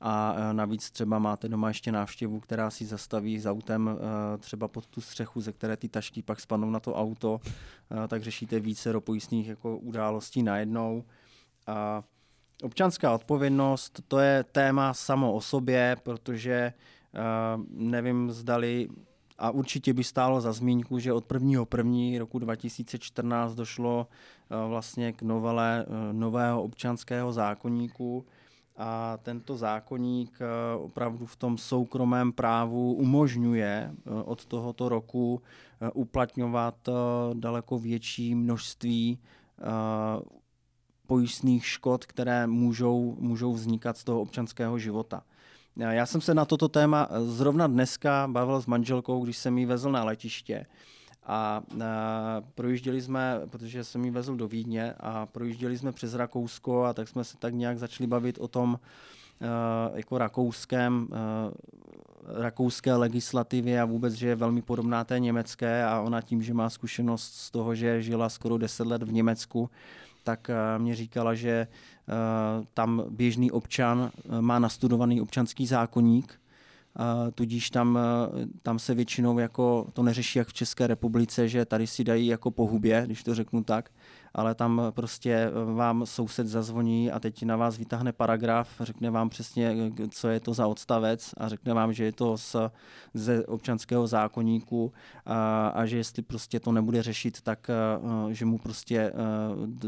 a 0.00 0.34
eh, 0.36 0.54
navíc 0.54 0.90
třeba 0.90 1.18
máte 1.18 1.48
doma 1.48 1.68
ještě 1.68 1.92
návštěvu, 1.92 2.40
která 2.40 2.70
si 2.70 2.86
zastaví 2.86 3.38
s 3.38 3.46
autem 3.46 3.90
eh, 3.90 4.38
třeba 4.38 4.68
pod 4.68 4.86
tu 4.86 5.00
střechu, 5.00 5.40
ze 5.40 5.52
které 5.52 5.76
ty 5.76 5.88
tašky 5.88 6.22
pak 6.22 6.40
spadnou 6.40 6.70
na 6.70 6.80
to 6.80 6.94
auto, 6.94 7.40
tak 8.08 8.22
řešíte 8.22 8.60
více 8.60 9.00
pojistných 9.00 9.48
jako 9.48 9.78
událostí 9.78 10.42
najednou. 10.42 11.04
A 11.66 12.02
občanská 12.62 13.14
odpovědnost, 13.14 14.00
to 14.08 14.18
je 14.18 14.44
téma 14.44 14.94
samo 14.94 15.34
o 15.34 15.40
sobě, 15.40 15.96
protože 16.02 16.72
nevím, 17.70 18.30
zdali 18.30 18.88
a 19.40 19.50
určitě 19.50 19.94
by 19.94 20.04
stálo 20.04 20.40
za 20.40 20.52
zmínku, 20.52 20.98
že 20.98 21.12
od 21.12 21.32
1. 21.32 21.64
1. 21.76 22.18
roku 22.18 22.38
2014 22.38 23.54
došlo 23.54 24.06
uh, 24.06 24.68
vlastně 24.68 25.12
k 25.12 25.22
novele 25.22 25.86
uh, 25.88 26.12
nového 26.12 26.62
občanského 26.62 27.32
zákonníku 27.32 28.26
a 28.76 29.18
tento 29.22 29.56
zákonník 29.56 30.38
opravdu 30.78 31.26
v 31.26 31.36
tom 31.36 31.58
soukromém 31.58 32.32
právu 32.32 32.94
umožňuje 32.94 33.92
od 34.24 34.46
tohoto 34.46 34.88
roku 34.88 35.42
uplatňovat 35.94 36.88
daleko 37.34 37.78
větší 37.78 38.34
množství 38.34 39.18
pojistných 41.10 41.66
škod, 41.66 42.06
které 42.06 42.46
můžou, 42.46 43.16
můžou 43.18 43.52
vznikat 43.52 43.98
z 43.98 44.04
toho 44.04 44.20
občanského 44.20 44.78
života. 44.78 45.22
Já 45.80 46.06
jsem 46.06 46.20
se 46.20 46.34
na 46.34 46.44
toto 46.44 46.68
téma 46.68 47.08
zrovna 47.24 47.66
dneska 47.66 48.28
bavil 48.30 48.62
s 48.62 48.66
manželkou, 48.66 49.24
když 49.24 49.36
jsem 49.36 49.58
ji 49.58 49.66
vezl 49.66 49.92
na 49.92 50.04
letiště. 50.04 50.66
A, 51.26 51.62
projížděli 52.54 53.02
jsme, 53.02 53.40
protože 53.50 53.84
jsem 53.84 54.04
ji 54.04 54.10
vezl 54.10 54.36
do 54.36 54.48
Vídně 54.48 54.94
a 55.00 55.26
projížděli 55.26 55.78
jsme 55.78 55.92
přes 55.92 56.14
Rakousko 56.14 56.84
a 56.84 56.92
tak 56.92 57.08
jsme 57.08 57.24
se 57.24 57.36
tak 57.36 57.54
nějak 57.54 57.78
začali 57.78 58.06
bavit 58.06 58.38
o 58.38 58.48
tom, 58.48 58.78
jako 59.94 60.18
rakouském, 60.18 61.08
rakouské 62.26 62.94
legislativě 62.94 63.80
a 63.80 63.84
vůbec, 63.84 64.14
že 64.14 64.28
je 64.28 64.34
velmi 64.34 64.62
podobná 64.62 65.04
té 65.04 65.20
německé 65.20 65.84
a 65.84 66.00
ona 66.00 66.20
tím, 66.20 66.42
že 66.42 66.54
má 66.54 66.70
zkušenost 66.70 67.34
z 67.34 67.50
toho, 67.50 67.74
že 67.74 68.02
žila 68.02 68.28
skoro 68.28 68.58
10 68.58 68.86
let 68.86 69.02
v 69.02 69.12
Německu, 69.12 69.70
tak 70.24 70.50
eh, 70.50 70.78
mě 70.78 70.94
říkala, 70.94 71.34
že 71.34 71.50
eh, 71.50 71.66
tam 72.74 73.04
běžný 73.10 73.50
občan 73.50 74.10
eh, 74.14 74.40
má 74.42 74.58
nastudovaný 74.58 75.20
občanský 75.20 75.66
zákonník, 75.66 76.40
tudíž 77.34 77.70
tam, 77.70 77.98
tam 78.62 78.78
se 78.78 78.94
většinou 78.94 79.38
jako 79.38 79.86
to 79.92 80.02
neřeší 80.02 80.38
jak 80.38 80.48
v 80.48 80.52
České 80.52 80.86
republice, 80.86 81.48
že 81.48 81.64
tady 81.64 81.86
si 81.86 82.04
dají 82.04 82.26
jako 82.26 82.50
pohubě, 82.50 83.02
když 83.06 83.22
to 83.22 83.34
řeknu 83.34 83.64
tak, 83.64 83.90
ale 84.34 84.54
tam 84.54 84.82
prostě 84.90 85.50
vám 85.74 86.06
soused 86.06 86.46
zazvoní 86.46 87.10
a 87.10 87.20
teď 87.20 87.42
na 87.42 87.56
vás 87.56 87.78
vytáhne 87.78 88.12
paragraf, 88.12 88.68
řekne 88.80 89.10
vám 89.10 89.28
přesně, 89.28 89.92
co 90.10 90.28
je 90.28 90.40
to 90.40 90.54
za 90.54 90.66
odstavec 90.66 91.34
a 91.36 91.48
řekne 91.48 91.74
vám, 91.74 91.92
že 91.92 92.04
je 92.04 92.12
to 92.12 92.36
z, 92.36 92.56
ze 93.14 93.46
občanského 93.46 94.06
zákoníku 94.06 94.92
a, 95.26 95.68
a 95.68 95.86
že 95.86 95.96
jestli 95.96 96.22
prostě 96.22 96.60
to 96.60 96.72
nebude 96.72 97.02
řešit, 97.02 97.40
tak 97.40 97.70
že 98.30 98.44
mu 98.44 98.58
prostě 98.58 99.12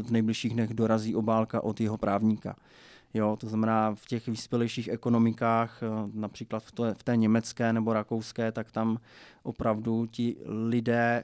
v 0.01 0.11
nejbližších 0.11 0.53
dnech 0.53 0.73
dorazí 0.73 1.15
obálka 1.15 1.63
od 1.63 1.81
jeho 1.81 1.97
právníka. 1.97 2.55
Jo, 3.13 3.37
to 3.39 3.47
znamená 3.47 3.95
v 3.95 4.05
těch 4.05 4.27
vyspělejších 4.27 4.87
ekonomikách, 4.87 5.81
například 6.13 6.63
v, 6.63 6.71
to, 6.71 6.93
v 6.93 7.03
té 7.03 7.17
německé 7.17 7.73
nebo 7.73 7.93
rakouské, 7.93 8.51
tak 8.51 8.71
tam 8.71 8.97
opravdu 9.43 10.05
ti 10.05 10.35
lidé 10.45 11.23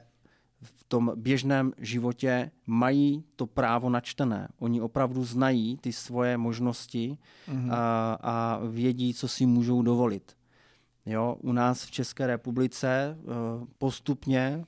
v 0.62 0.84
tom 0.84 1.12
běžném 1.16 1.72
životě 1.78 2.50
mají 2.66 3.24
to 3.36 3.46
právo 3.46 3.90
načtené. 3.90 4.48
Oni 4.58 4.80
opravdu 4.80 5.24
znají 5.24 5.76
ty 5.76 5.92
svoje 5.92 6.36
možnosti 6.36 7.18
mm-hmm. 7.48 7.72
a, 7.72 8.18
a 8.22 8.60
vědí, 8.70 9.14
co 9.14 9.28
si 9.28 9.46
můžou 9.46 9.82
dovolit. 9.82 10.36
Jo, 11.06 11.36
u 11.40 11.52
nás 11.52 11.84
v 11.84 11.90
České 11.90 12.26
republice 12.26 13.16
eh, 13.18 13.24
postupně 13.78 14.64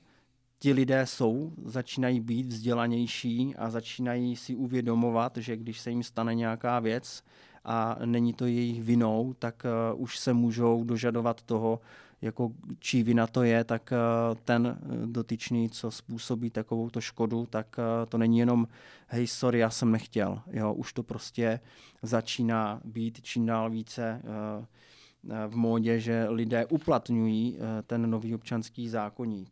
ti 0.59 0.73
lidé 0.73 1.05
jsou, 1.05 1.51
začínají 1.65 2.19
být 2.19 2.45
vzdělanější 2.45 3.55
a 3.55 3.69
začínají 3.69 4.35
si 4.35 4.55
uvědomovat, 4.55 5.37
že 5.37 5.57
když 5.57 5.79
se 5.79 5.89
jim 5.89 6.03
stane 6.03 6.35
nějaká 6.35 6.79
věc 6.79 7.23
a 7.65 7.97
není 8.05 8.33
to 8.33 8.45
jejich 8.45 8.83
vinou, 8.83 9.33
tak 9.39 9.65
uh, 9.93 10.01
už 10.01 10.19
se 10.19 10.33
můžou 10.33 10.83
dožadovat 10.83 11.41
toho, 11.41 11.79
jako 12.23 12.51
čí 12.79 13.03
vina 13.03 13.27
to 13.27 13.43
je, 13.43 13.63
tak 13.63 13.91
eh, 13.91 13.97
ten 14.45 14.67
eh, 14.67 15.05
dotyčný, 15.05 15.69
co 15.69 15.91
způsobí 15.91 16.49
takovou 16.49 16.89
to 16.89 17.01
škodu, 17.01 17.45
tak 17.45 17.75
eh, 17.79 18.05
to 18.05 18.17
není 18.17 18.39
jenom 18.39 18.67
hej, 19.07 19.27
sorry, 19.27 19.59
já 19.59 19.69
jsem 19.69 19.91
nechtěl. 19.91 20.41
Jo, 20.47 20.73
už 20.73 20.93
to 20.93 21.03
prostě 21.03 21.59
začíná 22.01 22.81
být 22.83 23.21
čím 23.21 23.45
dál 23.45 23.69
více 23.69 24.21
v 25.47 25.55
módě, 25.55 25.99
že 25.99 26.25
lidé 26.29 26.65
uplatňují 26.65 27.57
ten 27.87 28.09
nový 28.09 28.35
občanský 28.35 28.89
zákonník. 28.89 29.51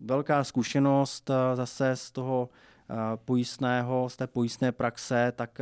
Velká 0.00 0.44
zkušenost 0.44 1.30
zase 1.54 1.96
z 1.96 2.10
toho 2.10 2.48
pojistného, 3.24 4.08
z 4.08 4.16
té 4.16 4.26
pojistné 4.26 4.72
praxe, 4.72 5.32
tak 5.36 5.60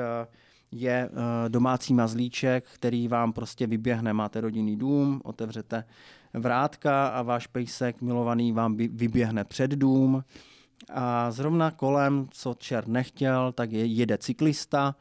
je 0.73 1.11
eh, 1.13 1.49
domácí 1.49 1.95
mazlíček, 1.95 2.65
který 2.75 3.09
vám 3.09 3.33
prostě 3.33 3.67
vyběhne. 3.67 4.13
Máte 4.13 4.41
rodinný 4.41 4.77
dům, 4.77 5.21
otevřete 5.25 5.85
vrátka 6.35 7.09
a 7.09 7.23
váš 7.23 7.47
pejsek 7.47 8.03
milovaný 8.03 8.53
vám 8.53 8.77
vyběhne 8.77 9.45
před 9.45 9.71
dům. 9.71 10.25
A 10.91 11.31
zrovna 11.31 11.71
kolem, 11.71 12.29
co 12.31 12.55
čert 12.55 12.89
nechtěl, 12.89 13.53
tak 13.53 13.73
je, 13.73 13.87
jede 13.87 14.19
cyklista, 14.19 14.95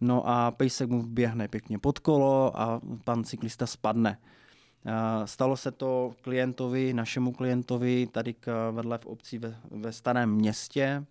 no 0.00 0.28
a 0.28 0.50
pejsek 0.50 0.90
mu 0.90 1.02
vběhne 1.02 1.48
pěkně 1.48 1.78
pod 1.78 1.98
kolo 1.98 2.60
a 2.60 2.80
pan 3.04 3.24
cyklista 3.24 3.66
spadne. 3.66 4.18
Stalo 5.24 5.56
se 5.56 5.70
to 5.70 6.14
klientovi, 6.20 6.92
našemu 6.92 7.32
klientovi, 7.32 8.06
tady 8.06 8.34
k, 8.34 8.70
vedle 8.70 8.98
v 8.98 9.06
obci 9.06 9.38
ve, 9.38 9.56
ve 9.70 9.92
starém 9.92 10.30
městě, 10.30 11.04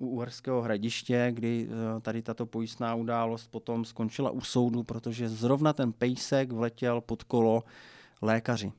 u 0.00 0.06
Uherského 0.06 0.62
hradiště, 0.62 1.28
kdy 1.34 1.68
eh, 1.70 2.00
tady 2.00 2.22
tato 2.22 2.46
pojistná 2.46 2.94
událost 2.94 3.46
potom 3.50 3.84
skončila 3.84 4.30
u 4.30 4.40
soudu, 4.40 4.82
protože 4.82 5.28
zrovna 5.28 5.72
ten 5.72 5.92
pejsek 5.92 6.52
vletěl 6.52 7.00
pod 7.00 7.22
kolo 7.22 7.64
lékaři. 8.22 8.72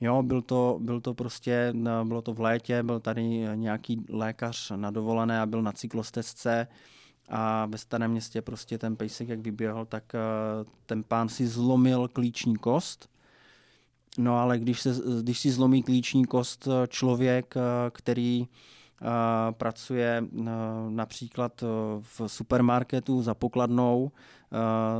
Jo, 0.00 0.22
byl 0.22 0.42
to, 0.42 0.78
byl 0.80 1.00
to 1.00 1.14
prostě, 1.14 1.74
bylo 2.04 2.22
to 2.22 2.34
v 2.34 2.40
létě, 2.40 2.82
byl 2.82 3.00
tady 3.00 3.22
nějaký 3.54 4.04
lékař 4.08 4.72
na 4.76 4.90
dovolené 4.90 5.40
a 5.40 5.46
byl 5.46 5.62
na 5.62 5.72
cyklostezce 5.72 6.66
a 7.28 7.66
ve 7.66 7.78
starém 7.78 8.10
městě 8.10 8.42
prostě 8.42 8.78
ten 8.78 8.96
pejsek, 8.96 9.28
jak 9.28 9.40
vyběhl, 9.40 9.84
tak 9.84 10.12
ten 10.86 11.02
pán 11.02 11.28
si 11.28 11.46
zlomil 11.46 12.08
klíční 12.08 12.56
kost. 12.56 13.08
No 14.18 14.38
ale 14.38 14.58
když, 14.58 14.80
se, 14.80 14.94
když 15.22 15.40
si 15.40 15.50
zlomí 15.50 15.82
klíční 15.82 16.24
kost 16.24 16.68
člověk, 16.88 17.54
který 17.92 18.48
pracuje 19.50 20.24
například 20.88 21.64
v 22.00 22.22
supermarketu 22.26 23.22
za 23.22 23.34
pokladnou, 23.34 24.10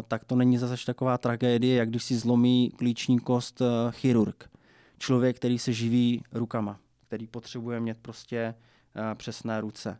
tak 0.08 0.24
to 0.24 0.36
není 0.36 0.58
zase 0.58 0.86
taková 0.86 1.18
tragédie, 1.18 1.76
jak 1.76 1.88
když 1.88 2.02
si 2.04 2.16
zlomí 2.16 2.72
klíční 2.76 3.18
kost 3.18 3.62
chirurg. 3.90 4.50
Člověk, 4.98 5.36
který 5.36 5.58
se 5.58 5.72
živí 5.72 6.22
rukama, 6.32 6.78
který 7.06 7.26
potřebuje 7.26 7.80
mít 7.80 7.96
prostě 8.02 8.54
přesné 9.14 9.60
ruce. 9.60 9.98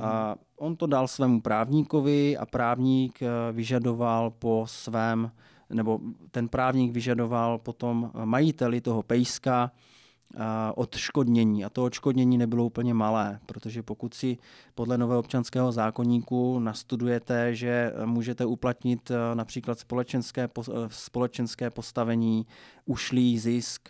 A 0.00 0.36
on 0.56 0.76
to 0.76 0.86
dal 0.86 1.08
svému 1.08 1.40
právníkovi 1.40 2.36
a 2.36 2.46
právník 2.46 3.18
vyžadoval 3.52 4.30
po 4.30 4.64
svém, 4.68 5.30
nebo 5.70 6.00
ten 6.30 6.48
právník 6.48 6.92
vyžadoval 6.92 7.58
potom 7.58 8.10
majiteli 8.24 8.80
toho 8.80 9.02
pejska 9.02 9.70
odškodnění. 10.74 11.64
A 11.64 11.70
to 11.70 11.84
odškodnění 11.84 12.38
nebylo 12.38 12.64
úplně 12.64 12.94
malé, 12.94 13.40
protože 13.46 13.82
pokud 13.82 14.14
si 14.14 14.38
podle 14.74 14.98
nového 14.98 15.20
občanského 15.20 15.72
zákonníku 15.72 16.58
nastudujete, 16.58 17.54
že 17.54 17.92
můžete 18.04 18.44
uplatnit 18.44 19.10
například 19.34 19.78
společenské, 19.78 20.48
společenské 20.88 21.70
postavení, 21.70 22.46
ušlý 22.84 23.38
zisk, 23.38 23.88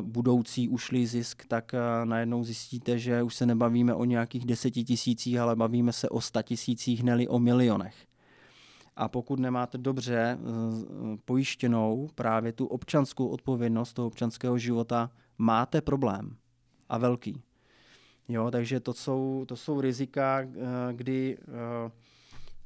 budoucí 0.00 0.68
ušlý 0.68 1.06
zisk, 1.06 1.42
tak 1.48 1.74
najednou 2.04 2.44
zjistíte, 2.44 2.98
že 2.98 3.22
už 3.22 3.34
se 3.34 3.46
nebavíme 3.46 3.94
o 3.94 4.04
nějakých 4.04 4.46
deseti 4.46 4.84
tisících, 4.84 5.38
ale 5.38 5.56
bavíme 5.56 5.92
se 5.92 6.08
o 6.08 6.20
sta 6.20 6.42
tisících, 6.42 7.02
neli 7.02 7.28
o 7.28 7.38
milionech. 7.38 7.94
A 8.96 9.08
pokud 9.08 9.40
nemáte 9.40 9.78
dobře 9.78 10.38
pojištěnou 11.24 12.08
právě 12.14 12.52
tu 12.52 12.66
občanskou 12.66 13.26
odpovědnost 13.26 13.92
toho 13.92 14.08
občanského 14.08 14.58
života, 14.58 15.10
máte 15.38 15.80
problém. 15.80 16.36
A 16.88 16.98
velký. 16.98 17.42
Jo, 18.28 18.50
takže 18.50 18.80
to 18.80 18.92
jsou, 18.92 19.44
to 19.48 19.56
jsou 19.56 19.80
rizika, 19.80 20.40
eh, 20.40 20.48
kdy 20.92 21.38
eh, 21.40 21.90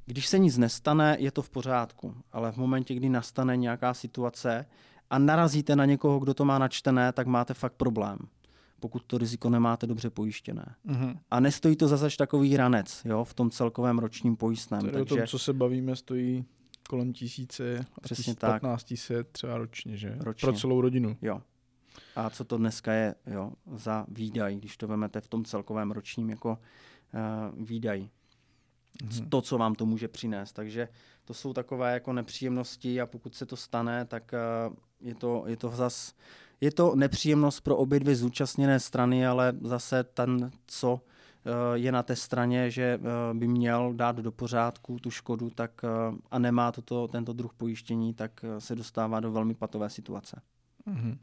když 0.06 0.26
se 0.26 0.38
nic 0.38 0.58
nestane, 0.58 1.16
je 1.20 1.30
to 1.30 1.42
v 1.42 1.50
pořádku, 1.50 2.14
ale 2.32 2.52
v 2.52 2.56
momentě, 2.56 2.94
kdy 2.94 3.08
nastane 3.08 3.56
nějaká 3.56 3.94
situace 3.94 4.66
a 5.10 5.18
narazíte 5.18 5.76
na 5.76 5.84
někoho, 5.84 6.18
kdo 6.18 6.34
to 6.34 6.44
má 6.44 6.58
načtené, 6.58 7.12
tak 7.12 7.26
máte 7.26 7.54
fakt 7.54 7.72
problém, 7.72 8.18
pokud 8.80 9.02
to 9.06 9.18
riziko 9.18 9.50
nemáte 9.50 9.86
dobře 9.86 10.10
pojištěné. 10.10 10.74
Mm-hmm. 10.86 11.18
A 11.30 11.40
nestojí 11.40 11.76
to 11.76 11.88
zase 11.88 12.16
takový 12.18 12.56
ranec 12.56 13.02
jo, 13.04 13.24
v 13.24 13.34
tom 13.34 13.50
celkovém 13.50 13.98
ročním 13.98 14.36
pojistném. 14.36 14.80
Tedy 14.80 14.92
takže... 14.92 15.14
o 15.14 15.16
tom, 15.16 15.26
co 15.26 15.38
se 15.38 15.52
bavíme, 15.52 15.96
stojí 15.96 16.44
kolem 16.88 17.12
tisíce 17.12 17.84
Přesně 18.02 18.34
15 18.34 18.84
tak. 19.08 19.26
třeba 19.32 19.58
ročně, 19.58 19.96
že? 19.96 20.16
Ročně. 20.20 20.46
Pro 20.46 20.52
celou 20.52 20.80
rodinu. 20.80 21.16
Jo, 21.22 21.42
a 22.16 22.30
co 22.30 22.44
to 22.44 22.58
dneska 22.58 22.92
je 22.92 23.14
jo, 23.26 23.52
za 23.74 24.06
výdaj, 24.08 24.56
když 24.56 24.76
to 24.76 24.88
vezmete 24.88 25.20
v 25.20 25.28
tom 25.28 25.44
celkovém 25.44 25.90
ročním 25.90 26.30
jako 26.30 26.50
uh, 26.50 27.66
výdaj. 27.66 28.08
Hmm. 29.02 29.28
To, 29.28 29.42
co 29.42 29.58
vám 29.58 29.74
to 29.74 29.86
může 29.86 30.08
přinést. 30.08 30.52
Takže 30.52 30.88
to 31.24 31.34
jsou 31.34 31.52
takové 31.52 31.92
jako 31.92 32.12
nepříjemnosti 32.12 33.00
a 33.00 33.06
pokud 33.06 33.34
se 33.34 33.46
to 33.46 33.56
stane, 33.56 34.04
tak 34.04 34.34
uh, 34.68 34.74
je 35.00 35.14
to, 35.14 35.44
je 35.46 35.56
to 35.56 35.68
zas, 35.68 36.14
je 36.60 36.72
to 36.72 36.94
nepříjemnost 36.96 37.60
pro 37.60 37.76
obě 37.76 38.00
dvě 38.00 38.16
zúčastněné 38.16 38.80
strany, 38.80 39.26
ale 39.26 39.52
zase 39.60 40.04
ten, 40.04 40.50
co 40.66 40.92
uh, 40.92 41.00
je 41.74 41.92
na 41.92 42.02
té 42.02 42.16
straně, 42.16 42.70
že 42.70 43.00
by 43.32 43.48
měl 43.48 43.94
dát 43.94 44.16
do 44.16 44.32
pořádku 44.32 44.98
tu 44.98 45.10
škodu 45.10 45.50
tak, 45.50 45.84
a 46.30 46.38
nemá 46.38 46.72
toto, 46.72 47.08
tento 47.08 47.32
druh 47.32 47.54
pojištění, 47.54 48.14
tak 48.14 48.44
se 48.58 48.74
dostává 48.74 49.20
do 49.20 49.32
velmi 49.32 49.54
patové 49.54 49.90
situace. 49.90 50.40
Mm-hmm. 50.88 51.18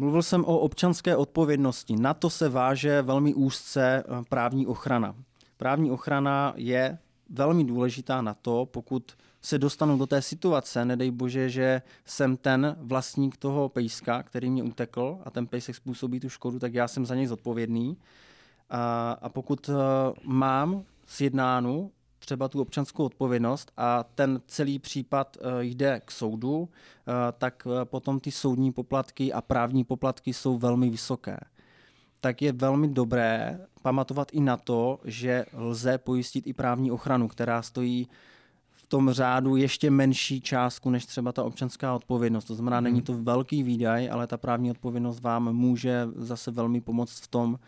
Mluvil 0.00 0.22
jsem 0.22 0.44
o 0.44 0.58
občanské 0.58 1.16
odpovědnosti. 1.16 1.96
Na 1.96 2.14
to 2.14 2.30
se 2.30 2.48
váže 2.48 3.02
velmi 3.02 3.34
úzce 3.34 4.04
eh, 4.06 4.24
právní 4.28 4.66
ochrana. 4.66 5.14
Právní 5.56 5.90
ochrana 5.90 6.52
je 6.56 6.98
velmi 7.28 7.64
důležitá 7.64 8.22
na 8.22 8.34
to, 8.34 8.66
pokud 8.70 9.12
se 9.42 9.58
dostanu 9.58 9.98
do 9.98 10.06
té 10.06 10.22
situace, 10.22 10.84
nedej 10.84 11.10
bože, 11.10 11.48
že 11.48 11.82
jsem 12.04 12.36
ten 12.36 12.76
vlastník 12.80 13.36
toho 13.36 13.68
pejska, 13.68 14.22
který 14.22 14.50
mě 14.50 14.62
utekl 14.62 15.18
a 15.24 15.30
ten 15.30 15.46
pejsek 15.46 15.76
způsobí 15.76 16.20
tu 16.20 16.28
škodu, 16.28 16.58
tak 16.58 16.74
já 16.74 16.88
jsem 16.88 17.06
za 17.06 17.14
něj 17.14 17.26
zodpovědný. 17.26 17.96
A, 18.70 19.12
a 19.22 19.28
pokud 19.28 19.68
uh, 19.68 19.74
mám 20.24 20.84
sjednánu 21.06 21.90
třeba 22.20 22.48
tu 22.48 22.60
občanskou 22.60 23.04
odpovědnost 23.04 23.72
a 23.76 24.04
ten 24.14 24.40
celý 24.46 24.78
případ 24.78 25.36
eh, 25.40 25.64
jde 25.64 26.00
k 26.04 26.10
soudu, 26.10 26.68
eh, 26.68 27.12
tak 27.38 27.66
eh, 27.66 27.84
potom 27.84 28.20
ty 28.20 28.30
soudní 28.30 28.72
poplatky 28.72 29.32
a 29.32 29.40
právní 29.40 29.84
poplatky 29.84 30.32
jsou 30.32 30.58
velmi 30.58 30.90
vysoké. 30.90 31.38
Tak 32.20 32.42
je 32.42 32.52
velmi 32.52 32.88
dobré 32.88 33.60
pamatovat 33.82 34.28
i 34.32 34.40
na 34.40 34.56
to, 34.56 35.00
že 35.04 35.44
lze 35.52 35.98
pojistit 35.98 36.46
i 36.46 36.52
právní 36.52 36.90
ochranu, 36.90 37.28
která 37.28 37.62
stojí 37.62 38.08
v 38.70 38.86
tom 38.88 39.10
řádu 39.10 39.56
ještě 39.56 39.90
menší 39.90 40.40
částku 40.40 40.90
než 40.90 41.06
třeba 41.06 41.32
ta 41.32 41.44
občanská 41.44 41.94
odpovědnost. 41.94 42.44
To 42.44 42.54
znamená, 42.54 42.76
hmm. 42.76 42.84
není 42.84 43.02
to 43.02 43.14
velký 43.14 43.62
výdaj, 43.62 44.10
ale 44.10 44.26
ta 44.26 44.36
právní 44.36 44.70
odpovědnost 44.70 45.20
vám 45.20 45.52
může 45.52 46.08
zase 46.16 46.50
velmi 46.50 46.80
pomoct 46.80 47.20
v 47.20 47.28
tom, 47.28 47.58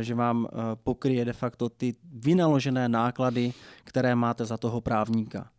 že 0.00 0.14
vám 0.14 0.46
eh, 0.46 0.56
pokryje 0.74 1.24
de 1.24 1.32
facto 1.32 1.68
ty 1.68 1.94
vynaložené 2.12 2.88
náklady, 2.88 3.52
které 3.84 4.14
máte 4.14 4.44
za 4.44 4.56
toho 4.56 4.80
právníka. 4.80 5.50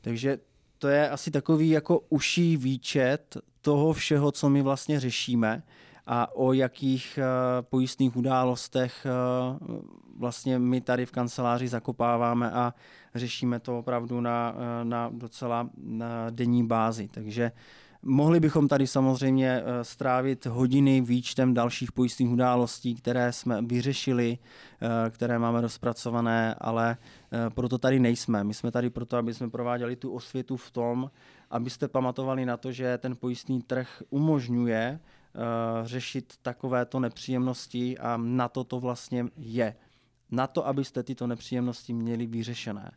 Takže 0.00 0.38
to 0.78 0.88
je 0.88 1.10
asi 1.10 1.30
takový 1.30 1.68
jako 1.68 2.00
uší 2.08 2.56
výčet 2.56 3.36
toho 3.60 3.92
všeho, 3.92 4.32
co 4.32 4.48
my 4.48 4.62
vlastně 4.62 5.00
řešíme 5.00 5.62
a 6.06 6.36
o 6.36 6.52
jakých 6.52 7.18
uh, 7.18 7.66
pojistných 7.68 8.16
událostech 8.16 9.06
uh, 9.06 9.78
vlastně 10.18 10.58
my 10.58 10.80
tady 10.80 11.06
v 11.06 11.10
kanceláři 11.10 11.68
zakopáváme 11.68 12.50
a 12.50 12.74
řešíme 13.14 13.60
to 13.60 13.78
opravdu 13.78 14.20
na, 14.20 14.54
uh, 14.54 14.88
na 14.88 15.10
docela 15.12 15.70
na 15.76 16.30
denní 16.30 16.66
bázi. 16.66 17.08
Takže 17.08 17.52
Mohli 18.02 18.40
bychom 18.40 18.68
tady 18.68 18.86
samozřejmě 18.86 19.62
eh, 19.64 19.84
strávit 19.84 20.46
hodiny 20.46 21.00
výčtem 21.00 21.54
dalších 21.54 21.92
pojistných 21.92 22.30
událostí, 22.30 22.94
které 22.94 23.32
jsme 23.32 23.62
vyřešili, 23.62 24.38
eh, 24.38 25.10
které 25.10 25.38
máme 25.38 25.60
rozpracované, 25.60 26.54
ale 26.58 26.96
eh, 27.32 27.50
proto 27.50 27.78
tady 27.78 28.00
nejsme. 28.00 28.44
My 28.44 28.54
jsme 28.54 28.70
tady 28.70 28.90
proto, 28.90 29.16
aby 29.16 29.34
jsme 29.34 29.50
prováděli 29.50 29.96
tu 29.96 30.12
osvětu 30.12 30.56
v 30.56 30.70
tom, 30.70 31.10
abyste 31.50 31.88
pamatovali 31.88 32.46
na 32.46 32.56
to, 32.56 32.72
že 32.72 32.98
ten 32.98 33.16
pojistný 33.16 33.62
trh 33.62 34.02
umožňuje 34.10 35.00
řešit 35.84 36.34
takovéto 36.42 37.00
nepříjemnosti 37.00 37.98
a 37.98 38.16
na 38.16 38.48
to 38.48 38.64
to 38.64 38.80
vlastně 38.80 39.24
je. 39.36 39.76
Na 40.30 40.46
to, 40.46 40.66
abyste 40.66 41.02
tyto 41.02 41.26
nepříjemnosti 41.26 41.92
měli 41.92 42.26
vyřešené. 42.26 42.90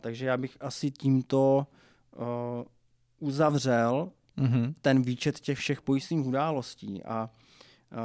Takže 0.00 0.26
já 0.26 0.36
bych 0.36 0.56
asi 0.60 0.90
tímto 0.90 1.66
uzavřel 3.22 4.10
mm-hmm. 4.38 4.74
ten 4.80 5.02
výčet 5.02 5.40
těch 5.40 5.58
všech 5.58 5.82
pojistných 5.82 6.26
událostí. 6.26 7.02
A 7.04 7.30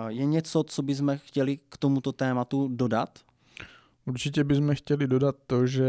je 0.08 0.26
něco, 0.26 0.64
co 0.64 0.82
bychom 0.82 1.18
chtěli 1.18 1.58
k 1.70 1.78
tomuto 1.78 2.12
tématu 2.12 2.68
dodat? 2.68 3.20
Určitě 4.06 4.44
bychom 4.44 4.76
chtěli 4.76 5.08
dodat 5.08 5.36
to, 5.48 5.68
že 5.68 5.86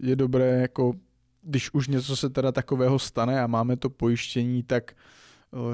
je 0.00 0.16
dobré, 0.16 0.60
jako 0.60 0.94
když 1.42 1.74
už 1.74 1.88
něco 1.88 2.16
se 2.16 2.30
teda 2.30 2.52
takového 2.52 2.98
stane 2.98 3.42
a 3.42 3.46
máme 3.46 3.76
to 3.76 3.90
pojištění, 3.90 4.62
tak 4.62 4.92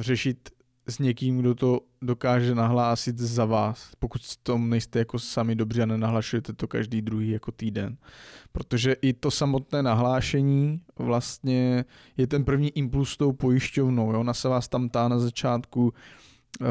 řešit 0.00 0.50
s 0.88 0.98
někým, 0.98 1.38
kdo 1.38 1.54
to 1.54 1.80
dokáže 2.02 2.54
nahlásit 2.54 3.18
za 3.18 3.44
vás, 3.44 3.92
pokud 3.98 4.22
s 4.22 4.36
tom 4.36 4.70
nejste 4.70 4.98
jako 4.98 5.18
sami 5.18 5.54
dobře 5.54 5.82
a 5.82 5.86
nenahlašujete 5.86 6.52
to 6.52 6.68
každý 6.68 7.02
druhý 7.02 7.28
jako 7.30 7.52
týden. 7.52 7.96
Protože 8.52 8.92
i 8.92 9.12
to 9.12 9.30
samotné 9.30 9.82
nahlášení 9.82 10.80
vlastně 10.98 11.84
je 12.16 12.26
ten 12.26 12.44
první 12.44 12.70
impuls 12.70 13.16
tou 13.16 13.32
pojišťovnou. 13.32 14.12
Jo? 14.12 14.20
Ona 14.20 14.34
se 14.34 14.48
vás 14.48 14.68
tam 14.68 14.88
tá 14.88 15.08
na 15.08 15.18
začátku, 15.18 15.94
uh, 16.60 16.66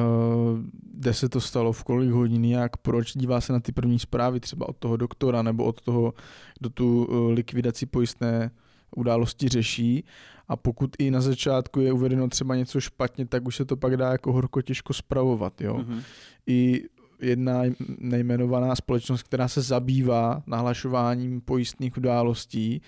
kde 0.93 1.14
se 1.14 1.30
to 1.30 1.41
stalo, 1.41 1.74
v 1.74 1.84
kolik 1.84 2.12
hodin, 2.12 2.45
jak, 2.45 2.78
proč, 2.78 3.14
dívá 3.18 3.41
se 3.41 3.53
na 3.53 3.59
ty 3.59 3.72
první 3.72 3.99
zprávy 3.99 4.39
třeba 4.39 4.70
od 4.70 4.78
toho 4.78 4.97
doktora 4.97 5.41
nebo 5.41 5.64
od 5.64 5.82
toho, 5.82 6.14
kdo 6.59 6.70
tu 6.70 7.05
uh, 7.05 7.32
likvidaci 7.32 7.86
pojistné 7.86 8.51
události 8.96 9.48
řeší 9.48 10.04
a 10.48 10.56
pokud 10.56 10.96
i 11.00 11.12
na 11.12 11.22
začátku 11.22 11.80
je 11.80 11.94
uvedeno 11.94 12.28
třeba 12.28 12.56
něco 12.56 12.82
špatně, 12.82 13.26
tak 13.26 13.48
už 13.48 13.56
se 13.56 13.66
to 13.66 13.78
pak 13.78 13.98
dá 13.98 14.12
jako 14.12 14.34
horko 14.34 14.62
těžko 14.62 14.94
spravovat. 14.94 15.62
Jo? 15.62 15.78
Mm-hmm. 15.78 16.02
I 16.48 16.84
jedna 17.22 17.62
nejmenovaná 17.98 18.76
společnost, 18.76 19.24
která 19.24 19.48
se 19.48 19.62
zabývá 19.62 20.44
nahlašováním 20.48 21.42
pojistných 21.42 21.98
událostí, 21.98 22.82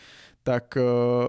tak 0.44 0.78
uh, 0.78 1.28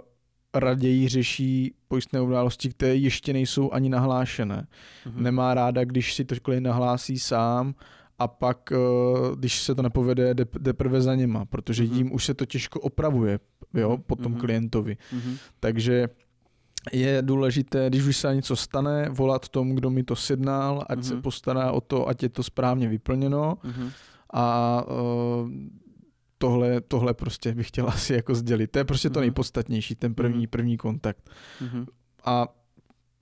raději 0.55 1.09
řeší 1.09 1.75
pojistné 1.89 2.21
události, 2.21 2.69
které 2.69 2.95
ještě 2.95 3.33
nejsou 3.33 3.73
ani 3.73 3.89
nahlášené. 3.89 4.67
Mm-hmm. 5.07 5.21
Nemá 5.21 5.55
ráda, 5.55 5.85
když 5.85 6.15
si 6.15 6.25
to 6.25 6.35
klient 6.43 6.63
nahlásí 6.63 7.19
sám 7.19 7.75
a 8.19 8.29
pak, 8.29 8.73
eh, 8.73 8.77
když 9.37 9.63
se 9.63 9.75
to 9.75 9.83
nepovede, 9.83 10.35
jde, 10.35 10.47
jde 10.59 10.73
prve 10.73 11.01
za 11.03 11.15
něma, 11.15 11.45
protože 11.45 11.83
Mhm. 11.85 11.95
jim 11.95 12.15
už 12.15 12.25
se 12.25 12.35
to 12.35 12.45
těžko 12.47 12.81
opravuje 12.81 13.39
jo, 13.75 13.91
Mhm, 13.91 14.03
po 14.07 14.17
tom 14.17 14.33
mhm. 14.33 14.41
klientovi. 14.41 14.97
Takže 15.61 16.09
je 16.93 17.23
důležité, 17.23 17.89
když 17.89 18.05
už 18.05 18.17
se 18.17 18.35
něco 18.35 18.57
stane, 18.57 19.09
volat 19.09 19.49
tomu, 19.49 19.75
kdo 19.75 19.91
mi 19.91 20.03
to 20.03 20.17
sjednal, 20.17 20.85
ať 20.89 21.05
se 21.05 21.17
postará 21.23 21.73
o 21.73 21.81
to, 21.81 22.09
ať 22.09 22.23
je 22.23 22.29
to 22.29 22.43
správně 22.43 22.89
vyplněno 22.89 23.59
a 24.33 24.83
uh, 24.87 25.51
tohle, 26.39 26.81
tohle 26.81 27.15
prostě 27.15 27.55
bych 27.55 27.69
chtěl 27.69 27.89
asi 27.89 28.13
jako 28.13 28.35
sdělit. 28.35 28.71
To 28.71 28.79
je 28.79 28.85
prostě 28.85 29.11
to 29.11 29.21
nejpodstatnější, 29.21 29.95
ten 29.95 30.15
první, 30.15 30.47
první 30.47 30.77
kontakt. 30.77 31.31
A 32.25 32.49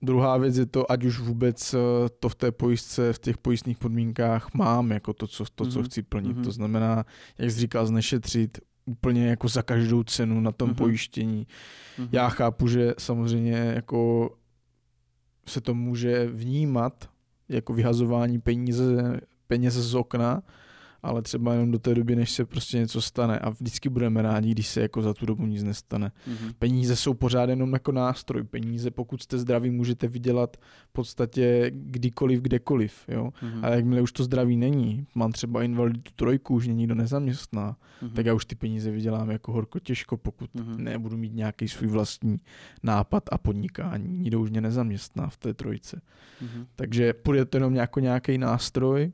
druhá 0.03 0.37
věc 0.37 0.57
je 0.57 0.65
to, 0.65 0.91
ať 0.91 1.03
už 1.03 1.19
vůbec 1.19 1.73
eh, 1.73 1.77
to 2.19 2.29
v 2.29 2.35
té 2.35 2.51
pojistce, 2.51 3.13
v 3.13 3.19
těch 3.19 3.37
pojistných 3.37 3.77
podmínkách 3.77 4.53
mám, 4.53 4.91
jako 4.91 5.13
to, 5.13 5.27
co, 5.27 5.45
to, 5.55 5.65
co 5.65 5.79
Mhm. 5.79 5.87
chci 5.87 6.01
plnit. 6.03 6.35
Mhm. 6.35 6.43
To 6.43 6.51
znamená, 6.51 7.05
jak 7.37 7.51
jsi 7.51 7.59
říkal, 7.59 7.85
znešetřit 7.85 8.59
úplně 8.85 9.27
jako 9.27 9.47
za 9.47 9.61
každou 9.61 10.03
cenu 10.03 10.41
na 10.41 10.51
tom 10.51 10.67
Mhm. 10.69 10.75
pojištění. 10.75 11.47
Mhm. 11.97 12.09
Já 12.11 12.29
chápu, 12.29 12.67
že 12.67 12.93
samozřejmě 12.97 13.51
jako 13.75 14.29
se 15.47 15.61
to 15.61 15.73
může 15.73 16.25
vnímat 16.27 17.09
jako 17.49 17.73
vyhazování 17.73 18.39
peníze, 18.41 19.19
peněz 19.47 19.73
z 19.73 19.95
okna, 19.95 20.43
ale 21.03 21.21
třeba 21.21 21.53
jenom 21.53 21.71
do 21.71 21.79
té 21.79 21.95
doby, 21.95 22.15
než 22.15 22.31
se 22.31 22.45
prostě 22.45 22.77
něco 22.77 23.01
stane. 23.01 23.39
A 23.39 23.49
vždycky 23.49 23.89
budeme 23.89 24.21
rádi, 24.21 24.51
když 24.51 24.67
se 24.67 24.81
jako 24.81 25.01
za 25.01 25.13
tu 25.13 25.25
dobu 25.25 25.45
nic 25.45 25.63
nestane. 25.63 26.11
Mhm. 26.27 26.53
Peníze 26.59 26.95
jsou 26.95 27.13
pořád 27.13 27.49
jenom 27.49 27.73
jako 27.73 27.91
nástroj. 27.91 28.43
Peníze, 28.43 28.91
pokud 28.91 29.21
jste 29.21 29.37
zdraví, 29.37 29.69
můžete 29.69 30.07
vydělat 30.07 30.57
v 30.89 30.91
podstatě 30.93 31.71
kdykoliv, 31.75 32.41
kdekoliv. 32.41 32.93
Jo? 33.07 33.31
Mhm. 33.41 33.65
Ale 33.65 33.75
jakmile 33.75 34.01
už 34.01 34.11
to 34.11 34.23
zdraví 34.23 34.57
není, 34.57 35.07
mám 35.15 35.31
třeba 35.31 35.63
invaliditu 35.63 36.11
trojku, 36.15 36.55
už 36.55 36.65
mě 36.65 36.75
nikdo 36.75 36.95
nezaměstná, 36.95 37.75
Mhm. 38.01 38.11
tak 38.11 38.25
já 38.25 38.33
už 38.33 38.45
ty 38.45 38.55
peníze 38.55 38.91
vydělám 38.91 39.29
jako 39.31 39.51
horko 39.51 39.79
těžko, 39.79 40.17
pokud 40.17 40.55
Mhm. 40.55 40.83
nebudu 40.83 41.17
mít 41.17 41.33
nějaký 41.33 41.67
svůj 41.67 41.87
vlastní 41.87 42.37
nápad 42.83 43.23
a 43.31 43.37
podnikání. 43.37 44.17
Nikdo 44.17 44.41
už 44.41 44.49
mě 44.49 44.61
nezaměstná 44.61 45.29
v 45.29 45.37
té 45.37 45.53
trojce. 45.53 46.01
Mhm. 46.41 46.65
Takže 46.75 47.13
půjde 47.13 47.45
to 47.45 47.57
jenom 47.57 47.75
jako 47.75 47.99
nějaký 47.99 48.37
nástroj, 48.37 49.11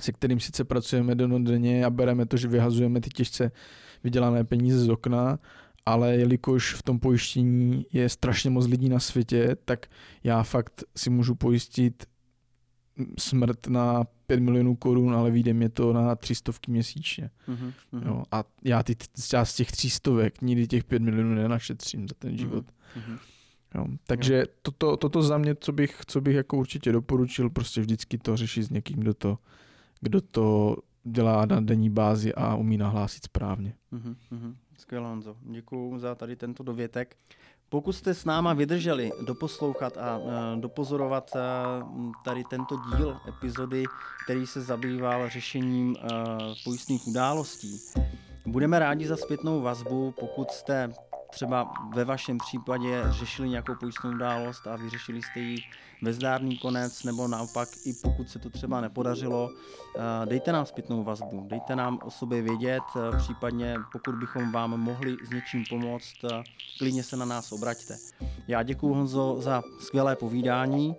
se 0.00 0.12
kterým 0.12 0.40
sice 0.40 0.64
pracujeme 0.64 1.14
denodenně 1.14 1.84
a 1.84 1.90
bereme 1.90 2.26
to, 2.26 2.36
že 2.36 2.48
vyhazujeme 2.48 3.00
ty 3.00 3.10
těžce 3.10 3.50
vydělané 4.04 4.44
peníze 4.44 4.80
z 4.80 4.88
okna, 4.88 5.38
ale 5.86 6.16
jelikož 6.16 6.74
v 6.74 6.82
tom 6.82 6.98
pojištění 6.98 7.86
je 7.92 8.08
strašně 8.08 8.50
moc 8.50 8.66
lidí 8.66 8.88
na 8.88 8.98
světě, 9.00 9.56
tak 9.64 9.86
já 10.24 10.42
fakt 10.42 10.84
si 10.96 11.10
můžu 11.10 11.34
pojistit 11.34 12.06
smrt 13.18 13.66
na 13.66 14.04
5 14.26 14.40
milionů 14.40 14.76
korun, 14.76 15.14
ale 15.14 15.30
vyjde 15.30 15.54
mě 15.54 15.68
to 15.68 15.92
na 15.92 16.16
300 16.16 16.52
měsíčně. 16.68 17.30
Mhm. 17.46 17.72
Mhm. 17.92 18.06
Jo. 18.06 18.22
A 18.32 18.44
já 18.64 18.82
ty, 18.82 18.96
já 19.32 19.44
z 19.44 19.54
těch 19.54 19.72
300 19.72 20.10
nikdy 20.42 20.66
těch 20.66 20.84
5 20.84 21.02
milionů 21.02 21.34
nenašetřím 21.34 22.08
za 22.08 22.14
ten 22.18 22.36
život. 22.36 22.64
Mhm. 22.96 23.18
Jo. 23.74 23.86
Takže 24.06 24.44
toto, 24.62 24.96
toto 24.96 25.22
za 25.22 25.38
mě, 25.38 25.54
co 25.54 25.72
bych, 25.72 26.00
co 26.06 26.20
bych 26.20 26.34
jako 26.34 26.56
určitě 26.56 26.92
doporučil, 26.92 27.50
prostě 27.50 27.80
vždycky 27.80 28.18
to 28.18 28.36
řešit 28.36 28.62
s 28.62 28.70
někým, 28.70 28.96
kdo 28.96 29.14
to, 29.14 29.38
kdo 30.00 30.20
to 30.20 30.76
dělá 31.04 31.46
na 31.46 31.60
denní 31.60 31.90
bázi 31.90 32.34
a 32.34 32.54
umí 32.54 32.76
nahlásit 32.76 33.24
správně. 33.24 33.74
Mhm, 33.90 34.16
mhm. 34.30 34.56
Skvěle, 34.78 35.08
Honzo. 35.08 35.36
Děkuji 35.42 35.98
za 35.98 36.14
tady 36.14 36.36
tento 36.36 36.62
dovětek. 36.62 37.16
Pokud 37.70 37.92
jste 37.92 38.14
s 38.14 38.24
náma 38.24 38.52
vydrželi 38.52 39.10
doposlouchat 39.26 39.98
a 39.98 40.18
uh, 40.18 40.32
dopozorovat 40.60 41.30
uh, 41.34 42.12
tady 42.24 42.44
tento 42.44 42.76
díl 42.76 43.20
epizody, 43.28 43.84
který 44.24 44.46
se 44.46 44.60
zabýval 44.60 45.28
řešením 45.28 45.90
uh, 45.90 46.06
pojistných 46.64 47.06
událostí, 47.06 47.80
budeme 48.46 48.78
rádi 48.78 49.06
za 49.06 49.16
zpětnou 49.16 49.60
vazbu, 49.60 50.14
pokud 50.20 50.50
jste 50.50 50.92
třeba 51.30 51.72
ve 51.94 52.04
vašem 52.04 52.38
případě 52.38 53.02
řešili 53.08 53.48
nějakou 53.48 53.74
pojistnou 53.74 54.10
událost 54.10 54.66
a 54.66 54.76
vyřešili 54.76 55.22
jste 55.22 55.40
ji 55.40 55.58
ve 56.02 56.12
zdárný 56.12 56.58
konec, 56.58 57.04
nebo 57.04 57.28
naopak 57.28 57.68
i 57.84 57.92
pokud 57.92 58.30
se 58.30 58.38
to 58.38 58.50
třeba 58.50 58.80
nepodařilo, 58.80 59.50
eh, 59.50 60.26
dejte 60.26 60.52
nám 60.52 60.66
zpětnou 60.66 61.04
vazbu, 61.04 61.46
dejte 61.50 61.76
nám 61.76 61.98
o 62.04 62.10
sobě 62.10 62.42
vědět, 62.42 62.82
eh, 62.96 63.18
případně 63.18 63.76
pokud 63.92 64.14
bychom 64.14 64.52
vám 64.52 64.70
mohli 64.70 65.16
s 65.26 65.30
něčím 65.30 65.64
pomoct, 65.70 66.24
eh, 66.24 66.42
klidně 66.78 67.02
se 67.02 67.16
na 67.16 67.24
nás 67.24 67.52
obraťte. 67.52 67.96
Já 68.48 68.62
děkuji 68.62 68.94
Honzo 68.94 69.36
za 69.38 69.62
skvělé 69.80 70.16
povídání 70.16 70.96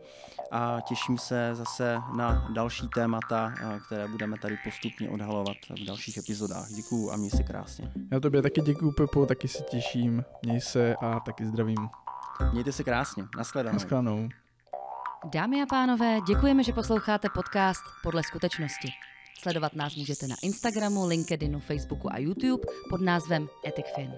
a 0.51 0.81
těším 0.87 1.17
se 1.17 1.49
zase 1.53 1.97
na 2.15 2.47
další 2.53 2.87
témata, 2.87 3.53
které 3.85 4.07
budeme 4.07 4.37
tady 4.41 4.57
postupně 4.63 5.09
odhalovat 5.09 5.57
v 5.69 5.85
dalších 5.85 6.17
epizodách. 6.17 6.67
Děkuji 6.69 7.11
a 7.11 7.17
měj 7.17 7.29
se 7.29 7.43
krásně. 7.43 7.91
Já 8.11 8.19
tobě 8.19 8.41
taky 8.41 8.61
děkuju, 8.61 8.91
Pepo, 8.91 9.25
taky 9.25 9.47
se 9.47 9.63
těším. 9.63 10.23
Měj 10.45 10.61
se 10.61 10.95
a 10.95 11.19
taky 11.19 11.45
zdravím. 11.45 11.89
Mějte 12.51 12.71
se 12.71 12.83
krásně. 12.83 13.23
Naschledanou. 13.37 13.73
Naschledanou. 13.73 14.29
Dámy 15.25 15.61
a 15.61 15.65
pánové, 15.65 16.19
děkujeme, 16.27 16.63
že 16.63 16.73
posloucháte 16.73 17.27
podcast 17.33 17.81
Podle 18.03 18.23
skutečnosti. 18.23 18.87
Sledovat 19.39 19.75
nás 19.75 19.95
můžete 19.95 20.27
na 20.27 20.35
Instagramu, 20.43 21.07
LinkedInu, 21.07 21.59
Facebooku 21.59 22.13
a 22.13 22.17
YouTube 22.17 22.63
pod 22.89 23.01
názvem 23.01 23.47
EthicFin. 23.67 24.13